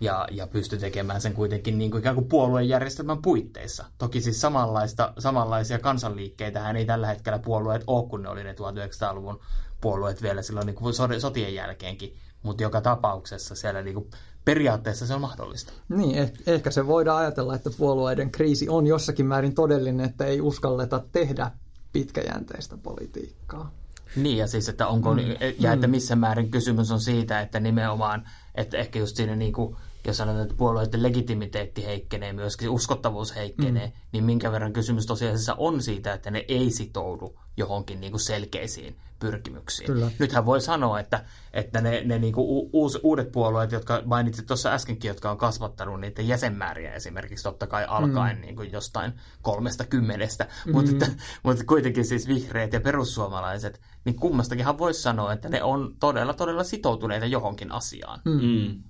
[0.03, 3.85] Ja, ja pysty tekemään sen kuitenkin niin kuin ikään kuin puolueen järjestelmän puitteissa.
[3.99, 9.41] Toki siis samanlaista, samanlaisia kansanliikkeitä ei tällä hetkellä puolueet ole, kun ne oli ne 1900-luvun
[9.81, 12.17] puolueet vielä silloin niin kuin sotien jälkeenkin.
[12.43, 14.11] Mutta joka tapauksessa siellä niin kuin
[14.45, 15.73] periaatteessa se on mahdollista.
[15.89, 20.41] Niin, eh- ehkä se voidaan ajatella, että puolueiden kriisi on jossakin määrin todellinen, että ei
[20.41, 21.51] uskalleta tehdä
[21.93, 23.71] pitkäjänteistä politiikkaa.
[24.17, 25.21] Niin, ja siis, että onko, mm.
[25.59, 25.91] ja että mm.
[25.91, 29.77] missä määrin kysymys on siitä, että nimenomaan, että ehkä just siinä niin kuin
[30.07, 33.93] jos sanotaan, että puolueiden legitimiteetti heikkenee, myöskin uskottavuus heikkenee, mm.
[34.13, 38.97] niin minkä verran kysymys tosiasiassa on siitä, että ne ei sitoudu johonkin niin kuin selkeisiin
[39.19, 39.87] pyrkimyksiin.
[39.87, 40.11] Kyllä.
[40.19, 44.73] Nythän voi sanoa, että, että ne, ne niin kuin uus, uudet puolueet, jotka mainitsit tuossa
[44.73, 48.41] äskenkin, jotka on kasvattanut niiden jäsenmääriä esimerkiksi totta kai alkaen mm.
[48.41, 49.13] niin kuin jostain
[49.43, 50.73] kolmesta kymmenestä, mm.
[50.73, 51.07] mutta, että,
[51.43, 56.65] mutta kuitenkin siis vihreät ja perussuomalaiset, niin kummastakinhan voisi sanoa, että ne on todella todella
[56.65, 58.21] sitoutuneita johonkin asiaan.
[58.25, 58.33] Mm.
[58.33, 58.83] mm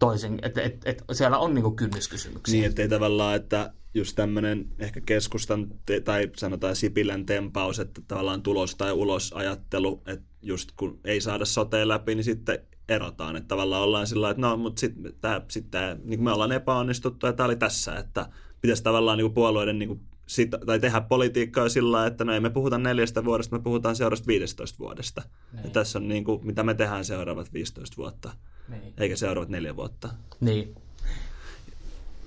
[0.00, 2.52] toisin, että et, et siellä on niinku kynnyskysymyksiä.
[2.52, 8.00] Niin, että ei tavallaan, että just tämmöinen ehkä keskustan te, tai sanotaan Sipilän tempaus, että
[8.08, 12.58] tavallaan tulos tai ulos ajattelu, että just kun ei saada soteen läpi, niin sitten
[12.88, 13.36] erotaan.
[13.36, 15.12] Että tavallaan ollaan sillä että no, mutta sitten
[15.48, 15.66] sit
[16.04, 18.28] niin me ollaan epäonnistuttu ja tämä oli tässä, että
[18.60, 22.78] pitäisi tavallaan niin puolueiden niin sit, tai tehdä politiikkaa sillä että no ei me puhuta
[22.78, 25.22] neljästä vuodesta, me puhutaan seuraavasta 15 vuodesta.
[25.52, 25.64] Niin.
[25.64, 28.30] Ja tässä on niin kuin, mitä me tehdään seuraavat 15 vuotta,
[28.68, 28.92] niin.
[28.98, 30.08] eikä seuraavat neljä vuotta.
[30.40, 30.74] Niin.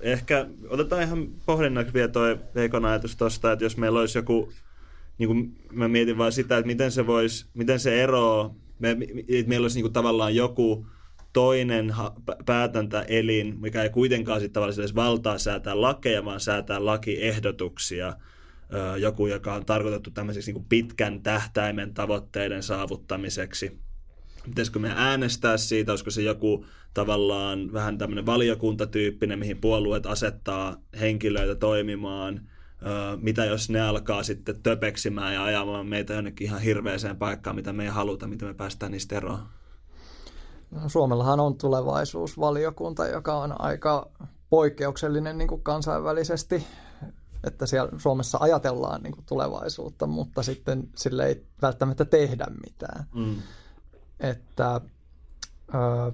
[0.02, 2.24] Ehkä otetaan ihan pohdinnaksi vielä tuo
[2.56, 4.54] Veikon ajatus tuosta, että jos meillä olisi joku,
[5.18, 8.98] niin kuin mä mietin vaan sitä, että miten se voisi, miten se eroaa, me,
[9.28, 10.86] että meillä olisi niin kuin tavallaan joku
[11.34, 11.96] toinen
[12.46, 18.14] päätäntäelin, mikä ei kuitenkaan sitten tavallaan edes valtaa säätää lakeja, vaan säätää lakiehdotuksia,
[19.00, 23.80] joku, joka on tarkoitettu tämmöiseksi niin pitkän tähtäimen tavoitteiden saavuttamiseksi.
[24.46, 31.56] Pitäisikö me äänestää siitä, olisiko se joku tavallaan vähän tämmöinen valiokuntatyyppinen, mihin puolueet asettaa henkilöitä
[31.56, 32.42] toimimaan,
[33.22, 37.84] mitä jos ne alkaa sitten töpeksimään ja ajamaan meitä jonnekin ihan hirveäseen paikkaan, mitä me
[37.84, 39.40] ei haluta, mitä me päästään niistä eroon.
[40.88, 44.10] Suomellahan on tulevaisuusvaliokunta, joka on aika
[44.50, 46.68] poikkeuksellinen niin kuin kansainvälisesti,
[47.44, 53.06] että siellä Suomessa ajatellaan niin kuin tulevaisuutta, mutta sitten sille ei välttämättä tehdä mitään.
[53.16, 53.36] Mm.
[54.20, 54.82] Että
[55.74, 56.12] ö,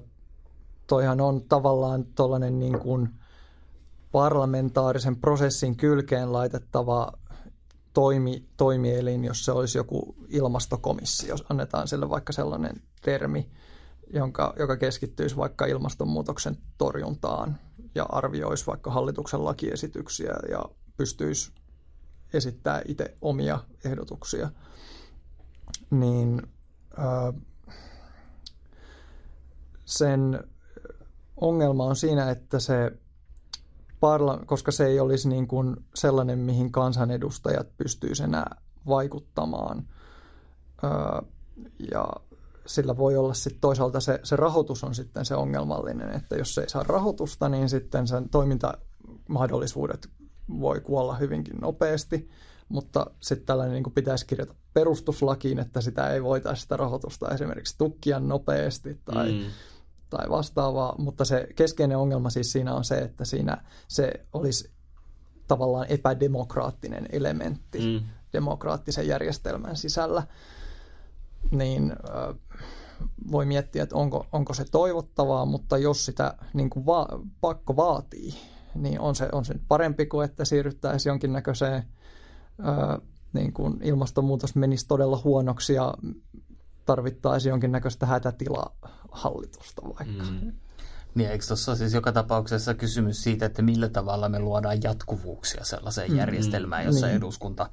[0.86, 3.08] toihan on tavallaan tuollainen niin kuin
[4.12, 7.12] parlamentaarisen prosessin kylkeen laitettava
[7.92, 13.50] toimi, toimielin, jos se olisi joku ilmastokomissio, jos annetaan sille vaikka sellainen termi,
[14.12, 17.58] jonka, joka keskittyisi vaikka ilmastonmuutoksen torjuntaan
[17.94, 20.64] ja arvioisi vaikka hallituksen lakiesityksiä ja
[20.96, 21.52] pystyisi
[22.32, 24.50] esittää itse omia ehdotuksia,
[25.90, 26.42] niin
[29.84, 30.44] sen
[31.36, 32.92] ongelma on siinä, että se
[34.00, 38.56] parla, koska se ei olisi niin kuin sellainen, mihin kansanedustajat pystyisivät enää
[38.86, 39.88] vaikuttamaan.
[41.92, 42.06] ja
[42.66, 46.60] sillä voi olla sitten toisaalta se, se rahoitus on sitten se ongelmallinen, että jos se
[46.60, 50.08] ei saa rahoitusta, niin sitten sen toimintamahdollisuudet
[50.60, 52.28] voi kuolla hyvinkin nopeasti,
[52.68, 58.20] mutta sitten tällainen niin pitäisi kirjata perustuslakiin, että sitä ei voitaisi sitä rahoitusta esimerkiksi tukkia
[58.20, 59.50] nopeasti tai, mm.
[60.10, 64.70] tai vastaavaa, mutta se keskeinen ongelma siis siinä on se, että siinä se olisi
[65.48, 68.06] tavallaan epädemokraattinen elementti mm.
[68.32, 70.22] demokraattisen järjestelmän sisällä,
[71.50, 71.92] niin
[73.32, 78.34] voi miettiä, että onko, onko se toivottavaa, mutta jos sitä niin kuin va- pakko vaatii,
[78.74, 81.82] niin on se, on se parempi kuin, että siirryttäisiin jonkinnäköiseen
[82.62, 82.98] ää,
[83.32, 85.94] niin kuin ilmastonmuutos menisi todella huonoksi ja
[86.86, 90.24] tarvittaisiin jonkinnäköistä hätätilahallitusta vaikka.
[90.30, 90.52] Mm.
[91.14, 96.10] Niin, eikö tuossa siis joka tapauksessa kysymys siitä, että millä tavalla me luodaan jatkuvuuksia sellaiseen
[96.10, 97.16] mm, järjestelmään, jossa niin.
[97.16, 97.70] eduskunta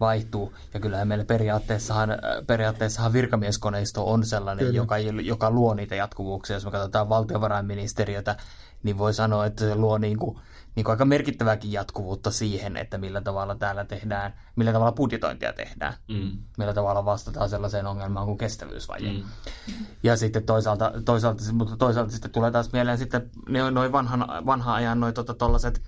[0.00, 0.52] vaihtuu.
[0.74, 2.10] Ja kyllähän meillä periaatteessahan,
[2.46, 6.56] periaatteessahan virkamieskoneisto on sellainen, joka, joka luo niitä jatkuvuuksia.
[6.56, 8.36] Jos me katsotaan valtiovarainministeriötä,
[8.82, 10.38] niin voi sanoa, että se luo niin kuin,
[10.76, 15.94] niin kuin aika merkittävääkin jatkuvuutta siihen, että millä tavalla täällä tehdään, millä tavalla budjetointia tehdään,
[16.08, 16.38] mm.
[16.58, 19.12] millä tavalla vastataan sellaiseen ongelmaan kuin kestävyysvaje.
[19.12, 19.22] Mm.
[20.02, 23.30] Ja sitten toisaalta, toisaalta, mutta toisaalta sitten tulee taas mieleen sitten
[23.70, 25.82] noin vanhan, vanhan ajan noin tota, tollaset,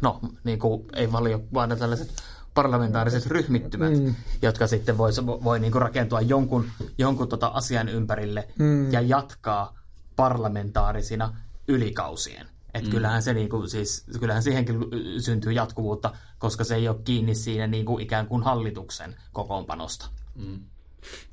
[0.00, 2.22] no niin kuin ei valio, vaan tällaiset
[2.54, 4.14] parlamentaariset ryhmittymät, mm.
[4.42, 8.92] jotka sitten voi, voi niin kuin rakentua jonkun, jonkun tota asian ympärille mm.
[8.92, 9.74] ja jatkaa
[10.16, 11.36] parlamentaarisina
[11.68, 12.55] ylikausien.
[12.76, 12.94] Että mm.
[12.94, 14.76] kyllähän, se niinku, siis, kyllähän siihenkin
[15.18, 20.08] syntyy jatkuvuutta, koska se ei ole kiinni siinä niinku ikään kuin hallituksen kokoonpanosta.
[20.34, 20.60] Mm.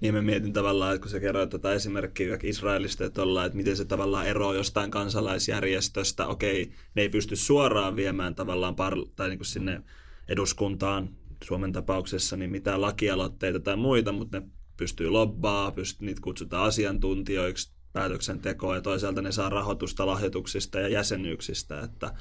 [0.01, 3.77] Niin mä mietin tavallaan, että kun sä kerroit tätä esimerkkiä Israelista, että, ollaan, että miten
[3.77, 6.27] se tavallaan eroaa jostain kansalaisjärjestöstä.
[6.27, 9.81] Okei, ne ei pysty suoraan viemään tavallaan par- tai niin kuin sinne
[10.27, 11.09] eduskuntaan
[11.43, 14.47] Suomen tapauksessa niin mitään lakialoitteita tai muita, mutta ne
[14.77, 21.79] pystyy lobbaa, pystyy, niitä kutsutaan asiantuntijoiksi, päätöksentekoa ja toisaalta ne saa rahoitusta lahjoituksista ja jäsenyyksistä,
[21.81, 22.13] että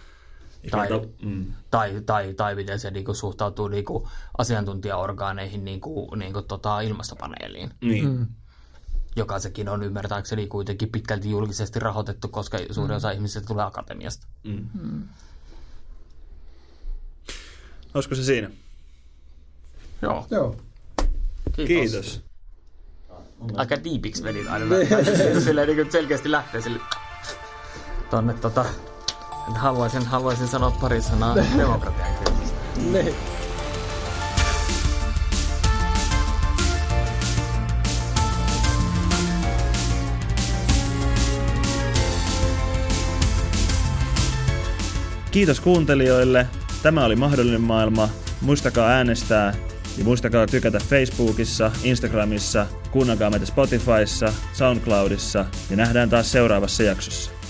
[0.70, 0.88] tai,
[1.22, 1.52] mm.
[1.70, 4.08] tai, tai, tai miten se niinku suhtautuu niinku
[4.38, 7.70] asiantuntijaorgaaneihin, niinku, niinku tota ilmastopaneeliin.
[7.80, 8.04] Niin.
[8.04, 8.26] Mm.
[9.16, 14.26] joka sekin on ymmärtääkseni kuitenkin pitkälti julkisesti rahoitettu, koska suurin osa ihmisistä tulee akatemiasta.
[14.44, 14.68] Mm.
[14.82, 15.08] Mm.
[17.94, 18.50] Olisiko se siinä?
[20.02, 20.26] Joo.
[20.30, 20.56] Joo.
[21.56, 21.66] Kiitos.
[21.66, 22.31] Kiitos.
[23.56, 24.66] Aika diipiksi vedit aina.
[25.44, 26.80] Silleen niin kuin selkeästi lähtee sille
[28.12, 28.64] tonne tota...
[29.54, 32.58] Haluaisin, haluaisin sanoa pari sanaa demokratian kriisistä.
[32.92, 33.14] Niin.
[45.30, 46.46] Kiitos kuuntelijoille.
[46.82, 48.08] Tämä oli Mahdollinen maailma.
[48.40, 49.54] Muistakaa äänestää
[49.98, 57.41] ja muistakaa tykätä Facebookissa, Instagramissa, kuunnelkaa meitä Spotifyssa, Soundcloudissa ja nähdään taas seuraavassa jaksossa.